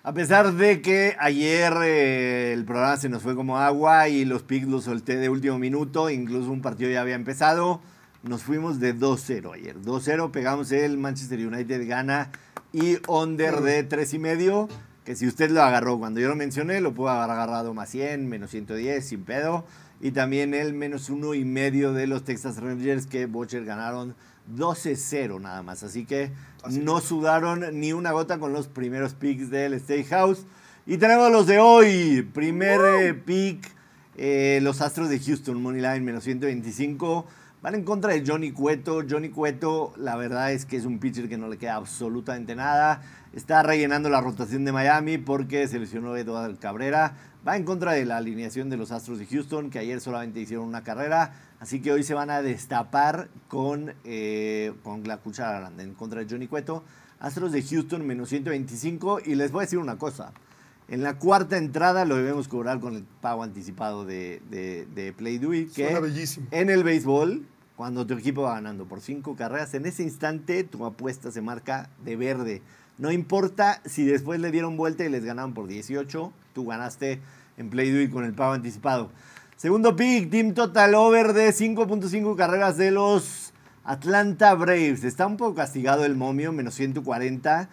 A 0.05 0.13
pesar 0.15 0.53
de 0.55 0.83
que 0.83 1.17
ayer 1.19 1.73
eh, 1.85 2.53
el 2.53 2.65
programa 2.65 2.97
se 2.97 3.09
nos 3.09 3.23
fue 3.23 3.37
como 3.37 3.59
agua 3.59 4.09
y 4.09 4.25
los 4.25 4.43
picks 4.43 4.67
los 4.67 4.85
solté 4.85 5.17
de 5.17 5.29
último 5.29 5.59
minuto, 5.59 6.11
incluso 6.11 6.51
un 6.51 6.61
partido 6.61 6.91
ya 6.91 7.01
había 7.01 7.15
empezado, 7.15 7.81
nos 8.23 8.43
fuimos 8.43 8.81
de 8.81 8.97
2-0 8.97 9.55
ayer. 9.55 9.81
2-0, 9.81 10.31
pegamos 10.31 10.73
el 10.73 10.99
Manchester 10.99 11.47
United 11.47 11.89
gana 11.89 12.31
y 12.73 12.99
under 13.09 13.61
de 13.61 13.85
3 13.85 14.15
y 14.15 14.19
medio, 14.19 14.69
que 15.05 15.15
si 15.15 15.27
usted 15.27 15.51
lo 15.51 15.63
agarró 15.63 15.99
cuando 15.99 16.19
yo 16.19 16.29
lo 16.29 16.37
mencioné, 16.37 16.81
lo 16.81 16.93
pudo 16.95 17.11
haber 17.11 17.31
agarrado 17.31 17.73
más 17.73 17.89
100, 17.91 18.29
menos 18.29 18.51
110, 18.51 19.07
sin 19.07 19.25
pedo. 19.25 19.65
Y 20.03 20.11
también 20.11 20.53
el 20.53 20.75
menos 20.75 21.09
uno 21.11 21.33
y 21.33 21.45
medio 21.45 21.93
de 21.93 22.09
los 22.09 22.25
Texas 22.25 22.57
Rangers 22.61 23.07
que 23.07 23.27
Bocher 23.27 23.65
ganaron 23.65 24.17
12-0 24.55 25.41
nada 25.41 25.63
más. 25.63 25.85
Así 25.85 26.05
que 26.05 26.33
no 26.69 27.01
sudaron 27.01 27.79
ni 27.79 27.93
una 27.93 28.11
gota 28.11 28.39
con 28.39 28.53
los 28.53 28.67
primeros 28.67 29.15
picks 29.15 29.49
del 29.49 29.79
Steakhouse. 29.79 30.45
Y 30.87 30.99
tenemos 30.99 31.31
los 31.31 31.47
de 31.47 31.61
hoy. 31.61 32.29
Primer 32.35 32.81
eh, 33.01 33.15
pick, 33.15 33.71
eh, 34.17 34.59
los 34.63 34.81
Astros 34.81 35.09
de 35.09 35.21
Houston, 35.21 35.63
Moneyline 35.63 36.05
menos 36.05 36.25
125. 36.25 37.25
Van 37.63 37.77
en 37.77 37.85
contra 37.85 38.13
de 38.13 38.25
Johnny 38.27 38.51
Cueto. 38.51 39.05
Johnny 39.09 39.29
Cueto, 39.29 39.93
la 39.97 40.17
verdad 40.17 40.53
es 40.53 40.65
que 40.67 40.77
es 40.77 40.85
un 40.85 40.99
pitcher 40.99 41.29
que 41.29 41.39
no 41.39 41.47
le 41.47 41.59
queda 41.59 41.77
absolutamente 41.77 42.57
nada. 42.57 43.03
Está 43.33 43.63
rellenando 43.63 44.11
la 44.11 44.21
rotación 44.21 44.65
de 44.65 44.73
Miami 44.73 45.19
porque 45.19 45.69
se 45.69 45.79
lesionó 45.79 46.17
Eduardo 46.17 46.59
Cabrera. 46.59 47.15
Va 47.47 47.57
en 47.57 47.65
contra 47.65 47.93
de 47.93 48.05
la 48.05 48.19
alineación 48.19 48.71
de 48.71 48.77
los 48.77 48.93
Astros 48.93 49.19
de 49.19 49.27
Houston, 49.27 49.69
que 49.69 49.81
ayer 49.81 50.01
solamente 50.01 50.39
hicieron 50.41 50.67
una 50.67 50.85
carrera. 50.85 51.33
Así 51.59 51.81
que 51.81 51.91
hoy 51.91 52.05
se 52.05 52.15
van 52.15 52.31
a 52.31 52.41
destapar 52.41 53.29
con, 53.49 53.95
eh, 54.05 54.73
con 54.85 55.03
la 55.05 55.17
cuchara 55.19 55.59
grande 55.59 55.83
en 55.83 55.95
contra 55.95 56.21
de 56.21 56.31
Johnny 56.31 56.47
Cueto. 56.47 56.85
Astros 57.19 57.51
de 57.51 57.63
Houston 57.63 58.07
menos 58.07 58.29
125. 58.29 59.21
Y 59.25 59.35
les 59.35 59.51
voy 59.51 59.63
a 59.63 59.65
decir 59.65 59.81
una 59.81 59.99
cosa. 59.99 60.33
En 60.89 61.03
la 61.03 61.19
cuarta 61.19 61.57
entrada 61.57 62.05
lo 62.05 62.17
debemos 62.17 62.47
cobrar 62.47 62.79
con 62.79 62.95
el 62.95 63.03
pago 63.21 63.43
anticipado 63.43 64.05
de, 64.05 64.41
de, 64.51 64.87
de 64.95 65.13
Play 65.13 65.37
It, 65.37 65.73
que 65.73 65.85
Suena 65.87 66.01
bellísimo. 66.01 66.47
en 66.51 66.71
el 66.71 66.85
béisbol, 66.85 67.45
cuando 67.77 68.07
tu 68.07 68.15
equipo 68.15 68.43
va 68.43 68.55
ganando 68.55 68.85
por 68.85 69.01
cinco 69.01 69.35
carreras, 69.35 69.75
en 69.75 69.87
ese 69.87 70.03
instante 70.05 70.63
tu 70.65 70.85
apuesta 70.85 71.33
se 71.33 71.41
marca 71.41 71.89
de 72.05 72.15
verde. 72.17 72.63
No 73.03 73.11
importa 73.11 73.83
si 73.85 74.05
después 74.05 74.39
le 74.39 74.53
dieron 74.53 74.77
vuelta 74.77 75.05
y 75.05 75.09
les 75.09 75.25
ganaron 75.25 75.55
por 75.55 75.67
18, 75.67 76.33
tú 76.55 76.67
ganaste 76.67 77.19
en 77.57 77.69
Play 77.69 77.91
Do 77.91 78.01
It 78.01 78.13
con 78.13 78.25
el 78.25 78.33
pago 78.33 78.53
anticipado. 78.53 79.11
Segundo 79.57 79.97
pick, 79.97 80.31
Team 80.31 80.55
Total 80.55 80.95
Over 80.95 81.33
de 81.33 81.49
5.5 81.49 82.37
carreras 82.37 82.77
de 82.77 82.93
los 82.93 83.55
Atlanta 83.83 84.55
Braves. 84.55 85.03
Está 85.03 85.27
un 85.27 85.37
poco 85.37 85.57
castigado 85.57 86.05
el 86.05 86.15
momio, 86.15 86.53
menos 86.53 86.75
140. 86.75 87.69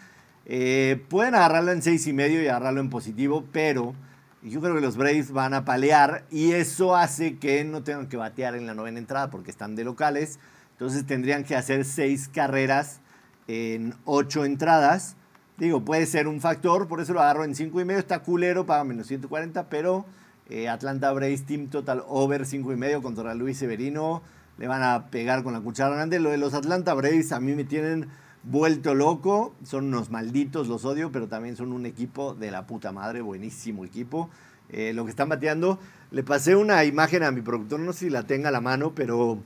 Eh, 0.47 1.05
pueden 1.09 1.35
agarrarlo 1.35 1.73
en 1.73 1.83
6 1.83 2.07
y 2.07 2.13
medio 2.13 2.41
y 2.41 2.47
agarrarlo 2.47 2.81
en 2.81 2.89
positivo, 2.89 3.45
pero 3.51 3.93
yo 4.41 4.61
creo 4.61 4.73
que 4.73 4.81
los 4.81 4.97
Braves 4.97 5.31
van 5.31 5.53
a 5.53 5.63
palear 5.63 6.25
y 6.31 6.53
eso 6.53 6.95
hace 6.95 7.37
que 7.37 7.63
no 7.65 7.83
tengan 7.83 8.07
que 8.07 8.17
batear 8.17 8.55
en 8.55 8.65
la 8.65 8.73
novena 8.73 8.97
entrada 8.97 9.29
porque 9.29 9.51
están 9.51 9.75
de 9.75 9.83
locales. 9.83 10.39
Entonces 10.71 11.05
tendrían 11.05 11.43
que 11.43 11.55
hacer 11.55 11.85
6 11.85 12.29
carreras 12.29 12.99
en 13.47 13.93
8 14.05 14.45
entradas. 14.45 15.17
Digo, 15.59 15.83
puede 15.83 16.05
ser 16.05 16.29
un 16.29 16.39
factor, 16.39 16.87
por 16.87 17.01
eso 17.01 17.13
lo 17.13 17.19
agarro 17.19 17.43
en 17.43 17.53
5 17.53 17.81
y 17.81 17.85
medio. 17.85 17.99
Está 17.99 18.19
culero, 18.19 18.65
paga 18.65 18.85
menos 18.85 19.07
140, 19.07 19.67
pero 19.67 20.05
eh, 20.49 20.69
Atlanta 20.69 21.11
Braves 21.11 21.45
Team 21.45 21.67
Total 21.67 22.01
Over 22.07 22.45
5 22.45 22.71
y 22.71 22.75
medio 22.77 23.01
contra 23.01 23.35
Luis 23.35 23.57
Severino. 23.57 24.21
Le 24.57 24.67
van 24.67 24.83
a 24.83 25.07
pegar 25.07 25.43
con 25.43 25.51
la 25.51 25.59
cuchara 25.59 25.93
grande. 25.95 26.19
Lo 26.19 26.29
de 26.29 26.37
los 26.37 26.53
Atlanta 26.53 26.93
Braves 26.93 27.33
a 27.33 27.41
mí 27.41 27.55
me 27.55 27.65
tienen 27.65 28.07
vuelto 28.43 28.95
loco. 28.95 29.53
Son 29.63 29.85
unos 29.85 30.09
malditos, 30.09 30.69
los 30.69 30.85
odio, 30.85 31.11
pero 31.11 31.27
también 31.27 31.57
son 31.57 31.73
un 31.73 31.85
equipo 31.85 32.35
de 32.35 32.51
la 32.51 32.65
puta 32.65 32.93
madre. 32.93 33.19
Buenísimo 33.19 33.83
equipo. 33.83 34.29
Eh, 34.69 34.93
lo 34.93 35.03
que 35.03 35.09
están 35.09 35.27
bateando. 35.27 35.77
Le 36.11 36.23
pasé 36.23 36.55
una 36.55 36.85
imagen 36.85 37.21
a 37.23 37.31
mi 37.31 37.41
productor, 37.41 37.81
no 37.81 37.91
sé 37.91 38.05
si 38.05 38.09
la 38.09 38.23
tenga 38.23 38.47
a 38.47 38.51
la 38.51 38.61
mano, 38.61 38.93
pero 38.95 39.39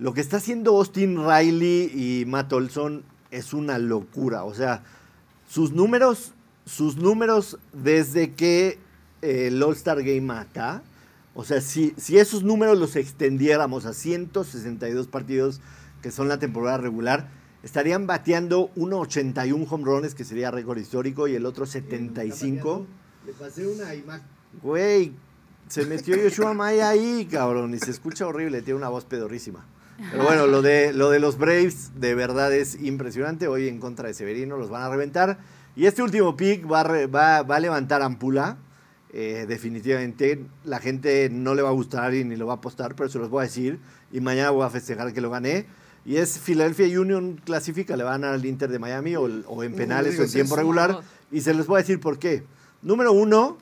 lo 0.00 0.12
que 0.14 0.20
está 0.20 0.38
haciendo 0.38 0.76
Austin 0.76 1.16
Riley 1.16 1.92
y 1.94 2.24
Matt 2.26 2.52
Olson 2.52 3.04
es 3.30 3.54
una 3.54 3.78
locura. 3.78 4.44
O 4.44 4.52
sea, 4.52 4.82
sus 5.54 5.70
números, 5.70 6.32
sus 6.66 6.96
números 6.96 7.60
desde 7.72 8.32
que 8.32 8.80
eh, 9.22 9.46
el 9.46 9.62
All-Star 9.62 10.02
Game 10.02 10.34
acá, 10.34 10.82
o 11.32 11.44
sea, 11.44 11.60
si, 11.60 11.94
si 11.96 12.18
esos 12.18 12.42
números 12.42 12.76
los 12.76 12.96
extendiéramos 12.96 13.86
a 13.86 13.94
162 13.94 15.06
partidos 15.06 15.60
que 16.02 16.10
son 16.10 16.26
la 16.26 16.40
temporada 16.40 16.78
regular, 16.78 17.28
estarían 17.62 18.08
bateando 18.08 18.72
1.81 18.74 19.66
home 19.70 19.84
runs, 19.84 20.16
que 20.16 20.24
sería 20.24 20.50
récord 20.50 20.78
histórico, 20.78 21.28
y 21.28 21.36
el 21.36 21.46
otro 21.46 21.66
75. 21.66 22.84
Le 23.24 23.32
pasé 23.34 23.64
una 23.68 23.94
imagen. 23.94 24.26
Güey, 24.60 25.12
se 25.68 25.86
metió 25.86 26.16
Yoshua 26.16 26.52
Maya 26.52 26.88
ahí, 26.88 27.28
cabrón, 27.30 27.74
y 27.74 27.78
se 27.78 27.92
escucha 27.92 28.26
horrible, 28.26 28.60
tiene 28.62 28.78
una 28.78 28.88
voz 28.88 29.04
pedorrísima. 29.04 29.64
Pero 30.10 30.24
bueno, 30.24 30.46
lo 30.46 30.62
de, 30.62 30.92
lo 30.92 31.10
de 31.10 31.20
los 31.20 31.38
Braves 31.38 31.92
de 31.94 32.14
verdad 32.14 32.52
es 32.52 32.80
impresionante. 32.82 33.48
Hoy 33.48 33.68
en 33.68 33.78
contra 33.78 34.08
de 34.08 34.14
Severino 34.14 34.56
los 34.56 34.70
van 34.70 34.82
a 34.82 34.90
reventar. 34.90 35.38
Y 35.76 35.86
este 35.86 36.02
último 36.02 36.36
pick 36.36 36.70
va 36.70 36.82
va, 36.82 37.42
va 37.42 37.56
a 37.56 37.60
levantar 37.60 38.02
Ampula. 38.02 38.58
Eh, 39.16 39.46
definitivamente 39.46 40.44
la 40.64 40.80
gente 40.80 41.28
no 41.30 41.54
le 41.54 41.62
va 41.62 41.68
a 41.68 41.72
gustar 41.72 42.14
y 42.14 42.24
ni 42.24 42.34
lo 42.34 42.46
va 42.46 42.54
a 42.54 42.56
apostar, 42.56 42.96
pero 42.96 43.08
se 43.08 43.18
los 43.18 43.30
voy 43.30 43.42
a 43.42 43.44
decir. 43.44 43.78
Y 44.10 44.20
mañana 44.20 44.50
voy 44.50 44.64
a 44.64 44.70
festejar 44.70 45.12
que 45.12 45.20
lo 45.20 45.30
gané. 45.30 45.66
Y 46.04 46.16
es 46.16 46.38
Philadelphia 46.38 47.00
Union 47.00 47.40
clasifica, 47.44 47.96
le 47.96 48.04
van 48.04 48.24
al 48.24 48.44
Inter 48.44 48.70
de 48.70 48.78
Miami 48.78 49.16
o, 49.16 49.22
o 49.22 49.62
en 49.62 49.70
No 49.70 49.76
penales 49.78 50.18
o 50.18 50.24
en 50.24 50.30
tiempo 50.30 50.56
regular. 50.56 51.00
Y 51.30 51.40
se 51.40 51.54
les 51.54 51.66
voy 51.66 51.76
a 51.76 51.82
decir 51.82 52.00
por 52.00 52.18
qué. 52.18 52.42
Número 52.82 53.12
uno, 53.12 53.56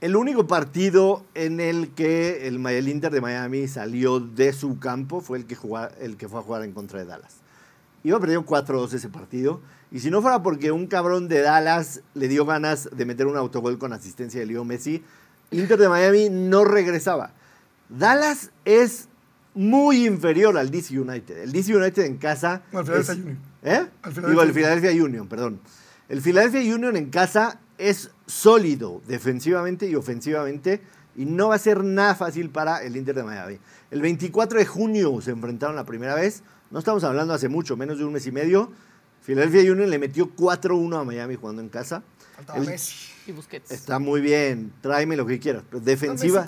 el 0.00 0.16
único 0.16 0.46
partido 0.46 1.24
en 1.34 1.60
el 1.60 1.90
que 1.90 2.46
el, 2.46 2.64
el 2.64 2.88
Inter 2.88 3.12
de 3.12 3.20
Miami 3.20 3.68
salió 3.68 4.18
de 4.18 4.52
su 4.52 4.78
campo 4.78 5.20
fue 5.20 5.38
el 5.38 5.44
que, 5.46 5.56
el 6.00 6.16
que 6.16 6.28
fue 6.28 6.40
a 6.40 6.42
jugar 6.42 6.62
en 6.62 6.72
contra 6.72 6.98
de 7.00 7.04
Dallas. 7.04 7.36
Iba 8.02 8.18
perdiendo 8.18 8.46
4-2 8.46 8.94
ese 8.94 9.08
partido. 9.10 9.60
Y 9.92 10.00
si 10.00 10.10
no 10.10 10.22
fuera 10.22 10.42
porque 10.42 10.72
un 10.72 10.86
cabrón 10.86 11.28
de 11.28 11.42
Dallas 11.42 12.00
le 12.14 12.28
dio 12.28 12.46
ganas 12.46 12.88
de 12.92 13.04
meter 13.04 13.26
un 13.26 13.36
autogol 13.36 13.76
con 13.78 13.92
asistencia 13.92 14.40
de 14.40 14.46
Leo 14.46 14.64
Messi, 14.64 15.02
Inter 15.50 15.78
de 15.78 15.88
Miami 15.88 16.30
no 16.30 16.64
regresaba. 16.64 17.32
Dallas 17.90 18.52
es 18.64 19.08
muy 19.54 20.06
inferior 20.06 20.56
al 20.56 20.70
DC 20.70 20.98
United. 20.98 21.42
El 21.42 21.52
DC 21.52 21.76
United 21.76 22.04
en 22.04 22.16
casa. 22.16 22.62
Al 22.72 22.84
Philadelphia 22.84 23.14
Union. 23.14 23.38
¿Eh? 23.62 23.86
Al 24.02 24.14
Digo, 24.14 24.42
el 24.42 24.52
Philadelphia 24.54 25.04
Union, 25.04 25.28
perdón. 25.28 25.60
El 26.08 26.22
Philadelphia 26.22 26.74
Union 26.74 26.96
en 26.96 27.10
casa 27.10 27.60
es 27.88 28.10
sólido 28.26 29.00
defensivamente 29.06 29.88
y 29.88 29.94
ofensivamente 29.94 30.80
y 31.16 31.24
no 31.24 31.48
va 31.48 31.56
a 31.56 31.58
ser 31.58 31.82
nada 31.82 32.14
fácil 32.14 32.50
para 32.50 32.82
el 32.84 32.96
Inter 32.96 33.14
de 33.16 33.24
Miami. 33.24 33.58
El 33.90 34.00
24 34.00 34.58
de 34.58 34.66
junio 34.66 35.20
se 35.20 35.32
enfrentaron 35.32 35.74
la 35.76 35.84
primera 35.84 36.14
vez. 36.14 36.42
No 36.70 36.78
estamos 36.78 37.02
hablando 37.04 37.34
hace 37.34 37.48
mucho, 37.48 37.76
menos 37.76 37.98
de 37.98 38.04
un 38.04 38.12
mes 38.12 38.26
y 38.26 38.32
medio. 38.32 38.70
Philadelphia 39.24 39.72
Union 39.72 39.90
le 39.90 39.98
metió 39.98 40.34
4-1 40.34 41.00
a 41.00 41.04
Miami 41.04 41.34
jugando 41.34 41.60
en 41.62 41.68
casa. 41.68 42.02
Faltaba 42.36 42.58
El- 42.60 42.66
Messi. 42.66 43.10
Y 43.26 43.32
Busquets. 43.32 43.70
Está 43.70 43.98
muy 43.98 44.20
bien, 44.20 44.72
tráeme 44.80 45.16
lo 45.16 45.26
que 45.26 45.38
quieras. 45.38 45.62
Pero 45.68 45.80
defensiva, 45.80 46.46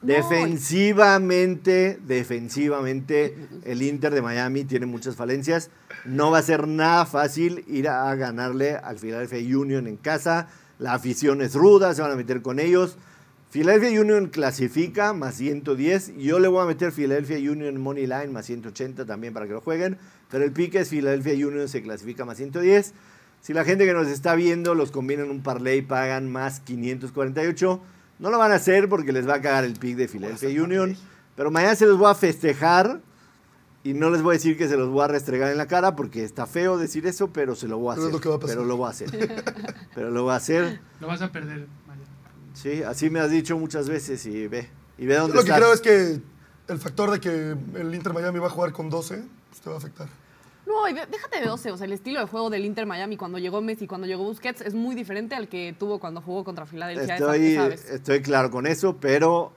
defensivamente, 0.00 1.98
defensivamente, 2.06 3.36
el 3.64 3.82
Inter 3.82 4.14
de 4.14 4.22
Miami 4.22 4.64
tiene 4.64 4.86
muchas 4.86 5.16
falencias. 5.16 5.70
No 6.04 6.30
va 6.30 6.38
a 6.38 6.42
ser 6.42 6.66
nada 6.66 7.04
fácil 7.06 7.64
ir 7.68 7.88
a 7.88 8.14
ganarle 8.14 8.76
al 8.76 8.98
Philadelphia 8.98 9.58
Union 9.58 9.86
en 9.86 9.96
casa. 9.96 10.48
La 10.78 10.94
afición 10.94 11.40
es 11.40 11.54
ruda, 11.54 11.94
se 11.94 12.02
van 12.02 12.10
a 12.10 12.16
meter 12.16 12.42
con 12.42 12.58
ellos. 12.58 12.96
Philadelphia 13.50 14.00
Union 14.00 14.26
clasifica 14.30 15.12
más 15.12 15.36
110. 15.36 16.16
Yo 16.16 16.40
le 16.40 16.48
voy 16.48 16.62
a 16.62 16.66
meter 16.66 16.90
Philadelphia 16.90 17.38
Union 17.38 17.80
Money 17.80 18.08
Line 18.08 18.28
más 18.28 18.46
180 18.46 19.06
también 19.06 19.32
para 19.32 19.46
que 19.46 19.52
lo 19.52 19.60
jueguen. 19.60 19.96
Pero 20.28 20.42
el 20.44 20.50
pique 20.50 20.80
es 20.80 20.88
Philadelphia 20.88 21.46
Union 21.46 21.68
se 21.68 21.80
clasifica 21.80 22.24
más 22.24 22.38
110. 22.38 22.92
Si 23.40 23.52
la 23.52 23.64
gente 23.64 23.84
que 23.84 23.92
nos 23.92 24.08
está 24.08 24.34
viendo 24.34 24.74
los 24.74 24.90
combina 24.90 25.22
en 25.22 25.30
un 25.30 25.42
parlay 25.42 25.82
pagan 25.82 26.32
más 26.32 26.58
548. 26.60 27.80
No 28.18 28.30
lo 28.30 28.38
van 28.38 28.50
a 28.50 28.56
hacer 28.56 28.88
porque 28.88 29.12
les 29.12 29.28
va 29.28 29.34
a 29.34 29.40
cagar 29.40 29.64
el 29.64 29.74
pick 29.74 29.96
de 29.96 30.08
Philadelphia 30.08 30.62
Union. 30.62 30.96
Pero 31.36 31.52
mañana 31.52 31.76
se 31.76 31.86
los 31.86 31.96
voy 31.96 32.10
a 32.10 32.14
festejar. 32.14 33.00
Y 33.84 33.92
no 33.94 34.08
les 34.10 34.22
voy 34.22 34.32
a 34.32 34.38
decir 34.38 34.56
que 34.56 34.66
se 34.66 34.76
los 34.76 34.88
voy 34.88 35.04
a 35.04 35.08
restregar 35.08 35.50
en 35.52 35.58
la 35.58 35.66
cara 35.66 35.94
porque 35.94 36.24
está 36.24 36.46
feo 36.46 36.78
decir 36.78 37.06
eso, 37.06 37.28
pero 37.32 37.54
se 37.54 37.68
lo 37.68 37.78
voy 37.78 37.92
a 37.92 37.94
Pero 37.96 38.06
hacer. 38.06 38.08
es 38.08 38.12
lo 38.14 38.20
que 38.20 38.28
va 38.30 38.34
a 38.36 38.38
pasar. 38.40 38.56
Pero 38.56 38.66
lo 38.66 38.76
voy 38.78 38.86
a 38.86 38.90
hacer. 38.90 39.44
pero 39.94 40.10
lo 40.10 40.22
voy 40.22 40.32
a 40.32 40.36
hacer. 40.36 40.80
Lo 41.00 41.06
vas 41.06 41.20
a 41.22 41.30
perder, 41.30 41.66
Maya. 41.86 42.00
Sí, 42.54 42.82
así 42.82 43.10
me 43.10 43.20
has 43.20 43.30
dicho 43.30 43.58
muchas 43.58 43.88
veces 43.88 44.24
y 44.26 44.46
ve. 44.48 44.68
Y 44.96 45.04
ve 45.06 45.14
Yo 45.14 45.20
dónde 45.22 45.36
lo 45.36 45.44
que 45.44 45.52
creo 45.52 45.72
es 45.74 45.80
que 45.82 46.20
el 46.68 46.78
factor 46.78 47.10
de 47.10 47.20
que 47.20 47.54
el 47.78 47.94
Inter 47.94 48.14
Miami 48.14 48.38
va 48.38 48.46
a 48.46 48.50
jugar 48.50 48.72
con 48.72 48.88
12, 48.88 49.22
pues 49.50 49.60
te 49.60 49.68
va 49.68 49.76
a 49.76 49.78
afectar. 49.78 50.08
No, 50.66 50.88
y 50.88 50.94
ve- 50.94 51.06
déjate 51.10 51.40
de 51.40 51.46
12. 51.46 51.72
O 51.72 51.76
sea, 51.76 51.84
el 51.84 51.92
estilo 51.92 52.20
de 52.20 52.26
juego 52.26 52.48
del 52.48 52.64
Inter 52.64 52.86
Miami 52.86 53.18
cuando 53.18 53.36
llegó 53.38 53.60
Messi, 53.60 53.86
cuando 53.86 54.06
llegó 54.06 54.24
Busquets, 54.24 54.62
es 54.62 54.72
muy 54.72 54.94
diferente 54.94 55.34
al 55.34 55.46
que 55.48 55.76
tuvo 55.78 55.98
cuando 56.00 56.22
jugó 56.22 56.42
contra 56.42 56.64
Filadelfia. 56.64 57.16
Estoy, 57.16 57.46
esa 57.52 57.68
vez. 57.68 57.90
estoy 57.90 58.22
claro 58.22 58.50
con 58.50 58.66
eso, 58.66 58.96
pero 58.98 59.52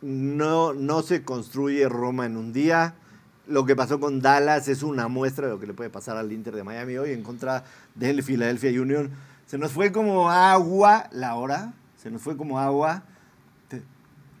no, 0.00 0.72
no 0.72 1.02
se 1.02 1.24
construye 1.24 1.86
Roma 1.90 2.24
en 2.24 2.38
un 2.38 2.54
día. 2.54 2.94
Lo 3.46 3.64
que 3.64 3.76
pasó 3.76 4.00
con 4.00 4.20
Dallas 4.20 4.66
es 4.68 4.82
una 4.82 5.06
muestra 5.08 5.46
de 5.46 5.52
lo 5.52 5.60
que 5.60 5.66
le 5.68 5.74
puede 5.74 5.88
pasar 5.90 6.16
al 6.16 6.32
Inter 6.32 6.54
de 6.56 6.64
Miami 6.64 6.96
hoy 6.96 7.12
en 7.12 7.22
contra 7.22 7.64
del 7.94 8.22
Philadelphia 8.22 8.70
Union. 8.80 9.10
Se 9.46 9.56
nos 9.56 9.70
fue 9.70 9.92
como 9.92 10.30
agua 10.30 11.08
la 11.12 11.36
hora, 11.36 11.72
se 11.96 12.10
nos 12.10 12.22
fue 12.22 12.36
como 12.36 12.58
agua. 12.58 13.04
Te- 13.68 13.82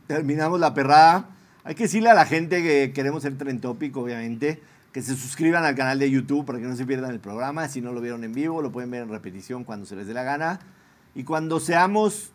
terminamos 0.08 0.58
la 0.58 0.74
perrada. 0.74 1.26
Hay 1.62 1.76
que 1.76 1.84
decirle 1.84 2.10
a 2.10 2.14
la 2.14 2.26
gente 2.26 2.62
que 2.62 2.92
queremos 2.92 3.22
ser 3.22 3.38
Tren 3.38 3.60
Topic, 3.60 3.96
obviamente, 3.96 4.60
que 4.92 5.02
se 5.02 5.14
suscriban 5.14 5.64
al 5.64 5.76
canal 5.76 6.00
de 6.00 6.10
YouTube 6.10 6.44
para 6.44 6.58
que 6.58 6.64
no 6.64 6.74
se 6.74 6.84
pierdan 6.84 7.12
el 7.12 7.20
programa. 7.20 7.68
Si 7.68 7.80
no 7.80 7.92
lo 7.92 8.00
vieron 8.00 8.24
en 8.24 8.32
vivo, 8.32 8.60
lo 8.60 8.72
pueden 8.72 8.90
ver 8.90 9.02
en 9.02 9.08
repetición 9.08 9.62
cuando 9.62 9.86
se 9.86 9.94
les 9.94 10.08
dé 10.08 10.14
la 10.14 10.24
gana. 10.24 10.58
Y 11.14 11.22
cuando 11.22 11.60
seamos 11.60 12.30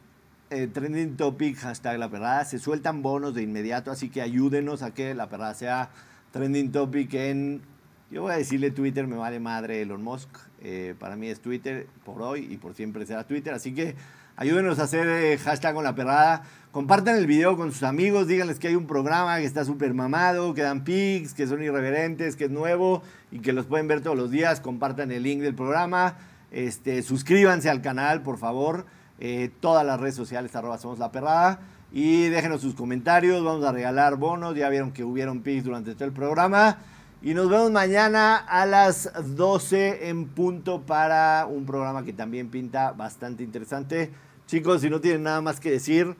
eh, 0.52 0.68
trending 0.72 1.18
topic, 1.18 1.58
hashtag 1.58 2.00
la 2.00 2.10
perrada, 2.10 2.46
se 2.46 2.60
sueltan 2.60 3.02
bonos 3.02 3.36
de 3.36 3.42
inmediato, 3.42 3.92
así 3.92 4.10
que 4.10 4.22
ayúdenos 4.22 4.82
a 4.84 4.92
que 4.94 5.14
la 5.14 5.28
perrada 5.28 5.54
sea 5.54 5.90
trending 6.32 6.72
topic 6.72 7.14
en, 7.14 7.62
yo 8.10 8.24
voy 8.24 8.34
a 8.34 8.38
decirle 8.38 8.72
Twitter, 8.72 9.08
me 9.08 9.16
vale 9.16 9.40
madre 9.40 9.82
Elon 9.82 10.04
Musk, 10.04 10.30
eh, 10.62 10.96
para 11.00 11.16
mí 11.16 11.28
es 11.28 11.40
Twitter 11.40 11.88
por 12.06 12.22
hoy 12.22 12.48
y 12.50 12.58
por 12.58 12.74
siempre 12.74 13.06
será 13.06 13.26
Twitter, 13.26 13.54
así 13.54 13.74
que 13.74 13.96
ayúdenos 14.36 14.80
a 14.80 14.84
hacer 14.84 15.08
eh, 15.08 15.38
hashtag 15.38 15.74
con 15.76 15.84
la 15.84 15.96
perrada, 15.96 16.44
compartan 16.72 17.18
el 17.18 17.28
video 17.28 17.58
con 17.58 17.72
sus 17.72 17.84
amigos, 17.84 18.28
díganles 18.28 18.60
que 18.60 18.70
hay 18.70 18.76
un 18.76 18.88
programa 18.88 19.38
que 19.38 19.46
está 19.46 19.66
súper 19.66 19.94
mamado, 19.94 20.54
que 20.54 20.62
dan 20.62 20.84
pics, 20.84 21.34
que 21.34 21.48
son 21.48 21.62
irreverentes, 21.62 22.36
que 22.36 22.46
es 22.46 22.52
nuevo 22.52 23.04
y 23.32 23.40
que 23.40 23.54
los 23.54 23.66
pueden 23.66 23.88
ver 23.88 24.02
todos 24.02 24.18
los 24.18 24.32
días, 24.32 24.60
compartan 24.60 25.12
el 25.12 25.24
link 25.24 25.42
del 25.42 25.56
programa, 25.56 26.18
este, 26.52 27.02
suscríbanse 27.02 27.70
al 27.70 27.82
canal, 27.82 28.22
por 28.24 28.38
favor. 28.38 28.86
Eh, 29.24 29.52
todas 29.60 29.86
las 29.86 30.00
redes 30.00 30.16
sociales, 30.16 30.56
arroba 30.56 30.80
somos 30.80 30.98
la 30.98 31.12
perrada. 31.12 31.60
Y 31.92 32.30
déjenos 32.30 32.62
sus 32.62 32.74
comentarios. 32.74 33.44
Vamos 33.44 33.66
a 33.66 33.72
regalar 33.72 34.16
bonos. 34.16 34.56
Ya 34.56 34.70
vieron 34.70 34.92
que 34.92 35.04
hubieron 35.04 35.42
pics 35.42 35.64
durante 35.66 35.94
todo 35.94 36.06
el 36.06 36.14
programa. 36.14 36.78
Y 37.22 37.34
nos 37.34 37.50
vemos 37.50 37.70
mañana 37.70 38.38
a 38.38 38.66
las 38.66 39.12
12 39.36 40.10
en 40.10 40.28
punto 40.28 40.82
para 40.82 41.46
un 41.48 41.66
programa 41.66 42.04
que 42.04 42.14
también 42.14 42.50
pinta 42.50 42.94
bastante 42.94 43.44
interesante. 43.44 44.12
Chicos, 44.48 44.82
si 44.82 44.90
no 44.90 45.00
tienen 45.02 45.24
nada 45.24 45.40
más 45.42 45.60
que 45.60 45.70
decir, 45.70 46.16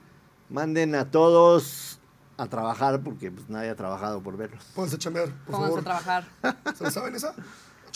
manden 0.48 0.94
a 0.94 1.10
todos 1.10 1.98
a 2.36 2.46
trabajar 2.46 3.00
porque 3.00 3.30
pues, 3.30 3.48
nadie 3.48 3.70
ha 3.70 3.74
trabajado 3.76 4.22
por 4.22 4.36
verlos. 4.36 4.64
Pónganse 4.74 4.96
a 4.96 4.98
chambear, 4.98 5.28
por 5.28 5.54
Pónganse 5.56 5.64
a 5.64 5.68
favor. 5.68 5.82
trabajar. 5.82 6.24
¿Se 6.76 6.84
la 6.84 6.90
saben 6.90 7.14
esa? 7.16 7.34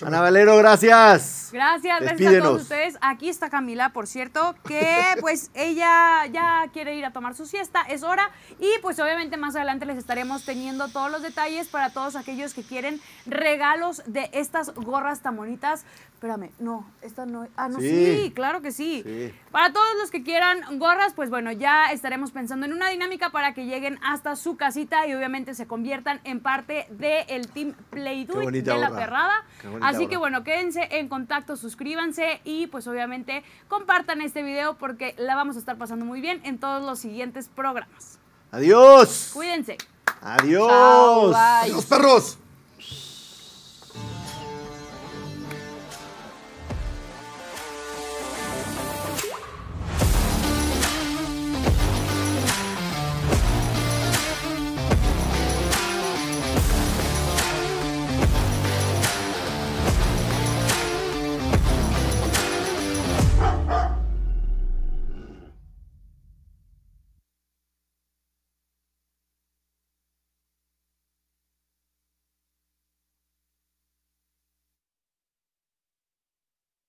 Ana 0.05 0.21
Valero, 0.21 0.59
gracias. 0.59 1.49
Gracias, 1.53 2.01
gracias 2.01 2.35
a 2.35 2.41
todos 2.41 2.63
ustedes. 2.63 2.99
Aquí 3.01 3.31
está 3.31 3.49
Camila, 3.49 3.91
por 3.95 4.07
cierto, 4.07 4.55
que 4.67 4.85
pues 5.21 5.51
ella 5.55 6.27
ya 6.27 6.67
quiere 6.73 6.97
ir 6.97 7.07
a 7.07 7.13
tomar 7.13 7.35
su 7.35 7.47
siesta, 7.47 7.81
es 7.81 8.03
hora. 8.03 8.31
Y 8.59 8.69
pues 8.83 8.99
obviamente 9.01 9.39
más 9.39 9.57
adelante 9.57 9.87
les 9.87 9.97
estaremos 9.97 10.45
teniendo 10.45 10.89
todos 10.89 11.11
los 11.11 11.23
detalles 11.23 11.69
para 11.69 11.91
todos 11.91 12.15
aquellos 12.15 12.53
que 12.53 12.63
quieren 12.63 13.01
regalos 13.25 14.03
de 14.07 14.29
estas 14.35 14.75
gorras 14.75 15.23
tan 15.23 15.37
bonitas. 15.37 15.87
Espérame, 16.17 16.51
no, 16.59 16.91
esta 17.03 17.27
no. 17.27 17.47
Ah, 17.57 17.69
no, 17.69 17.79
Sí. 17.79 17.89
sí, 18.25 18.33
claro 18.35 18.63
que 18.63 18.73
sí. 18.73 19.03
Sí. 19.05 19.35
Para 19.51 19.71
todos 19.71 19.87
los 20.01 20.11
que 20.11 20.23
quieran 20.23 20.79
gorras, 20.79 21.13
pues 21.13 21.29
bueno, 21.29 21.53
ya 21.53 21.93
estaremos 21.93 22.31
pensando 22.31 22.65
en 22.65 22.73
una 22.73 22.89
dinámica 22.89 23.29
para 23.29 23.53
que 23.53 23.67
lleguen 23.67 23.99
hasta 24.03 24.35
su 24.35 24.57
casita 24.57 25.07
y 25.07 25.13
obviamente 25.15 25.53
se 25.55 25.67
conviertan 25.67 26.21
en 26.25 26.41
parte 26.41 26.87
del 26.89 27.49
Team 27.49 27.75
Play 27.91 28.25
Do 28.25 28.41
de 28.51 28.63
la 28.63 28.89
gorra. 28.89 28.99
perrada. 28.99 29.45
Así 29.83 30.07
que 30.07 30.17
bueno, 30.17 30.43
quédense 30.43 30.89
en 30.93 31.09
contacto, 31.09 31.55
suscríbanse 31.55 32.41
y 32.45 32.67
pues 32.69 32.87
obviamente 32.87 33.45
compartan 33.69 34.23
este 34.23 34.43
video 34.43 34.79
porque 34.79 35.15
la 35.19 35.37
vamos 35.37 35.57
a 35.57 35.59
estar 35.59 35.77
pasando 35.77 36.07
muy 36.07 36.23
bien 36.23 36.41
en 36.45 36.59
todos 36.59 36.83
los 36.83 36.99
siguientes 36.99 37.51
programas. 37.55 38.19
Adiós. 38.53 39.33
Cuídense. 39.35 39.77
Adiós. 40.23 40.67
Chao, 40.67 41.27
bye. 41.29 41.37
¡Adiós, 41.37 41.85
perros! 41.85 42.39